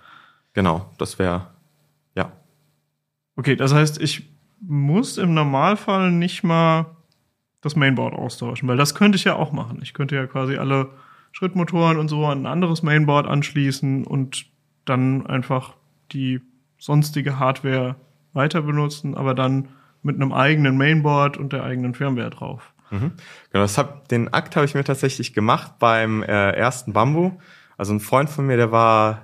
genau, 0.52 0.90
das 0.98 1.18
wäre, 1.18 1.46
ja. 2.14 2.32
Okay, 3.36 3.57
das 3.57 3.72
heißt, 3.72 3.98
ich 4.02 4.28
muss 4.61 5.16
im 5.16 5.32
Normalfall 5.32 6.12
nicht 6.12 6.42
mal 6.42 6.96
das 7.62 7.76
Mainboard 7.76 8.12
austauschen, 8.12 8.68
weil 8.68 8.76
das 8.76 8.94
könnte 8.94 9.16
ich 9.16 9.24
ja 9.24 9.36
auch 9.36 9.52
machen. 9.52 9.80
Ich 9.82 9.94
könnte 9.94 10.16
ja 10.16 10.26
quasi 10.26 10.59
alle 10.59 10.90
Schrittmotoren 11.32 11.96
und 11.96 12.09
so 12.09 12.26
an 12.26 12.42
ein 12.42 12.46
anderes 12.46 12.82
Mainboard 12.82 13.26
anschließen 13.26 14.04
und 14.04 14.46
dann 14.87 15.26
einfach 15.26 15.74
die 16.12 16.41
sonstige 16.78 17.39
Hardware 17.39 17.97
weiter 18.32 18.62
benutzen, 18.62 19.14
aber 19.14 19.34
dann 19.34 19.68
mit 20.03 20.16
einem 20.16 20.32
eigenen 20.32 20.76
Mainboard 20.76 21.37
und 21.37 21.53
der 21.53 21.64
eigenen 21.64 21.95
Firmware 21.95 22.30
drauf. 22.30 22.72
Mhm. 22.91 23.12
Genau, 23.51 23.64
das 23.64 23.78
hab, 23.78 24.09
den 24.09 24.32
Akt 24.32 24.57
habe 24.57 24.66
ich 24.66 24.74
mir 24.74 24.84
tatsächlich 24.84 25.34
gemacht 25.34 25.72
beim 25.78 26.22
äh, 26.22 26.51
ersten 26.53 26.93
Bambu. 26.93 27.32
Also 27.76 27.93
ein 27.93 28.01
Freund 28.01 28.30
von 28.30 28.47
mir, 28.47 28.57
der 28.57 28.72
war 28.72 29.22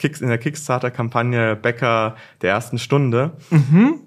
in 0.00 0.28
der 0.28 0.38
Kickstarter-Kampagne 0.38 1.56
Bäcker 1.56 2.16
der 2.40 2.50
ersten 2.50 2.78
Stunde. 2.78 3.32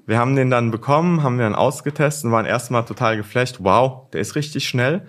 Wir 0.08 0.18
haben 0.18 0.36
den 0.36 0.49
dann 0.49 0.72
bekommen, 0.72 1.22
haben 1.22 1.38
wir 1.38 1.45
dann 1.45 1.54
ausgetestet 1.54 2.26
und 2.26 2.32
waren 2.32 2.47
erstmal 2.47 2.84
total 2.86 3.18
geflasht. 3.18 3.58
Wow, 3.60 4.10
der 4.12 4.22
ist 4.22 4.36
richtig 4.36 4.68
schnell. 4.68 5.08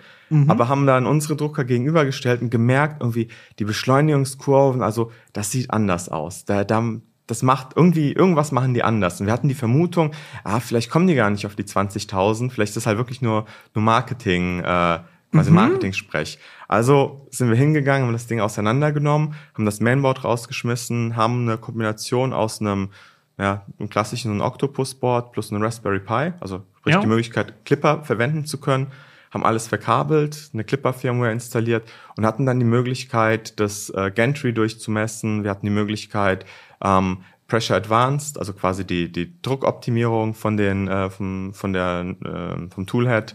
Aber 0.51 0.69
haben 0.69 0.87
dann 0.87 1.07
unsere 1.07 1.37
Drucker 1.37 1.65
gegenübergestellt 1.65 2.43
und 2.43 2.51
gemerkt, 2.51 3.01
irgendwie 3.01 3.29
die 3.59 3.65
Beschleunigungskurven, 3.65 4.83
also 4.83 5.13
das 5.33 5.51
sieht 5.51 5.71
anders 5.71 6.09
aus. 6.09 6.45
Da, 6.45 6.65
da, 6.65 6.83
das 7.27 7.43
macht 7.43 7.69
irgendwie, 7.77 8.13
irgendwas 8.13 8.53
machen 8.53 8.75
die 8.75 8.83
anders. 8.83 9.21
Und 9.21 9.27
wir 9.27 9.33
hatten 9.33 9.49
die 9.49 9.55
Vermutung, 9.55 10.13
ah, 10.45 10.61
vielleicht 10.61 10.91
kommen 10.91 11.07
die 11.07 11.15
gar 11.15 11.31
nicht 11.31 11.47
auf 11.47 11.55
die 11.55 11.65
20.000, 11.65 12.51
vielleicht 12.51 12.71
ist 12.71 12.77
das 12.77 12.87
halt 12.87 12.99
wirklich 12.99 13.23
nur, 13.23 13.47
nur 13.75 13.85
Marketing, 13.85 14.61
äh, 14.61 14.99
quasi 15.33 15.51
Marketing-Sprech. 15.51 16.39
Also 16.69 17.27
sind 17.31 17.49
wir 17.49 17.57
hingegangen, 17.57 18.07
haben 18.07 18.13
das 18.13 18.27
Ding 18.27 18.41
auseinandergenommen, 18.41 19.35
haben 19.55 19.65
das 19.65 19.81
Mainboard 19.81 20.25
rausgeschmissen, 20.25 21.17
haben 21.17 21.49
eine 21.49 21.59
Kombination 21.59 22.33
aus 22.33 22.61
einem, 22.61 22.91
ja, 23.39 23.65
einem 23.79 23.89
klassischen 23.89 24.41
Octopus-Board 24.43 25.33
plus 25.33 25.51
einem 25.51 25.63
Raspberry 25.63 26.01
Pi, 26.01 26.33
also 26.41 26.63
sprich 26.81 26.95
Ja. 26.95 27.01
die 27.01 27.07
Möglichkeit, 27.07 27.65
Clipper 27.65 28.03
verwenden 28.05 28.45
zu 28.45 28.59
können, 28.59 28.89
haben 29.33 29.45
alles 29.45 29.67
verkabelt, 29.67 30.51
eine 30.53 30.63
Clipper-Firmware 30.63 31.33
installiert 31.33 31.91
und 32.17 32.27
hatten 32.27 32.47
dann 32.47 32.59
die 32.59 32.67
Möglichkeit, 32.67 33.59
das 33.59 33.89
äh, 33.91 34.13
Gantry 34.15 34.53
durchzumessen. 34.53 35.43
Wir 35.43 35.51
hatten 35.51 35.67
die 35.67 35.73
Möglichkeit, 35.73 36.45
ähm, 36.85 37.19
Pressure 37.49 37.77
Advanced, 37.77 38.39
also 38.39 38.53
quasi 38.53 38.87
die, 38.87 39.11
die 39.11 39.41
Druckoptimierung 39.43 40.35
von 40.35 40.57
den, 40.57 40.89
äh, 40.89 41.11
vom, 41.11 41.53
von 41.55 41.73
der, 41.73 42.15
äh, 42.25 42.71
vom 42.71 42.87
Toolhead 42.87 43.35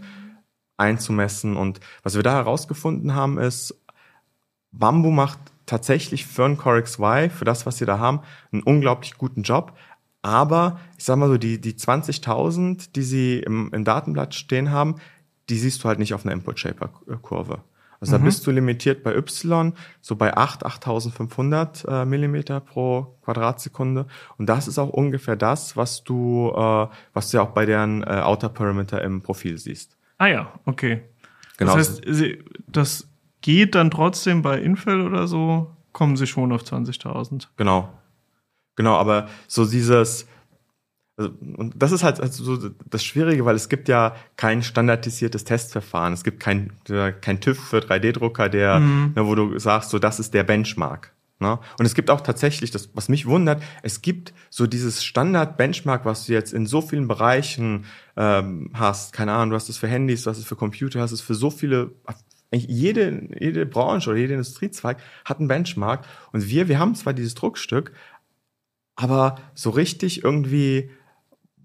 einzumessen. 0.78 1.58
Und 1.58 1.80
was 2.04 2.16
wir 2.16 2.24
da 2.24 2.34
herausgefunden 2.34 3.16
haben, 3.16 3.38
ist, 3.40 3.76
Bamboo 4.72 5.12
macht 5.12 5.40
tatsächlich 5.66 6.26
für 6.26 6.46
ein 6.46 6.58
Core 6.58 6.82
XY, 6.82 7.30
für 7.30 7.46
das, 7.46 7.66
was 7.66 7.78
sie 7.78 7.86
da 7.86 8.00
haben, 8.00 8.22
einen 8.52 8.64
unglaublich 8.64 9.18
guten 9.18 9.42
Job. 9.44 9.74
Aber 10.22 10.80
ich 10.98 11.06
sag 11.06 11.18
mal 11.18 11.30
so, 11.30 11.38
die, 11.38 11.62
die 11.62 11.74
20.000, 11.74 12.92
die 12.96 13.04
sie 13.04 13.40
im, 13.40 13.72
im 13.74 13.84
Datenblatt 13.84 14.36
stehen 14.36 14.72
haben, 14.72 14.96
die 15.50 15.58
siehst 15.58 15.84
du 15.84 15.88
halt 15.88 16.00
nicht 16.00 16.14
auf 16.14 16.26
einer 16.26 16.34
Input-Shaper-Kurve. 16.34 17.64
Also 18.00 18.12
da 18.12 18.24
bist 18.24 18.46
du 18.46 18.52
limitiert 18.52 19.02
bei 19.04 19.16
Y, 19.16 19.74
so 20.02 20.16
bei 20.16 20.36
8, 20.38 20.66
8500 20.66 21.86
äh, 21.88 22.06
Millimeter 22.06 22.60
pro 22.60 23.18
Quadratsekunde. 23.24 24.06
Und 24.38 24.48
das 24.48 24.68
ist 24.68 24.78
auch 24.78 24.90
ungefähr 24.90 25.36
das, 25.36 25.76
was 25.76 26.04
du, 26.04 26.52
äh, 26.56 26.88
was 27.14 27.32
du 27.32 27.38
ja 27.38 27.44
auch 27.44 27.52
bei 27.52 27.66
deren 27.66 28.04
äh, 28.04 28.22
Outer 28.24 28.50
Perimeter 28.50 29.02
im 29.02 29.24
Profil 29.24 29.58
siehst. 29.58 29.98
Ah 30.20 30.28
ja, 30.28 30.52
okay. 30.66 31.02
Genau. 31.58 31.76
Das 31.76 31.90
heißt, 31.90 32.04
das 32.68 33.08
geht 33.42 33.74
dann 33.74 33.90
trotzdem 33.90 34.44
bei 34.44 34.60
Infill 34.60 35.02
oder 35.02 35.28
so, 35.28 35.72
kommen 35.92 36.18
sie 36.18 36.28
schon 36.28 36.52
auf 36.52 36.62
20.000. 36.62 37.48
Genau. 37.58 37.90
Genau, 38.76 38.96
aber 38.96 39.28
so 39.48 39.66
dieses, 39.66 40.28
also, 41.18 41.32
und 41.42 41.74
das 41.76 41.92
ist 41.92 42.04
halt 42.04 42.22
also 42.22 42.44
so 42.44 42.70
das 42.86 43.04
Schwierige, 43.04 43.44
weil 43.44 43.56
es 43.56 43.70
gibt 43.70 43.90
ja 43.90 44.16
kein 44.36 44.62
standardisiertes 44.62 45.44
Testverfahren. 45.44 46.14
Es 46.14 46.24
gibt 46.24 46.40
kein, 46.40 46.74
äh, 46.90 47.12
kein 47.12 47.42
TÜV 47.42 47.60
für 47.60 47.80
3D-Drucker, 47.80 48.50
der, 48.50 48.80
ne, 48.80 49.26
wo 49.26 49.34
du 49.34 49.58
sagst, 49.58 49.90
so 49.90 49.98
das 49.98 50.20
ist 50.20 50.36
der 50.36 50.44
Benchmark. 50.44 51.14
Ne? 51.40 51.60
Und 51.80 51.86
es 51.86 51.96
gibt 51.96 52.12
auch 52.12 52.22
tatsächlich, 52.22 52.70
das, 52.70 52.90
was 52.94 53.10
mich 53.10 53.26
wundert, 53.26 53.62
es 53.82 54.02
gibt 54.02 54.34
so 54.50 54.68
dieses 54.68 55.04
Standard-Benchmark, 55.04 56.06
was 56.06 56.26
du 56.26 56.34
jetzt 56.34 56.54
in 56.54 56.68
so 56.68 56.82
vielen 56.82 57.08
Bereichen 57.08 57.86
ähm, 58.16 58.70
hast. 58.74 59.14
Keine 59.14 59.34
Ahnung, 59.34 59.52
du 59.52 59.56
hast 59.56 59.70
es 59.70 59.78
für 59.78 59.88
Handys, 59.88 60.24
du 60.24 60.30
hast 60.30 60.38
es 60.38 60.46
für 60.46 60.56
Computer, 60.56 61.00
du 61.00 61.04
hast 61.04 61.12
es 61.12 61.22
für 61.22 61.36
so 61.36 61.50
viele, 61.50 61.92
eigentlich 62.52 62.68
jede, 62.68 63.28
jede 63.40 63.66
Branche 63.66 64.12
oder 64.12 64.20
jeder 64.20 64.34
Industriezweig 64.34 64.98
hat 65.26 65.40
einen 65.40 65.48
Benchmark. 65.48 66.06
Und 66.32 66.48
wir, 66.48 66.68
wir 66.68 66.80
haben 66.80 66.96
zwar 66.96 67.14
dieses 67.14 67.34
Druckstück, 67.36 67.92
aber 68.96 69.36
so 69.54 69.70
richtig 69.70 70.24
irgendwie, 70.24 70.90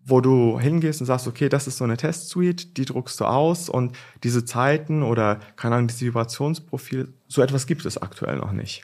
wo 0.05 0.21
du 0.21 0.59
hingehst 0.59 1.01
und 1.01 1.07
sagst, 1.07 1.29
okay, 1.29 1.49
das 1.49 1.67
ist 1.67 1.79
so 1.79 1.85
eine 1.85 1.97
Testsuite, 1.97 2.69
die 2.69 2.85
druckst 2.85 3.21
du 3.21 3.25
aus 3.25 3.69
und 3.69 3.97
diese 4.25 4.45
Zeiten 4.45 5.03
oder, 5.03 5.39
keine 5.57 5.77
Ahnung, 5.77 5.89
dieses 5.89 6.03
Vibrationsprofil, 6.03 7.13
so 7.29 7.43
etwas 7.43 7.67
gibt 7.67 7.85
es 7.87 7.99
aktuell 7.99 8.37
noch 8.37 8.53
nicht. 8.53 8.83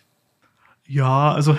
Ja, 0.86 1.32
also 1.32 1.56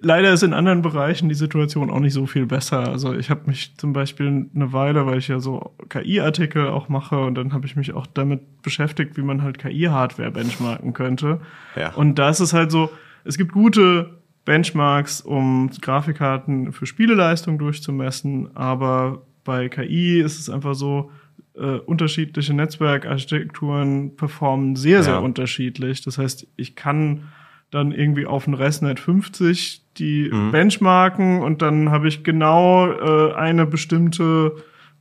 leider 0.00 0.32
ist 0.32 0.42
in 0.42 0.52
anderen 0.52 0.82
Bereichen 0.82 1.28
die 1.28 1.34
Situation 1.34 1.90
auch 1.90 1.98
nicht 1.98 2.12
so 2.12 2.26
viel 2.26 2.46
besser. 2.46 2.88
Also 2.88 3.14
ich 3.14 3.30
habe 3.30 3.42
mich 3.46 3.76
zum 3.78 3.92
Beispiel 3.92 4.50
eine 4.54 4.72
Weile, 4.72 5.06
weil 5.06 5.18
ich 5.18 5.28
ja 5.28 5.40
so 5.40 5.74
KI-Artikel 5.88 6.68
auch 6.68 6.88
mache 6.88 7.18
und 7.18 7.34
dann 7.34 7.52
habe 7.52 7.66
ich 7.66 7.74
mich 7.74 7.94
auch 7.94 8.06
damit 8.06 8.62
beschäftigt, 8.62 9.16
wie 9.16 9.22
man 9.22 9.42
halt 9.42 9.58
KI-Hardware 9.58 10.30
benchmarken 10.30 10.92
könnte. 10.92 11.40
Ja. 11.74 11.94
Und 11.94 12.18
da 12.18 12.28
ist 12.28 12.40
es 12.40 12.52
halt 12.52 12.70
so, 12.70 12.90
es 13.24 13.38
gibt 13.38 13.52
gute 13.52 14.19
Benchmarks, 14.44 15.20
um 15.20 15.70
Grafikkarten 15.80 16.72
für 16.72 16.86
Spieleleistung 16.86 17.58
durchzumessen, 17.58 18.56
aber 18.56 19.22
bei 19.44 19.68
KI 19.68 20.20
ist 20.20 20.38
es 20.38 20.50
einfach 20.50 20.74
so, 20.74 21.10
äh, 21.54 21.78
unterschiedliche 21.78 22.54
Netzwerkarchitekturen 22.54 24.16
performen 24.16 24.76
sehr, 24.76 25.02
sehr 25.02 25.14
Ja. 25.14 25.18
unterschiedlich. 25.20 26.02
Das 26.02 26.18
heißt, 26.18 26.46
ich 26.56 26.76
kann 26.76 27.24
dann 27.70 27.92
irgendwie 27.92 28.26
auf 28.26 28.46
ein 28.46 28.54
ResNet 28.54 28.98
50 28.98 29.82
die 29.96 30.30
Mhm. 30.32 30.50
benchmarken 30.52 31.40
und 31.42 31.62
dann 31.62 31.90
habe 31.90 32.08
ich 32.08 32.24
genau 32.24 32.90
äh, 32.90 33.34
eine 33.34 33.66
bestimmte 33.66 34.56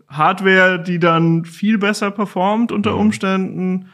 Hardware, 0.08 0.82
die 0.82 1.00
dann 1.00 1.46
viel 1.46 1.78
besser 1.78 2.12
performt 2.12 2.72
unter 2.72 2.94
Mhm. 2.94 3.00
Umständen. 3.00 3.86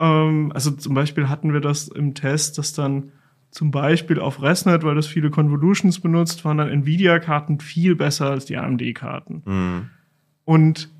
Ähm, 0.00 0.52
also 0.54 0.70
zum 0.72 0.94
Beispiel 0.94 1.28
hatten 1.28 1.52
wir 1.52 1.60
das 1.60 1.88
im 1.88 2.14
Test, 2.14 2.58
dass 2.58 2.72
dann 2.72 3.12
zum 3.50 3.70
Beispiel 3.70 4.20
auf 4.20 4.42
ResNet, 4.42 4.82
weil 4.82 4.94
das 4.94 5.06
viele 5.06 5.30
Convolutions 5.30 6.00
benutzt, 6.00 6.44
waren 6.44 6.58
dann 6.58 6.68
Nvidia-Karten 6.68 7.60
viel 7.60 7.96
besser 7.96 8.30
als 8.30 8.44
die 8.44 8.56
AMD-Karten. 8.56 9.42
Mhm. 9.44 9.90
Und 10.44 10.90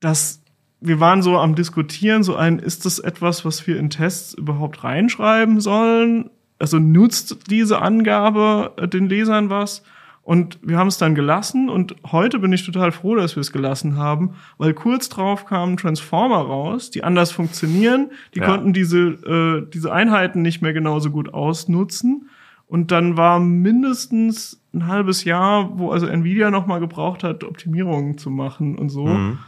das, 0.00 0.42
wir 0.80 1.00
waren 1.00 1.22
so 1.22 1.38
am 1.38 1.54
diskutieren, 1.54 2.22
so 2.22 2.36
ein, 2.36 2.58
ist 2.58 2.84
das 2.84 2.98
etwas, 2.98 3.44
was 3.44 3.66
wir 3.66 3.78
in 3.78 3.90
Tests 3.90 4.34
überhaupt 4.34 4.84
reinschreiben 4.84 5.60
sollen? 5.60 6.30
Also 6.58 6.78
nutzt 6.78 7.50
diese 7.50 7.80
Angabe 7.82 8.72
äh, 8.76 8.88
den 8.88 9.08
Lesern 9.08 9.50
was? 9.50 9.82
Und 10.24 10.58
wir 10.62 10.78
haben 10.78 10.88
es 10.88 10.96
dann 10.96 11.14
gelassen 11.14 11.68
und 11.68 11.96
heute 12.10 12.38
bin 12.38 12.50
ich 12.50 12.64
total 12.64 12.92
froh, 12.92 13.14
dass 13.14 13.36
wir 13.36 13.42
es 13.42 13.52
gelassen 13.52 13.98
haben, 13.98 14.30
weil 14.56 14.72
kurz 14.72 15.10
drauf 15.10 15.44
kamen 15.44 15.76
Transformer 15.76 16.38
raus, 16.38 16.90
die 16.90 17.04
anders 17.04 17.30
funktionieren, 17.30 18.10
die 18.34 18.38
Ja. 18.38 18.46
konnten 18.46 18.72
diese, 18.72 19.00
äh, 19.00 19.70
diese 19.70 19.92
Einheiten 19.92 20.40
nicht 20.40 20.62
mehr 20.62 20.72
genauso 20.72 21.10
gut 21.10 21.34
ausnutzen. 21.34 22.30
Und 22.66 22.90
dann 22.90 23.18
war 23.18 23.38
mindestens 23.38 24.62
ein 24.72 24.86
halbes 24.86 25.24
Jahr, 25.24 25.78
wo 25.78 25.90
also 25.90 26.06
Nvidia 26.06 26.50
noch 26.50 26.66
mal 26.66 26.80
gebraucht 26.80 27.22
hat, 27.22 27.44
Optimierungen 27.44 28.16
zu 28.16 28.30
machen 28.30 28.76
und 28.76 28.88
so. 28.88 29.04
Mhm. 29.06 29.38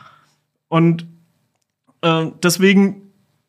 Und 0.69 1.07
äh, 2.03 2.27
deswegen 2.43 3.06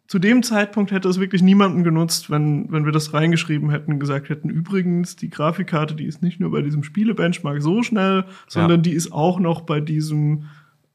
zu 0.07 0.19
dem 0.19 0.41
Zeitpunkt 0.41 0.91
hätte 0.91 1.09
es 1.09 1.19
wirklich 1.19 1.41
niemanden 1.41 1.83
genutzt, 1.83 2.29
wenn, 2.29 2.71
wenn 2.71 2.85
wir 2.85 2.93
das 2.93 3.13
reingeschrieben 3.13 3.69
hätten 3.69 3.93
und 3.93 3.99
gesagt 3.99 4.29
hätten, 4.29 4.49
übrigens, 4.49 5.17
die 5.17 5.29
Grafikkarte, 5.29 5.95
die 5.95 6.05
ist 6.05 6.21
nicht 6.21 6.39
nur 6.39 6.51
bei 6.51 6.61
diesem 6.61 6.83
Spiele-Benchmark 6.83 7.61
so 7.61 7.83
schnell, 7.83 8.25
sondern 8.47 8.81
die 8.81 8.93
ist 8.93 9.11
auch 9.11 9.39
noch 9.39 9.61
bei 9.61 9.81
diesem 9.81 10.45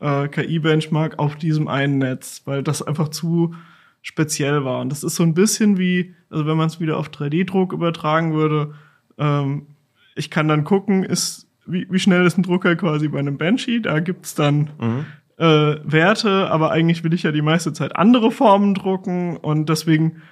äh, 0.01 0.29
KI-Benchmark 0.29 1.19
auf 1.19 1.37
diesem 1.37 1.69
einen 1.69 1.99
Netz, 1.99 2.43
weil 2.47 2.63
das 2.63 2.81
einfach 2.81 3.09
zu 3.09 3.55
speziell 4.01 4.65
war. 4.65 4.81
Und 4.81 4.89
das 4.89 5.05
ist 5.05 5.15
so 5.15 5.23
ein 5.23 5.35
bisschen 5.35 5.79
wie, 5.79 6.15
also 6.31 6.47
wenn 6.47 6.57
man 6.57 6.69
es 6.69 6.81
wieder 6.81 6.97
auf 6.97 7.11
3D-Druck 7.11 7.75
übertragen 7.75 8.33
würde, 8.33 8.75
ähm, 9.19 9.67
ich 10.15 10.31
kann 10.31 10.49
dann 10.49 10.65
gucken, 10.65 11.05
ist, 11.05 11.47
wie, 11.67 11.87
wie 11.91 11.99
schnell 11.99 12.25
ist 12.27 12.39
ein 12.39 12.43
Drucker 12.43 12.77
quasi 12.77 13.09
bei 13.09 13.19
einem 13.19 13.37
Banshee. 13.37 13.81
Da 13.81 14.01
gibt's 14.01 14.35
dann 14.35 14.71
Mhm. 14.81 15.05
Äh, 15.39 15.77
Werte, 15.85 16.51
aber 16.51 16.71
eigentlich 16.71 17.05
will 17.05 17.15
ich 17.15 17.23
ja 17.23 17.33
die 17.33 17.43
meiste 17.43 17.73
Zeit 17.73 17.97
andere 17.97 18.31
Formen 18.31 18.75
drucken 18.75 19.37
und 19.37 19.69
deswegen 19.69 20.23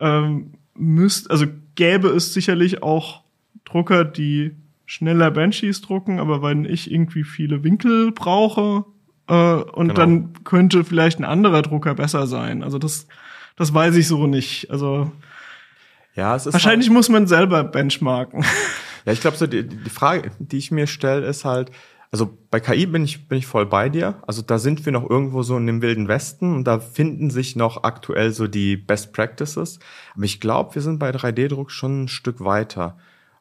ähm, 0.00 0.54
müsst, 0.74 1.30
also 1.30 1.46
gäbe 1.74 2.08
es 2.08 2.32
sicherlich 2.34 2.82
auch 2.82 3.22
Drucker, 3.64 4.04
die 4.04 4.54
schneller 4.86 5.30
Banshees 5.30 5.82
drucken, 5.82 6.18
aber 6.18 6.42
wenn 6.42 6.64
ich 6.64 6.90
irgendwie 6.90 7.24
viele 7.24 7.62
Winkel 7.62 8.10
brauche 8.12 8.84
äh, 9.28 9.34
und 9.34 9.88
Genau. 9.88 9.94
dann 9.94 10.32
könnte 10.44 10.84
vielleicht 10.84 11.18
ein 11.20 11.24
anderer 11.24 11.62
Drucker 11.62 11.94
besser 11.94 12.26
sein. 12.26 12.62
Also 12.62 12.78
das, 12.78 13.06
das 13.56 13.74
weiß 13.74 13.96
ich 13.96 14.08
so 14.08 14.26
nicht. 14.26 14.70
Also 14.70 15.12
Ja, 16.16 16.34
es 16.34 16.46
ist 16.46 16.54
wahrscheinlich 16.54 16.88
muss 16.90 17.08
man 17.10 17.26
selber 17.26 17.64
benchmarken. 17.64 18.44
Ja, 19.04 19.12
ich 19.12 19.20
glaube, 19.20 19.36
so 19.36 19.46
die, 19.46 19.66
die 19.68 19.90
Frage, 19.90 20.30
die 20.38 20.56
ich 20.58 20.70
mir 20.70 20.86
stelle, 20.86 21.26
ist 21.26 21.44
halt, 21.44 21.70
also 22.10 22.38
bei 22.50 22.60
KI 22.60 22.86
bin 22.86 23.04
ich, 23.04 23.28
bin 23.28 23.38
ich 23.38 23.46
voll 23.46 23.66
bei 23.66 23.88
dir. 23.88 24.22
Also 24.26 24.40
da 24.42 24.58
sind 24.58 24.84
wir 24.86 24.92
noch 24.92 25.08
irgendwo 25.08 25.42
so 25.42 25.56
in 25.56 25.66
dem 25.66 25.82
wilden 25.82 26.08
Westen 26.08 26.54
und 26.54 26.64
da 26.64 26.78
finden 26.80 27.28
sich 27.30 27.54
noch 27.54 27.84
aktuell 27.84 28.32
so 28.32 28.46
die 28.46 28.76
Best 28.76 29.12
Practices. 29.12 29.78
Aber 30.14 30.24
ich 30.24 30.40
glaube, 30.40 30.74
wir 30.74 30.82
sind 30.82 30.98
bei 30.98 31.10
3D-Druck 31.10 31.70
schon 31.70 32.04
ein 32.04 32.08
Stück 32.08 32.42
weiter. 32.42 32.96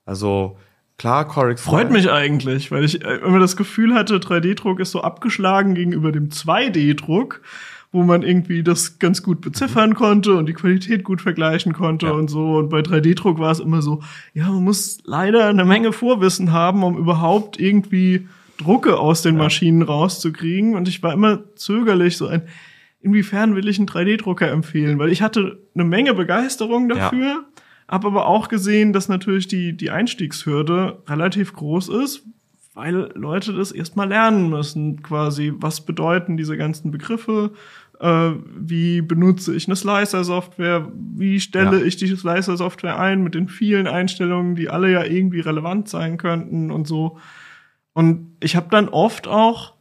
Also 0.06 0.58
klar, 0.98 1.26
Corix 1.28 1.62
Freut 1.62 1.92
mich 1.92 2.12
eigentlich, 2.12 2.70
weil 2.72 2.84
ich 2.84 3.04
äh, 3.06 3.16
immer 3.18 3.40
das 3.40 3.56
Gefühl 3.56 3.94
hatte, 3.94 4.18
3D-Druck 4.18 4.80
ist 4.82 4.92
so 4.92 5.02
abgeschlagen 5.02 5.74
gegenüber 5.74 6.12
dem 6.12 6.30
2D-Druck, 6.30 7.42
wo 7.94 8.04
man 8.04 8.22
irgendwie 8.22 8.64
das 8.64 9.00
ganz 9.00 9.24
gut 9.24 9.40
beziffern 9.40 9.96
konnte 9.96 10.34
und 10.36 10.46
die 10.48 10.54
Qualität 10.54 11.06
gut 11.06 11.22
vergleichen 11.22 11.72
konnte 11.72 12.08
Ja. 12.08 12.12
und 12.12 12.30
so. 12.30 12.58
Und 12.58 12.68
bei 12.70 12.80
3D-Druck 12.82 13.40
war 13.40 13.52
es 13.52 13.62
immer 13.62 13.82
so, 13.82 14.02
ja, 14.34 14.48
man 14.50 14.66
muss 14.66 14.98
leider 15.06 15.48
eine 15.48 15.64
Menge 15.64 15.94
Vorwissen 15.94 16.52
haben, 16.52 16.84
um 16.84 16.98
überhaupt 16.98 17.58
irgendwie 17.62 18.28
Drucke 18.58 18.98
aus 18.98 19.22
den 19.22 19.38
Maschinen 19.38 19.82
rauszukriegen. 19.82 20.76
Und 20.76 20.88
ich 20.88 21.02
war 21.04 21.14
immer 21.14 21.44
zögerlich, 21.56 22.18
so 22.18 22.28
ein, 22.28 22.44
inwiefern 23.02 23.56
will 23.56 23.68
ich 23.68 23.78
einen 23.78 23.88
3D-Drucker 23.88 24.50
empfehlen? 24.50 25.00
Weil 25.00 25.12
ich 25.12 25.22
hatte 25.22 25.60
eine 25.76 25.84
Menge 25.84 26.14
Begeisterung 26.14 26.90
dafür, 26.90 27.46
habe 27.88 28.08
aber 28.08 28.28
auch 28.28 28.50
gesehen, 28.50 28.94
dass 28.94 29.10
natürlich 29.10 29.48
die, 29.48 29.76
die 29.78 29.92
Einstiegshürde 29.92 31.04
relativ 31.08 31.54
groß 31.54 31.90
ist, 31.90 32.24
weil 32.74 33.10
Leute 33.16 33.54
das 33.54 33.72
erstmal 33.72 34.10
lernen 34.10 34.50
müssen, 34.50 35.02
quasi, 35.02 35.54
was 35.56 35.82
bedeuten 35.86 36.38
diese 36.38 36.58
ganzen 36.58 36.92
Begriffe, 36.92 37.52
äh, 38.00 38.32
wie 38.56 39.02
benutze 39.02 39.56
ich 39.56 39.68
eine 39.68 39.76
Slicer-Software, 39.76 40.92
wie 41.16 41.40
stelle 41.40 41.80
Ja. 41.80 41.86
ich 41.86 41.96
die 41.96 42.08
Slicer-Software 42.08 43.00
ein 43.00 43.24
mit 43.24 43.34
den 43.34 43.48
vielen 43.48 43.88
Einstellungen, 43.88 44.56
die 44.56 44.70
alle 44.70 44.92
ja 44.92 45.04
irgendwie 45.04 45.40
relevant 45.40 45.90
sein 45.90 46.18
könnten 46.18 46.70
und 46.70 46.88
so. 46.88 47.18
Und 47.98 48.38
ich 48.42 48.56
habe 48.56 48.68
dann 48.70 48.90
oft 48.90 49.28
auch 49.28 49.74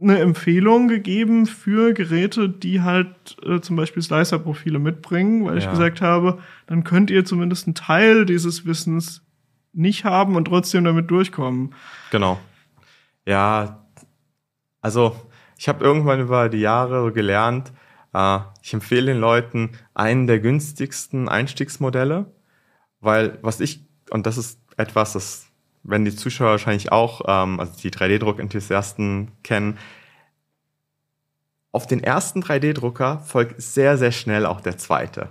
eine 0.00 0.20
Empfehlung 0.20 0.88
gegeben 0.88 1.44
für 1.44 1.92
Geräte, 1.92 2.48
die 2.48 2.80
halt 2.80 3.36
äh, 3.44 3.60
zum 3.60 3.76
Beispiel 3.76 4.02
Slicer-Profile 4.02 4.78
mitbringen, 4.78 5.44
weil 5.44 5.58
ich 5.58 5.64
Ja. 5.64 5.70
gesagt 5.70 6.00
habe, 6.00 6.38
dann 6.66 6.82
könnt 6.82 7.10
ihr 7.10 7.26
zumindest 7.26 7.66
einen 7.66 7.74
Teil 7.74 8.24
dieses 8.24 8.64
Wissens 8.64 9.22
nicht 9.74 10.06
haben 10.06 10.34
und 10.34 10.46
trotzdem 10.46 10.82
damit 10.84 11.10
durchkommen. 11.10 11.74
Genau. 12.10 12.40
Ja, 13.26 13.84
also 14.80 15.14
ich 15.58 15.68
habe 15.68 15.84
irgendwann 15.84 16.20
über 16.22 16.48
die 16.48 16.60
Jahre 16.60 17.12
gelernt, 17.12 17.70
äh, 18.14 18.38
ich 18.62 18.72
empfehle 18.72 19.12
den 19.12 19.20
Leuten 19.20 19.72
einen 19.92 20.26
der 20.26 20.40
günstigsten 20.40 21.28
Einstiegsmodelle, 21.28 22.32
weil 23.00 23.38
was 23.42 23.60
ich, 23.60 23.84
und 24.08 24.24
das 24.24 24.38
ist 24.38 24.58
etwas, 24.78 25.12
das 25.12 25.49
wenn 25.82 26.04
die 26.04 26.14
Zuschauer 26.14 26.50
wahrscheinlich 26.50 26.92
auch, 26.92 27.22
ähm, 27.26 27.60
also 27.60 27.72
die 27.80 27.90
3D-Druck-Enthusiasten 27.90 29.32
kennen, 29.42 29.78
auf 31.72 31.86
den 31.86 32.02
ersten 32.02 32.42
3D-Drucker 32.42 33.20
folgt 33.20 33.60
sehr, 33.62 33.96
sehr 33.96 34.12
schnell 34.12 34.46
auch 34.46 34.60
der 34.60 34.76
zweite. 34.76 35.28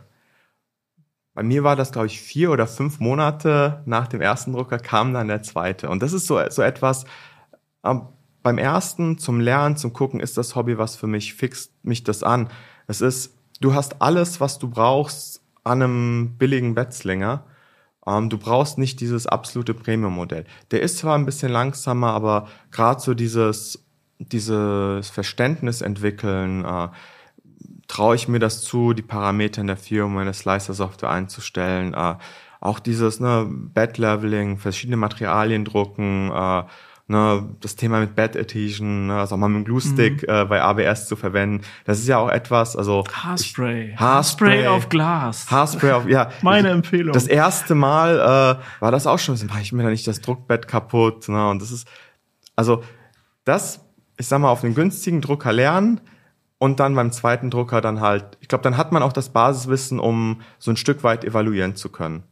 Bei 1.33 1.43
mir 1.43 1.63
war 1.63 1.75
das, 1.75 1.91
glaube 1.91 2.07
ich, 2.07 2.21
vier 2.21 2.51
oder 2.51 2.67
fünf 2.67 2.99
Monate 2.99 3.81
nach 3.85 4.07
dem 4.07 4.21
ersten 4.21 4.53
Drucker 4.53 4.77
kam 4.77 5.13
dann 5.13 5.27
der 5.27 5.43
zweite. 5.43 5.89
Und 5.89 6.01
das 6.01 6.13
ist 6.13 6.27
so, 6.27 6.39
so 6.49 6.61
etwas, 6.61 7.05
ähm, 7.83 8.03
beim 8.41 8.57
ersten 8.57 9.17
zum 9.17 9.39
Lernen, 9.39 9.77
zum 9.77 9.93
Gucken, 9.93 10.19
ist 10.19 10.37
das 10.37 10.55
Hobby 10.55 10.77
was 10.77 10.95
für 10.95 11.07
mich, 11.07 11.33
fixt 11.33 11.73
mich 11.83 12.03
das 12.03 12.23
an. 12.23 12.49
Es 12.87 13.01
ist, 13.01 13.37
du 13.59 13.73
hast 13.73 14.01
alles, 14.01 14.39
was 14.39 14.59
du 14.59 14.69
brauchst 14.69 15.41
an 15.63 15.81
einem 15.81 16.35
billigen 16.37 16.73
Bettslinger. 16.73 17.43
Ähm, 18.05 18.29
du 18.29 18.37
brauchst 18.37 18.77
nicht 18.77 18.99
dieses 19.01 19.27
absolute 19.27 19.73
Premium-Modell. 19.73 20.45
Der 20.71 20.81
ist 20.81 20.97
zwar 20.99 21.17
ein 21.17 21.25
bisschen 21.25 21.51
langsamer, 21.51 22.11
aber 22.11 22.47
gerade 22.71 23.01
so 23.01 23.13
dieses, 23.13 23.85
dieses 24.19 25.09
Verständnis 25.09 25.81
entwickeln, 25.81 26.65
äh, 26.65 26.89
traue 27.87 28.15
ich 28.15 28.27
mir 28.27 28.39
das 28.39 28.61
zu, 28.61 28.93
die 28.93 29.01
Parameter 29.01 29.61
in 29.61 29.67
der 29.67 29.77
Firma, 29.77 30.15
meine 30.15 30.33
Slicer-Software 30.33 31.09
einzustellen. 31.09 31.93
Äh, 31.93 32.15
auch 32.61 32.79
dieses 32.79 33.19
ne, 33.19 33.47
Bed-Leveling, 33.49 34.57
verschiedene 34.57 34.97
Materialien 34.97 35.65
drucken, 35.65 36.31
äh, 36.31 36.63
ne, 37.09 37.49
das 37.59 37.75
Thema 37.75 37.99
mit 37.99 38.15
Bed-Adhesion, 38.15 39.07
ne, 39.07 39.19
also 39.19 39.35
auch 39.35 39.39
mal 39.39 39.49
mit 39.49 39.57
dem 39.57 39.65
Glue-Stick 39.65 40.23
äh, 40.23 40.45
bei 40.45 40.61
ABS 40.61 41.07
zu 41.07 41.15
verwenden. 41.15 41.65
Das 41.85 41.99
ist 41.99 42.07
ja 42.07 42.17
auch 42.19 42.29
etwas, 42.29 42.75
also 42.77 43.03
Haarspray. 43.11 43.95
Haarspray. 43.97 44.67
auf 44.67 44.87
Glas. 44.87 45.49
Haarspray 45.51 45.91
auf, 45.91 46.07
ja. 46.07 46.29
Meine 46.41 46.69
Ich- 46.69 46.73
Empfehlung. 46.75 47.11
Das 47.13 47.27
erste 47.27 47.75
Mal 47.75 48.15
äh, 48.59 48.81
war 48.81 48.91
das 48.91 49.05
auch 49.07 49.19
schon 49.19 49.35
so, 49.35 49.45
mach 49.47 49.59
ich 49.59 49.73
mir 49.73 49.83
da 49.83 49.89
nicht 49.89 50.07
das 50.07 50.21
Druckbett 50.21 50.67
kaputt. 50.67 51.27
Ne? 51.27 51.49
Und 51.49 51.61
das 51.61 51.71
ist, 51.71 51.87
also 52.55 52.83
das, 53.43 53.83
ich 54.17 54.27
sag 54.27 54.39
mal, 54.39 54.49
auf 54.49 54.63
einem 54.63 54.75
günstigen 54.75 55.21
Drucker 55.21 55.51
lernen 55.51 55.99
und 56.59 56.79
dann 56.79 56.93
beim 56.95 57.11
zweiten 57.11 57.49
Drucker 57.49 57.81
dann 57.81 58.01
halt, 58.01 58.37
ich 58.41 58.47
glaube, 58.47 58.63
dann 58.63 58.77
hat 58.77 58.91
man 58.91 59.01
auch 59.01 59.13
das 59.13 59.29
Basiswissen, 59.29 59.99
um 59.99 60.41
so 60.59 60.71
ein 60.71 60.77
Stück 60.77 61.03
weit 61.03 61.25
evaluieren 61.25 61.75
zu 61.75 61.89
können. 61.89 62.23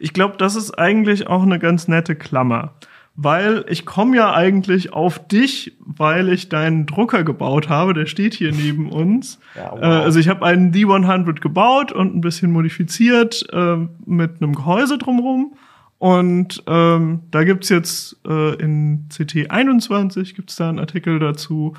Ich 0.00 0.12
glaube, 0.12 0.36
das 0.36 0.56
ist 0.56 0.72
eigentlich 0.78 1.28
auch 1.28 1.42
eine 1.44 1.58
ganz 1.60 1.86
nette 1.86 2.16
Klammer. 2.16 2.74
Weil 3.20 3.64
ich 3.68 3.84
komme 3.84 4.16
ja 4.16 4.32
eigentlich 4.32 4.92
auf 4.92 5.26
dich, 5.26 5.76
weil 5.80 6.28
ich 6.28 6.48
deinen 6.48 6.86
Drucker 6.86 7.24
gebaut 7.24 7.68
habe. 7.68 7.92
Der 7.92 8.06
steht 8.06 8.32
hier 8.32 8.52
neben 8.52 8.88
uns. 8.92 9.40
Ja, 9.56 9.72
wow. 9.72 9.80
äh, 9.82 9.86
also 9.86 10.20
ich 10.20 10.28
habe 10.28 10.46
einen 10.46 10.72
D100 10.72 11.40
gebaut 11.40 11.90
und 11.90 12.14
ein 12.14 12.20
bisschen 12.20 12.52
modifiziert 12.52 13.44
äh, 13.52 13.76
mit 14.06 14.40
einem 14.40 14.54
Gehäuse 14.54 14.98
drumherum. 14.98 15.54
Und 15.98 16.62
ähm, 16.68 17.22
da 17.32 17.42
gibt's 17.42 17.70
jetzt 17.70 18.18
äh, 18.24 18.54
in 18.54 19.08
CT21 19.10 20.36
gibt's 20.36 20.54
da 20.54 20.68
einen 20.68 20.78
Artikel 20.78 21.18
dazu. 21.18 21.74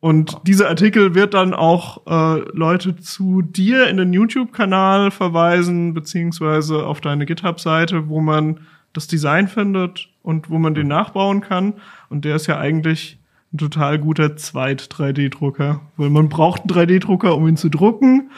Und 0.00 0.36
dieser 0.46 0.68
Artikel 0.68 1.14
wird 1.14 1.32
dann 1.32 1.54
auch 1.54 2.06
äh, 2.06 2.42
Leute 2.52 2.96
zu 2.96 3.40
dir 3.40 3.86
in 3.86 3.96
den 3.96 4.12
YouTube-Kanal 4.12 5.10
verweisen, 5.10 5.94
beziehungsweise 5.94 6.84
auf 6.84 7.00
deine 7.00 7.24
GitHub-Seite, 7.24 8.08
wo 8.08 8.20
man 8.20 8.60
das 8.92 9.06
Design 9.06 9.48
findet 9.48 10.08
und 10.22 10.50
wo 10.50 10.58
man 10.58 10.74
den 10.74 10.88
nachbauen 10.88 11.40
kann. 11.40 11.74
Und 12.08 12.24
der 12.24 12.36
ist 12.36 12.46
ja 12.46 12.58
eigentlich 12.58 13.18
ein 13.52 13.58
total 13.58 13.98
guter 13.98 14.36
Zweit-3D-Drucker, 14.36 15.80
weil 15.96 16.10
man 16.10 16.28
braucht 16.28 16.62
einen 16.62 16.70
3D-Drucker, 16.70 17.36
um 17.36 17.46
ihn 17.48 17.56
zu 17.56 17.68
drucken. 17.68 18.30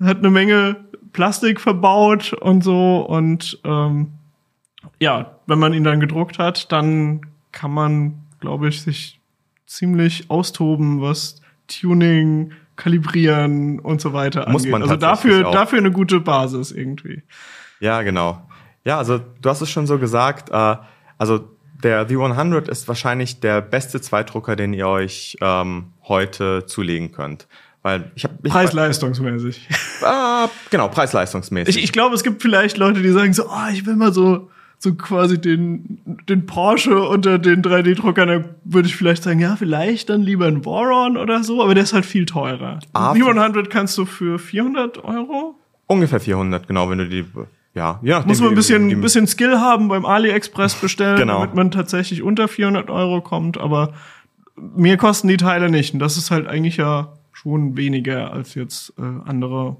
Hat 0.00 0.18
eine 0.18 0.30
Menge 0.30 0.76
Plastik 1.12 1.60
verbaut 1.60 2.32
und 2.34 2.62
so. 2.62 2.98
Und 3.00 3.58
ähm, 3.64 4.12
ja, 5.00 5.38
wenn 5.46 5.58
man 5.58 5.72
ihn 5.72 5.84
dann 5.84 6.00
gedruckt 6.00 6.38
hat, 6.38 6.70
dann 6.72 7.22
kann 7.52 7.70
man, 7.70 8.14
glaube 8.40 8.68
ich, 8.68 8.82
sich 8.82 9.20
ziemlich 9.66 10.30
austoben, 10.30 11.00
was 11.00 11.40
Tuning, 11.66 12.52
Kalibrieren 12.76 13.80
und 13.80 14.00
so 14.00 14.12
weiter 14.12 14.48
Muss 14.50 14.62
angeht. 14.62 14.72
man 14.72 14.82
also 14.82 14.96
dafür, 14.96 15.48
auch. 15.48 15.52
dafür 15.52 15.78
eine 15.78 15.90
gute 15.90 16.20
Basis 16.20 16.70
irgendwie. 16.70 17.22
Ja, 17.80 18.02
genau. 18.02 18.47
Ja, 18.88 18.96
also 18.96 19.20
du 19.42 19.50
hast 19.50 19.60
es 19.60 19.68
schon 19.68 19.86
so 19.86 19.98
gesagt, 19.98 20.48
äh, 20.48 20.76
also 21.18 21.40
der 21.84 22.08
V100 22.08 22.70
ist 22.70 22.88
wahrscheinlich 22.88 23.38
der 23.38 23.60
beste 23.60 24.00
Zweitdrucker, 24.00 24.56
den 24.56 24.72
ihr 24.72 24.88
euch 24.88 25.36
ähm, 25.42 25.92
heute 26.04 26.64
zulegen 26.64 27.12
könnt. 27.12 27.48
Weil 27.82 28.10
ich 28.14 28.24
habe 28.24 28.36
Preis-leistungsmäßig. 28.42 29.68
Ah, 30.02 30.48
genau, 30.70 30.88
preis-leistungsmäßig. 30.88 31.76
Ich, 31.76 31.84
ich 31.84 31.92
glaube, 31.92 32.14
es 32.14 32.22
gibt 32.22 32.40
vielleicht 32.40 32.78
Leute, 32.78 33.02
die 33.02 33.10
sagen 33.10 33.34
so, 33.34 33.44
oh, 33.48 33.70
ich 33.70 33.84
will 33.84 33.94
mal 33.94 34.12
so, 34.14 34.48
so 34.78 34.94
quasi 34.94 35.38
den, 35.38 36.00
den 36.26 36.46
Porsche 36.46 36.98
unter 36.98 37.38
den 37.38 37.62
3D-Druckern, 37.62 38.28
da 38.28 38.44
würde 38.64 38.88
ich 38.88 38.96
vielleicht 38.96 39.22
sagen, 39.22 39.38
ja, 39.38 39.54
vielleicht 39.56 40.08
dann 40.08 40.22
lieber 40.22 40.46
ein 40.46 40.64
Voron 40.64 41.18
oder 41.18 41.44
so, 41.44 41.62
aber 41.62 41.74
der 41.74 41.82
ist 41.82 41.92
halt 41.92 42.06
viel 42.06 42.24
teurer. 42.24 42.78
Ah, 42.94 43.12
Ein 43.12 43.22
V100 43.22 43.68
kannst 43.68 43.98
du 43.98 44.06
für 44.06 44.38
400 44.38 45.04
Euro. 45.04 45.56
Ungefähr 45.88 46.20
400, 46.20 46.66
genau, 46.66 46.88
wenn 46.88 46.98
du 46.98 47.06
die, 47.08 47.26
ja, 47.78 48.16
nachdem. 48.16 48.28
Muss 48.28 48.40
man 48.40 48.48
ein 48.50 48.54
bisschen, 48.54 48.90
ein 48.90 49.00
bisschen 49.00 49.26
Skill 49.26 49.58
haben 49.60 49.88
beim 49.88 50.04
AliExpress 50.04 50.74
bestellen, 50.74 51.16
Genau. 51.18 51.40
damit 51.40 51.54
man 51.54 51.70
tatsächlich 51.70 52.22
unter 52.22 52.48
400 52.48 52.90
Euro 52.90 53.20
kommt, 53.20 53.58
aber 53.58 53.92
mir 54.56 54.96
kosten 54.96 55.28
die 55.28 55.36
Teile 55.36 55.70
nicht 55.70 55.94
und 55.94 56.00
das 56.00 56.16
ist 56.16 56.30
halt 56.30 56.46
eigentlich 56.46 56.76
ja 56.76 57.12
schon 57.32 57.76
weniger 57.76 58.32
als 58.32 58.54
jetzt 58.54 58.92
äh, 58.98 59.02
andere 59.28 59.76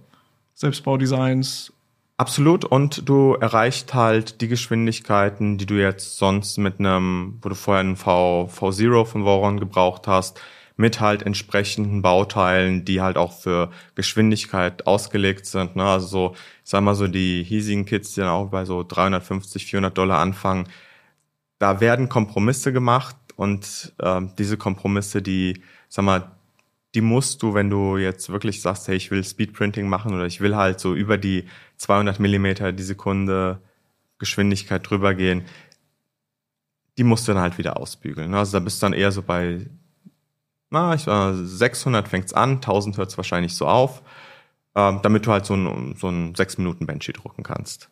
Selbstbaudesigns 0.54 1.72
Absolut. 2.18 2.64
Und 2.64 3.08
du 3.08 3.34
erreichst 3.34 3.94
halt 3.94 4.40
die 4.40 4.48
Geschwindigkeiten, 4.48 5.56
die 5.56 5.66
du 5.66 5.74
jetzt 5.74 6.18
sonst 6.18 6.58
mit 6.58 6.80
einem, 6.80 7.38
wo 7.40 7.48
du 7.48 7.54
vorher 7.54 7.80
einen 7.80 7.96
v, 7.96 8.46
V0 8.52 9.04
von 9.04 9.22
Voron 9.24 9.60
gebraucht 9.60 10.08
hast, 10.08 10.40
mit 10.78 11.00
halt 11.00 11.24
entsprechenden 11.24 12.02
Bauteilen, 12.02 12.84
die 12.84 13.00
halt 13.00 13.18
auch 13.18 13.32
für 13.32 13.70
Geschwindigkeit 13.96 14.86
ausgelegt 14.86 15.44
sind. 15.44 15.74
Ne? 15.74 15.84
Also 15.84 16.06
so, 16.06 16.36
ich 16.64 16.70
sag 16.70 16.82
mal 16.82 16.94
so, 16.94 17.08
die 17.08 17.42
hiesigen 17.42 17.84
Kits, 17.84 18.14
die 18.14 18.20
dann 18.20 18.30
auch 18.30 18.46
bei 18.46 18.64
so 18.64 18.84
350, 18.84 19.66
400 19.66 19.98
Dollar 19.98 20.20
anfangen, 20.20 20.68
da 21.58 21.80
werden 21.80 22.08
Kompromisse 22.08 22.72
gemacht 22.72 23.16
und 23.34 23.92
äh, 23.98 24.20
diese 24.38 24.56
Kompromisse, 24.56 25.20
die, 25.20 25.62
sag 25.88 26.04
mal, 26.04 26.30
die 26.94 27.00
musst 27.00 27.42
du, 27.42 27.54
wenn 27.54 27.70
du 27.70 27.96
jetzt 27.96 28.30
wirklich 28.30 28.62
sagst, 28.62 28.86
hey, 28.86 28.96
ich 28.96 29.10
will 29.10 29.24
Speedprinting 29.24 29.88
machen 29.88 30.14
oder 30.14 30.26
ich 30.26 30.40
will 30.40 30.54
halt 30.54 30.78
so 30.78 30.94
über 30.94 31.18
die 31.18 31.44
200 31.78 32.20
Millimeter 32.20 32.72
die 32.72 32.84
Sekunde 32.84 33.60
Geschwindigkeit 34.18 34.88
drüber 34.88 35.14
gehen, 35.14 35.42
die 36.98 37.04
musst 37.04 37.26
du 37.26 37.32
dann 37.32 37.42
halt 37.42 37.58
wieder 37.58 37.78
ausbügeln. 37.78 38.30
Ne? 38.30 38.38
Also 38.38 38.52
da 38.58 38.60
bist 38.60 38.80
du 38.80 38.86
dann 38.86 38.92
eher 38.92 39.10
so 39.10 39.22
bei, 39.22 39.66
na, 40.70 40.94
ich 40.94 41.06
war 41.06 41.34
600 41.34 42.08
fängt's 42.08 42.32
an, 42.32 42.56
1000 42.56 42.98
hört's 42.98 43.16
wahrscheinlich 43.16 43.54
so 43.54 43.66
auf, 43.66 44.02
ähm, 44.74 45.00
damit 45.02 45.26
du 45.26 45.32
halt 45.32 45.46
so 45.46 45.54
ein, 45.54 45.96
so 45.96 46.08
ein 46.08 46.34
6 46.34 46.58
Minuten 46.58 46.86
Benchy 46.86 47.12
drucken 47.12 47.42
kannst. 47.42 47.90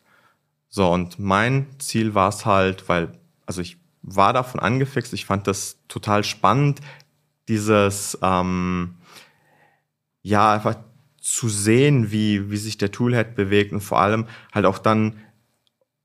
So, 0.69 0.91
und 0.91 1.17
mein 1.17 1.67
Ziel 1.79 2.13
war 2.13 2.29
es 2.29 2.45
halt, 2.45 2.87
weil, 2.89 3.11
also 3.45 3.61
ich 3.61 3.77
war 4.01 4.33
davon 4.33 4.59
angefixt, 4.59 5.13
ich 5.13 5.25
fand 5.25 5.47
das 5.47 5.79
total 5.87 6.23
spannend, 6.23 6.81
dieses, 7.47 8.17
ähm, 8.21 8.95
ja, 10.21 10.53
einfach 10.53 10.75
zu 11.21 11.49
sehen, 11.49 12.11
wie, 12.11 12.51
wie 12.51 12.57
sich 12.57 12.77
der 12.77 12.91
Toolhead 12.91 13.35
bewegt 13.35 13.73
und 13.73 13.81
vor 13.81 13.99
allem 13.99 14.27
halt 14.53 14.65
auch 14.65 14.77
dann 14.77 15.17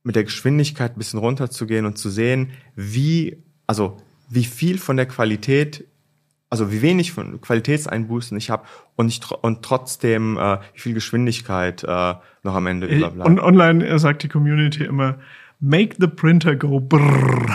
mit 0.03 0.17
der 0.17 0.25
Geschwindigkeit 0.25 0.97
ein 0.97 0.99
bisschen 0.99 1.21
runterzugehen 1.21 1.87
und 1.87 1.97
zu 1.97 2.11
sehen, 2.11 2.53
wie, 2.75 3.43
also 3.67 3.99
wie 4.29 4.45
viel 4.45 4.79
von 4.79 4.97
der 4.97 5.07
Qualität, 5.07 5.87
also 6.53 6.71
wie 6.71 6.83
wenig 6.83 7.13
von 7.13 7.41
Qualitätseinbußen 7.41 8.37
ich 8.37 8.51
habe 8.51 8.65
und 8.95 9.09
ich 9.09 9.23
und 9.41 9.63
trotzdem 9.63 10.37
äh, 10.37 10.59
wie 10.75 10.81
viel 10.81 10.93
Geschwindigkeit 10.93 11.83
äh, 11.83 11.87
noch 12.43 12.55
am 12.55 12.67
Ende 12.67 12.89
überbleibt. 12.89 13.27
Und 13.27 13.41
online 13.41 13.99
sagt 13.99 14.23
die 14.23 14.29
Community 14.29 14.85
immer, 14.85 15.15
Make 15.65 15.95
the 16.01 16.09
printer 16.09 16.57
go 16.57 16.81
brrr. 16.81 17.47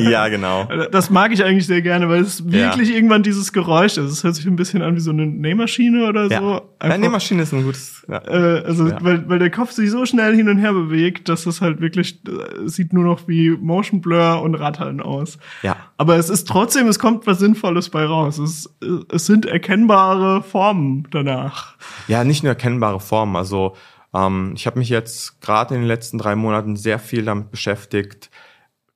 ja, 0.00 0.26
genau. 0.26 0.68
Das 0.90 1.08
mag 1.08 1.30
ich 1.30 1.44
eigentlich 1.44 1.68
sehr 1.68 1.80
gerne, 1.80 2.08
weil 2.08 2.22
es 2.22 2.44
wirklich 2.50 2.88
ja. 2.88 2.96
irgendwann 2.96 3.22
dieses 3.22 3.52
Geräusch 3.52 3.96
ist. 3.96 4.10
Es 4.10 4.24
hört 4.24 4.34
sich 4.34 4.44
ein 4.44 4.56
bisschen 4.56 4.82
an 4.82 4.96
wie 4.96 5.00
so 5.00 5.12
eine 5.12 5.24
Nähmaschine 5.24 6.08
oder 6.08 6.26
ja. 6.26 6.40
so. 6.40 6.62
Einfach, 6.80 6.96
ja, 6.96 6.98
Nähmaschine 6.98 7.42
ist 7.42 7.54
ein 7.54 7.62
gutes. 7.62 8.04
Ja. 8.08 8.22
Äh, 8.26 8.64
also, 8.64 8.88
ja. 8.88 8.98
weil, 9.02 9.28
weil 9.28 9.38
der 9.38 9.50
Kopf 9.50 9.70
sich 9.70 9.88
so 9.92 10.04
schnell 10.04 10.34
hin 10.34 10.48
und 10.48 10.58
her 10.58 10.72
bewegt, 10.72 11.28
dass 11.28 11.46
es 11.46 11.60
halt 11.60 11.80
wirklich 11.80 12.18
äh, 12.26 12.66
sieht 12.68 12.92
nur 12.92 13.04
noch 13.04 13.28
wie 13.28 13.50
Motion 13.50 14.00
Blur 14.00 14.42
und 14.42 14.56
Rattern 14.56 15.00
aus. 15.00 15.38
Ja. 15.62 15.76
Aber 15.98 16.16
es 16.16 16.28
ist 16.28 16.48
trotzdem, 16.48 16.88
es 16.88 16.98
kommt 16.98 17.28
was 17.28 17.38
Sinnvolles 17.38 17.90
bei 17.90 18.04
raus. 18.04 18.38
Es, 18.38 18.68
es 19.12 19.26
sind 19.26 19.46
erkennbare 19.46 20.42
Formen 20.42 21.06
danach. 21.12 21.76
Ja, 22.08 22.24
nicht 22.24 22.42
nur 22.42 22.50
erkennbare 22.50 22.98
Formen. 22.98 23.36
Also 23.36 23.76
ähm, 24.14 24.52
ich 24.56 24.66
habe 24.66 24.78
mich 24.78 24.88
jetzt 24.88 25.40
gerade 25.40 25.74
in 25.74 25.82
den 25.82 25.88
letzten 25.88 26.18
drei 26.18 26.36
Monaten 26.36 26.76
sehr 26.76 26.98
viel 26.98 27.24
damit 27.24 27.50
beschäftigt, 27.50 28.30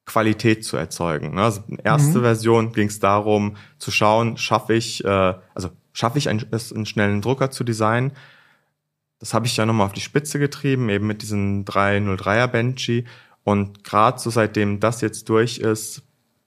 Qualität 0.04 0.64
zu 0.64 0.76
erzeugen. 0.76 1.34
Ne? 1.34 1.42
Also 1.42 1.62
erste 1.82 2.18
mhm. 2.18 2.22
Version 2.22 2.72
ging 2.72 2.88
es 2.88 3.00
darum, 3.00 3.56
zu 3.78 3.90
schauen, 3.90 4.36
schaffe 4.36 4.74
ich, 4.74 5.04
äh, 5.04 5.34
also 5.54 5.70
schaffe 5.92 6.18
ich 6.18 6.28
einen, 6.28 6.46
einen 6.52 6.86
schnellen 6.86 7.22
Drucker 7.22 7.50
zu 7.50 7.64
designen. 7.64 8.12
Das 9.18 9.34
habe 9.34 9.46
ich 9.46 9.56
ja 9.56 9.66
nochmal 9.66 9.86
auf 9.86 9.94
die 9.94 10.00
Spitze 10.00 10.38
getrieben, 10.38 10.88
eben 10.90 11.06
mit 11.06 11.22
diesen 11.22 11.64
303er 11.64 12.46
Benchy. 12.46 13.04
Und 13.42 13.82
gerade 13.82 14.18
so 14.18 14.30
seitdem 14.30 14.78
das 14.80 15.00
jetzt 15.00 15.28
durch 15.28 15.58
ist, 15.58 16.02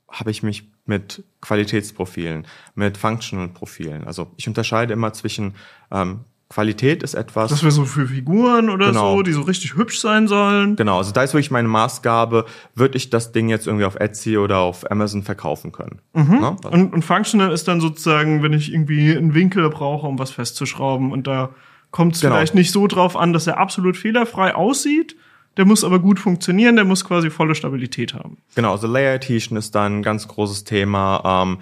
habe 0.10 0.32
ich 0.32 0.44
mich 0.44 0.72
mit 0.86 1.24
Qualitätsprofilen, 1.42 2.48
mit 2.76 2.98
Functional 2.98 3.50
Profilen. 3.50 4.06
Also 4.06 4.32
ich 4.38 4.48
unterscheide 4.48 4.94
immer 4.94 5.14
zwischen 5.14 5.56
ähm, 5.92 6.26
Qualität 6.50 7.04
ist 7.04 7.14
etwas. 7.14 7.52
Das 7.52 7.62
wäre 7.62 7.72
so 7.72 7.86
für 7.86 8.08
Figuren 8.08 8.72
oder 8.72 8.88
genau. 8.88 9.18
so, 9.18 9.22
die 9.22 9.34
so 9.34 9.42
richtig 9.42 9.76
hübsch 9.76 10.00
sein 10.00 10.28
sollen. 10.28 10.76
Genau, 10.76 10.98
also 10.98 11.12
da 11.12 11.22
ist 11.22 11.36
wirklich 11.36 11.52
meine 11.52 11.68
Maßgabe, 11.68 12.46
würde 12.74 12.98
ich 12.98 13.12
das 13.12 13.32
Ding 13.32 13.50
jetzt 13.50 13.68
irgendwie 13.68 13.86
auf 13.86 13.96
Etsy 13.96 14.36
oder 14.36 14.58
auf 14.58 14.90
Amazon 14.90 15.22
verkaufen 15.22 15.72
können. 15.72 16.02
Mhm. 16.14 16.40
Ne? 16.40 16.58
Also 16.64 16.70
und, 16.70 16.94
und 16.94 17.06
Functional 17.06 17.52
ist 17.52 17.68
dann 17.68 17.80
sozusagen, 17.80 18.42
wenn 18.42 18.54
ich 18.54 18.74
irgendwie 18.74 19.16
einen 19.16 19.36
Winkel 19.36 19.70
brauche, 19.70 20.08
um 20.08 20.18
was 20.18 20.32
festzuschrauben 20.32 21.12
und 21.12 21.28
da 21.28 21.52
kommt 21.92 22.16
es 22.16 22.22
genau. 22.22 22.36
vielleicht 22.36 22.56
nicht 22.56 22.72
so 22.72 22.88
drauf 22.88 23.16
an, 23.16 23.32
dass 23.32 23.46
er 23.46 23.60
absolut 23.60 23.96
fehlerfrei 23.96 24.56
aussieht. 24.56 25.16
Der 25.58 25.66
muss 25.66 25.84
aber 25.84 26.00
gut 26.00 26.20
funktionieren, 26.20 26.78
der 26.78 26.86
muss 26.86 27.04
quasi 27.04 27.30
volle 27.30 27.54
Stabilität 27.54 28.14
haben. 28.14 28.38
Genau, 28.56 28.72
also 28.72 28.88
Layer 28.88 29.16
Adhesion 29.16 29.58
ist 29.58 29.76
da 29.76 29.86
ein 29.86 30.04
ganz 30.04 30.28
großes 30.28 30.64
Thema. 30.64 31.44
Ähm, 31.44 31.58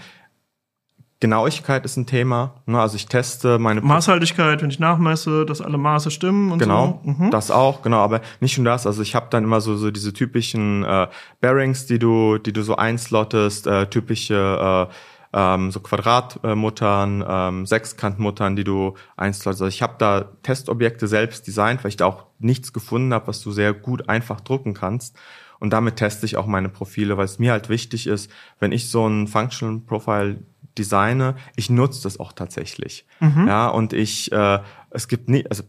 Genauigkeit 1.19 1.83
ist 1.83 1.97
ein 1.97 2.05
Thema. 2.05 2.53
Ne? 2.67 2.79
Also 2.79 2.95
ich 2.95 3.07
teste 3.07 3.57
meine 3.57 3.81
Maßhaltigkeit, 3.81 4.61
wenn 4.61 4.69
ich 4.69 4.79
nachmesse, 4.79 5.45
dass 5.45 5.61
alle 5.61 5.79
Maße 5.79 6.11
stimmen 6.11 6.51
und 6.51 6.59
genau, 6.59 7.01
so. 7.03 7.11
Genau, 7.11 7.25
mhm. 7.25 7.31
das 7.31 7.49
auch, 7.49 7.81
genau. 7.81 7.97
Aber 7.97 8.21
nicht 8.39 8.57
nur 8.57 8.65
das. 8.65 8.85
Also 8.85 9.01
ich 9.01 9.15
habe 9.15 9.27
dann 9.31 9.43
immer 9.43 9.59
so 9.59 9.75
so 9.77 9.89
diese 9.89 10.13
typischen 10.13 10.83
äh, 10.83 11.07
Bearings, 11.41 11.87
die 11.87 11.97
du 11.97 12.37
die 12.37 12.53
du 12.53 12.61
so 12.61 12.75
einslottest, 12.75 13.65
äh, 13.65 13.87
typische 13.87 14.87
äh, 14.89 14.93
ähm, 15.33 15.71
so 15.71 15.79
Quadratmuttern, 15.79 17.25
ähm, 17.27 17.65
Sechskantmuttern, 17.65 18.55
die 18.55 18.63
du 18.63 18.93
einslottest. 19.17 19.61
Also 19.61 19.67
ich 19.67 19.81
habe 19.81 19.95
da 19.97 20.31
Testobjekte 20.43 21.07
selbst 21.07 21.47
designt, 21.47 21.83
weil 21.83 21.89
ich 21.89 21.97
da 21.97 22.05
auch 22.05 22.25
nichts 22.39 22.73
gefunden 22.73 23.13
habe, 23.13 23.27
was 23.27 23.41
du 23.41 23.51
sehr 23.51 23.73
gut 23.73 24.07
einfach 24.07 24.41
drucken 24.41 24.73
kannst. 24.73 25.17
Und 25.59 25.71
damit 25.73 25.95
teste 25.95 26.25
ich 26.25 26.37
auch 26.37 26.45
meine 26.45 26.69
Profile, 26.69 27.17
weil 27.17 27.25
es 27.25 27.39
mir 27.39 27.51
halt 27.51 27.69
wichtig 27.69 28.07
ist, 28.07 28.31
wenn 28.59 28.71
ich 28.71 28.89
so 28.89 29.07
ein 29.07 29.27
Functional 29.27 29.79
Profile 29.79 30.43
designe, 30.77 31.35
ich 31.55 31.69
nutze 31.69 32.03
das 32.03 32.19
auch 32.19 32.33
tatsächlich. 32.33 33.05
Mhm. 33.19 33.47
Ja, 33.47 33.67
und 33.67 33.93
ich, 33.93 34.31
äh, 34.31 34.59
es 34.91 35.07
gibt 35.07 35.29
nie, 35.29 35.45
also 35.49 35.63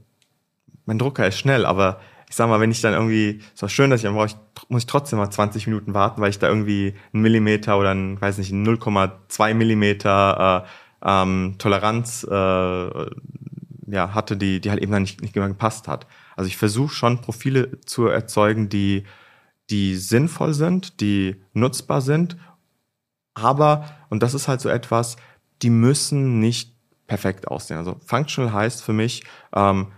mein 0.87 0.99
Drucker 0.99 1.27
ist 1.27 1.39
schnell, 1.39 1.67
aber 1.67 2.01
ich 2.29 2.37
sag 2.37 2.49
mal, 2.49 2.61
wenn 2.61 2.71
ich 2.71 2.81
dann 2.81 2.93
irgendwie, 2.93 3.41
es 3.55 3.63
war 3.63 3.69
schön, 3.69 3.91
dass 3.91 4.01
ich 4.01 4.05
dann 4.05 4.15
brauche 4.15 4.27
ich, 4.27 4.37
muss 4.69 4.83
ich 4.83 4.87
trotzdem 4.87 5.19
mal 5.19 5.31
20 5.31 5.67
Minuten 5.67 5.95
warten, 5.95 6.21
weil 6.21 6.31
ich 6.31 6.39
da 6.39 6.49
irgendwie 6.49 6.95
einen 7.13 7.23
Millimeter 7.23 7.79
oder 7.79 7.95
ein, 7.95 8.21
weiß 8.21 8.39
nicht, 8.39 8.53
0,2 8.53 9.55
Millimeter 9.55 10.65
äh, 10.65 10.69
ähm, 11.23 11.55
Toleranz 11.59 12.25
äh, 12.25 13.07
ja, 13.91 14.15
hatte, 14.15 14.37
die, 14.37 14.61
die 14.61 14.71
halt 14.71 14.83
eben 14.83 14.93
dann 14.93 15.03
nicht, 15.03 15.23
nicht 15.23 15.35
immer 15.37 15.49
gepasst 15.49 15.89
hat. 15.89 16.07
Also 16.37 16.49
ich 16.49 16.57
versuche 16.57 16.95
schon 16.95 17.21
Profile 17.21 17.81
zu 17.83 18.07
erzeugen, 18.07 18.69
die, 18.69 19.05
die 19.71 19.97
sinnvoll 19.97 20.55
sind, 20.55 21.01
die 21.01 21.37
nutzbar 21.55 22.01
sind 22.01 22.37
aber, 23.43 23.84
und 24.11 24.22
das 24.22 24.34
ist 24.34 24.49
halt 24.49 24.61
so 24.61 24.68
etwas, 24.68 25.16
die 25.62 25.70
müssen 25.70 26.41
nicht 26.41 26.74
perfekt 27.07 27.49
aussehen. 27.49 27.78
Also 27.78 27.97
functional 28.05 28.53
heißt 28.53 28.82
für 28.82 28.93
mich, 28.93 29.24
ähm, 29.55 29.93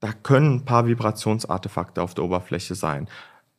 da 0.00 0.12
können 0.12 0.56
ein 0.56 0.64
paar 0.64 0.86
Vibrationsartefakte 0.86 2.02
auf 2.02 2.14
der 2.14 2.24
Oberfläche 2.24 2.74
sein. 2.74 3.08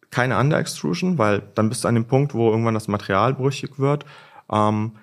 Keine 0.09 0.38
Under-Extrusion, 0.38 1.17
weil 1.17 1.41
dann 1.55 1.69
bist 1.69 1.84
du 1.84 1.88
an 1.88 1.95
dem 1.95 2.05
Punkt, 2.05 2.34
wo 2.34 2.49
irgendwann 2.49 2.73
das 2.73 2.88
Material 2.88 3.34
brüchig 3.34 3.79
wird. 3.79 4.05
Ähm, 4.51 4.97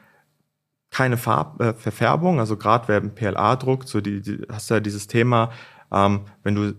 keine 0.91 1.17
Farb 1.17 1.61
äh, 1.61 1.75
Verfärbung, 1.75 2.41
also 2.41 2.57
gerade 2.57 2.89
wer 2.89 3.01
PLA 3.01 3.57
druckt, 3.57 3.89
so 3.89 4.01
die, 4.01 4.21
die 4.21 4.43
hast 4.51 4.71
du 4.71 4.75
ja 4.75 4.81
dieses 4.81 5.07
Thema, 5.07 5.51
ähm, 5.93 6.23
wenn 6.43 6.55
du 6.55 6.75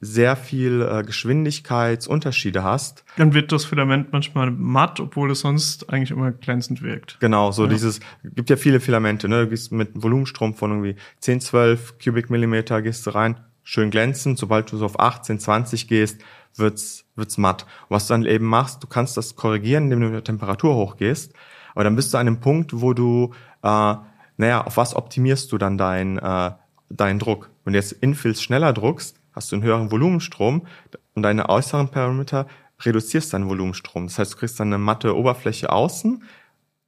sehr 0.00 0.36
viel 0.36 0.82
äh, 0.82 1.02
Geschwindigkeitsunterschiede 1.02 2.62
hast. 2.62 3.04
Dann 3.16 3.34
wird 3.34 3.50
das 3.50 3.64
Filament 3.64 4.12
manchmal 4.12 4.50
matt, 4.50 5.00
obwohl 5.00 5.30
es 5.30 5.40
sonst 5.40 5.90
eigentlich 5.90 6.10
immer 6.10 6.32
glänzend 6.32 6.82
wirkt. 6.82 7.18
Genau, 7.20 7.50
so 7.50 7.64
ja. 7.64 7.70
dieses, 7.70 8.00
gibt 8.22 8.50
ja 8.50 8.56
viele 8.56 8.80
Filamente, 8.80 9.28
ne? 9.28 9.44
Du 9.44 9.50
gehst 9.50 9.72
mit 9.72 9.90
Volumenstrom 9.94 10.54
von 10.54 10.70
irgendwie 10.70 10.96
10, 11.20 11.40
12 11.40 11.98
Kubikmillimeter 11.98 12.82
gehst 12.82 13.06
du 13.06 13.10
rein, 13.10 13.40
schön 13.62 13.90
glänzend. 13.90 14.38
Sobald 14.38 14.70
du 14.70 14.76
so 14.76 14.84
auf 14.84 15.00
18, 15.00 15.40
20 15.40 15.88
gehst, 15.88 16.20
wird's, 16.54 17.04
wird's 17.16 17.36
matt. 17.36 17.64
Und 17.88 17.96
was 17.96 18.06
du 18.06 18.14
dann 18.14 18.24
eben 18.26 18.46
machst, 18.46 18.82
du 18.82 18.86
kannst 18.86 19.16
das 19.16 19.36
korrigieren, 19.36 19.84
indem 19.84 20.00
du 20.00 20.06
mit 20.06 20.14
der 20.14 20.24
Temperatur 20.24 20.74
hochgehst. 20.74 21.34
Aber 21.74 21.84
dann 21.84 21.96
bist 21.96 22.14
du 22.14 22.18
an 22.18 22.26
einem 22.26 22.40
Punkt, 22.40 22.80
wo 22.80 22.92
du, 22.92 23.32
äh, 23.62 23.94
naja, 24.36 24.64
auf 24.64 24.76
was 24.76 24.94
optimierst 24.94 25.50
du 25.52 25.58
dann 25.58 25.78
dein, 25.78 26.18
äh, 26.18 26.52
deinen 26.90 27.18
Druck? 27.18 27.50
Wenn 27.64 27.72
du 27.72 27.78
jetzt 27.78 27.92
Infills 27.92 28.42
schneller 28.42 28.72
druckst, 28.72 29.17
hast 29.38 29.52
du 29.52 29.56
einen 29.56 29.62
höheren 29.62 29.92
Volumenstrom 29.92 30.66
und 31.14 31.22
deine 31.22 31.48
äußeren 31.48 31.88
Parameter 31.88 32.48
reduzierst 32.84 33.32
deinen 33.32 33.48
Volumenstrom. 33.48 34.08
Das 34.08 34.18
heißt, 34.18 34.34
du 34.34 34.36
kriegst 34.36 34.58
dann 34.58 34.68
eine 34.68 34.78
matte 34.78 35.16
Oberfläche 35.16 35.70
außen, 35.70 36.24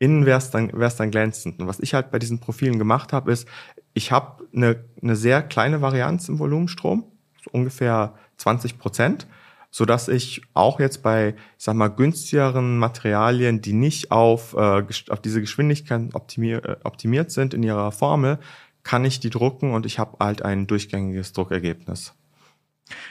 innen 0.00 0.26
wär's 0.26 0.50
dann, 0.50 0.72
wär's 0.72 0.96
dann 0.96 1.12
glänzend. 1.12 1.60
Und 1.60 1.68
was 1.68 1.78
ich 1.78 1.94
halt 1.94 2.10
bei 2.10 2.18
diesen 2.18 2.40
Profilen 2.40 2.78
gemacht 2.78 3.12
habe, 3.12 3.30
ist, 3.30 3.46
ich 3.94 4.10
habe 4.10 4.48
eine, 4.52 4.84
eine 5.00 5.14
sehr 5.14 5.42
kleine 5.42 5.80
Varianz 5.80 6.28
im 6.28 6.40
Volumenstrom, 6.40 7.04
so 7.40 7.50
ungefähr 7.52 8.14
20 8.38 8.78
Prozent, 8.78 9.28
so 9.70 9.84
dass 9.84 10.08
ich 10.08 10.42
auch 10.52 10.80
jetzt 10.80 11.04
bei, 11.04 11.34
ich 11.56 11.64
sag 11.64 11.76
mal, 11.76 11.88
günstigeren 11.88 12.78
Materialien, 12.78 13.60
die 13.60 13.74
nicht 13.74 14.10
auf, 14.10 14.54
äh, 14.54 14.82
auf 15.08 15.22
diese 15.22 15.40
Geschwindigkeit 15.40 16.14
optimier, 16.14 16.64
äh, 16.64 16.76
optimiert 16.82 17.30
sind 17.30 17.54
in 17.54 17.62
ihrer 17.62 17.92
Formel, 17.92 18.40
kann 18.82 19.04
ich 19.04 19.20
die 19.20 19.30
drucken 19.30 19.72
und 19.72 19.86
ich 19.86 20.00
habe 20.00 20.16
halt 20.18 20.42
ein 20.42 20.66
durchgängiges 20.66 21.32
Druckergebnis. 21.32 22.14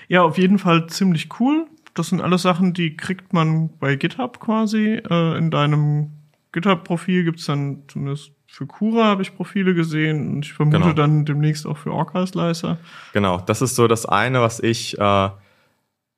Ja, 0.07 0.23
auf 0.23 0.37
jeden 0.37 0.59
Fall 0.59 0.87
ziemlich 0.87 1.29
cool. 1.39 1.65
Das 1.93 2.07
sind 2.09 2.21
alles 2.21 2.43
Sachen, 2.43 2.73
die 2.73 2.95
kriegt 2.95 3.33
man 3.33 3.69
bei 3.79 3.95
GitHub 3.95 4.39
quasi. 4.39 5.01
Äh, 5.09 5.37
in 5.37 5.51
deinem 5.51 6.11
GitHub-Profil 6.51 7.23
gibt's 7.23 7.45
dann 7.45 7.83
zumindest 7.87 8.31
für 8.51 8.65
Cura 8.65 9.05
habe 9.05 9.21
ich 9.21 9.35
Profile 9.35 9.75
gesehen 9.75 10.27
und 10.35 10.45
ich 10.45 10.53
vermute 10.53 10.79
Genau. 10.79 10.93
dann 10.93 11.23
demnächst 11.23 11.67
auch 11.67 11.77
für 11.77 11.91
Orca 11.93 12.25
Slicer. 12.25 12.77
Genau, 13.13 13.39
das 13.39 13.61
ist 13.61 13.75
so 13.75 13.87
das 13.87 14.07
eine, 14.07 14.41
was 14.41 14.59
ich, 14.59 14.97
äh, 14.97 15.29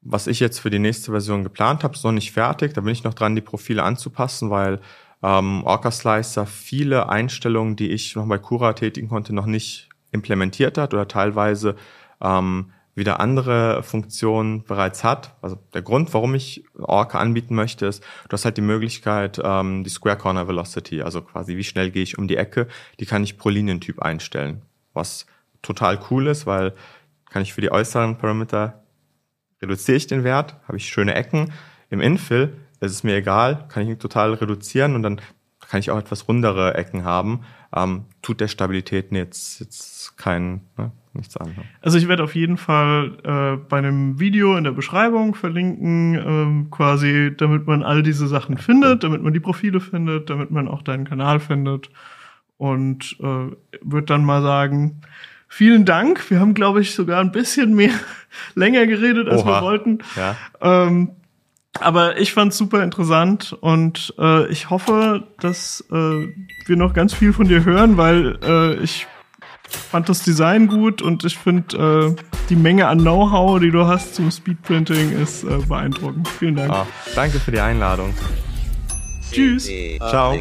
was 0.02 0.28
ich 0.28 0.40
jetzt 0.40 0.60
für 0.60 0.70
die 0.70 0.80
nächste 0.80 1.12
Version 1.12 1.44
geplant 1.44 1.84
habe. 1.84 1.94
Ist 1.94 2.06
noch 2.06 2.14
nicht 2.14 2.32
fertig. 2.32 2.74
Da 2.74 2.82
bin 2.82 2.94
ich 2.94 3.04
noch 3.04 3.14
dran, 3.14 3.36
die 3.36 3.42
Profile 3.42 3.84
anzupassen, 3.84 4.50
weil 4.50 4.80
ähm, 5.22 5.64
Orca 5.66 5.92
Slicer 5.92 6.46
viele 6.46 7.10
Einstellungen, 7.10 7.76
die 7.76 7.90
ich 7.92 8.16
noch 8.16 8.26
bei 8.28 8.38
Cura 8.38 8.74
tätigen 8.74 9.10
konnte, 9.10 9.36
noch 9.36 9.46
nicht 9.46 9.90
implementiert 10.12 10.78
hat 10.78 10.94
oder 10.94 11.08
teilweise 11.10 11.76
ähm, 12.22 12.72
wieder 12.94 13.20
andere 13.20 13.84
Funktionen 13.84 14.64
bereits 14.64 15.04
hat. 15.04 15.36
Also 15.42 15.58
der 15.74 15.82
Grund, 15.82 16.14
warum 16.14 16.36
ich 16.36 16.66
Orca 16.78 17.20
anbieten 17.20 17.56
möchte, 17.56 17.86
ist, 17.86 18.04
du 18.28 18.34
hast 18.34 18.46
halt 18.46 18.58
die 18.58 18.62
Möglichkeit, 18.62 19.40
ähm, 19.44 19.84
die 19.84 19.90
Square 19.90 20.18
Corner 20.18 20.48
Velocity, 20.48 21.02
also 21.02 21.22
quasi 21.22 21.56
wie 21.56 21.64
schnell 21.64 21.92
gehe 21.92 22.04
ich 22.04 22.18
um 22.18 22.28
die 22.28 22.38
Ecke, 22.38 22.68
die 23.00 23.06
kann 23.06 23.24
ich 23.24 23.38
pro 23.38 23.50
Linientyp 23.50 24.02
einstellen. 24.02 24.62
Was 24.94 25.26
total 25.62 26.00
cool 26.10 26.28
ist, 26.28 26.46
weil 26.46 26.74
kann 27.30 27.42
ich 27.42 27.54
für 27.54 27.62
die 27.62 27.72
äußeren 27.72 28.18
Parameter 28.18 28.84
reduziere 29.62 29.98
ich 29.98 30.08
den 30.08 30.24
Wert, 30.24 30.56
habe 30.68 30.78
ich 30.78 30.90
schöne 30.90 31.14
Ecken. 31.16 31.54
Im 31.90 32.02
Infill 32.02 32.58
ist 32.82 32.92
es 32.92 33.04
mir 33.04 33.16
egal, 33.16 33.68
kann 33.70 33.84
ich 33.84 33.90
ihn 33.90 34.00
total 34.00 34.34
reduzieren 34.34 34.96
und 34.96 35.04
dann 35.04 35.22
kann 35.60 35.80
ich 35.80 35.92
auch 35.92 35.98
etwas 35.98 36.28
rundere 36.28 36.74
Ecken 36.76 37.06
haben. 37.06 37.46
Ähm, 37.74 38.06
tut 38.22 38.42
der 38.42 38.50
Stabilität 38.50 39.12
jetzt, 39.12 39.62
jetzt 39.62 40.18
kein, 40.18 40.62
ne, 40.78 40.92
nichts 41.14 41.38
an. 41.38 41.50
Ne? 41.50 41.64
Also 41.82 41.98
ich 41.98 42.08
werde 42.08 42.24
auf 42.24 42.36
jeden 42.36 42.58
Fall 42.58 43.18
äh, 43.24 43.58
bei 43.68 43.78
einem 43.78 44.20
Video 44.20 44.56
in 44.58 44.64
der 44.64 44.72
Beschreibung 44.72 45.36
verlinken, 45.36 46.16
ähm, 46.16 46.68
quasi, 46.72 47.32
damit 47.36 47.68
man 47.68 47.84
all 47.84 48.04
diese 48.04 48.28
Sachen 48.28 48.58
findet, 48.58 49.04
damit 49.04 49.22
man 49.22 49.34
die 49.34 49.40
Profile 49.40 49.80
findet, 49.80 50.30
damit 50.30 50.52
man 50.52 50.68
auch 50.68 50.82
deinen 50.82 51.06
Kanal 51.06 51.40
findet. 51.40 51.90
Und 52.58 53.18
äh, 53.20 53.56
würde 53.82 54.06
dann 54.06 54.24
mal 54.24 54.42
sagen, 54.42 55.02
vielen 55.48 55.86
Dank. 55.86 56.30
Wir 56.30 56.40
haben, 56.40 56.54
glaube 56.54 56.82
ich, 56.82 56.94
sogar 56.94 57.20
ein 57.20 57.32
bisschen 57.32 57.74
mehr 57.76 57.94
länger 58.56 58.86
geredet, 58.88 59.28
als 59.28 59.44
wir 59.44 59.54
Oha. 59.54 59.62
wollten. 59.62 60.00
Ja. 60.16 60.36
Ähm, 60.62 61.12
aber 61.80 62.20
ich 62.20 62.34
fand's 62.34 62.58
super 62.58 62.84
interessant 62.84 63.56
und 63.62 64.14
äh, 64.20 64.48
ich 64.52 64.70
hoffe, 64.70 65.24
dass 65.40 65.84
äh, 65.90 66.28
wir 66.66 66.76
noch 66.76 66.94
ganz 66.94 67.14
viel 67.14 67.32
von 67.32 67.48
dir 67.48 67.64
hören, 67.64 67.96
weil 67.96 68.38
äh, 68.44 68.76
ich 68.84 69.08
fand 69.78 70.10
das 70.10 70.24
Design 70.24 70.68
gut 70.68 71.02
und 71.02 71.24
ich 71.26 71.38
finde 71.38 72.16
äh, 72.18 72.24
die 72.50 72.56
Menge 72.56 72.88
an 72.88 73.00
Know-how, 73.00 73.60
die 73.60 73.72
du 73.72 73.88
hast 73.88 74.16
zum 74.16 74.32
Speedprinting, 74.32 75.12
ist 75.22 75.44
äh, 75.44 75.58
beeindruckend. 75.68 76.28
Vielen 76.28 76.56
Dank. 76.56 76.72
Ah, 76.72 76.88
danke 77.16 77.40
für 77.40 77.52
die 77.52 77.60
Einladung. 77.60 78.14
Tschüss. 79.32 79.70
Ciao. 80.10 80.38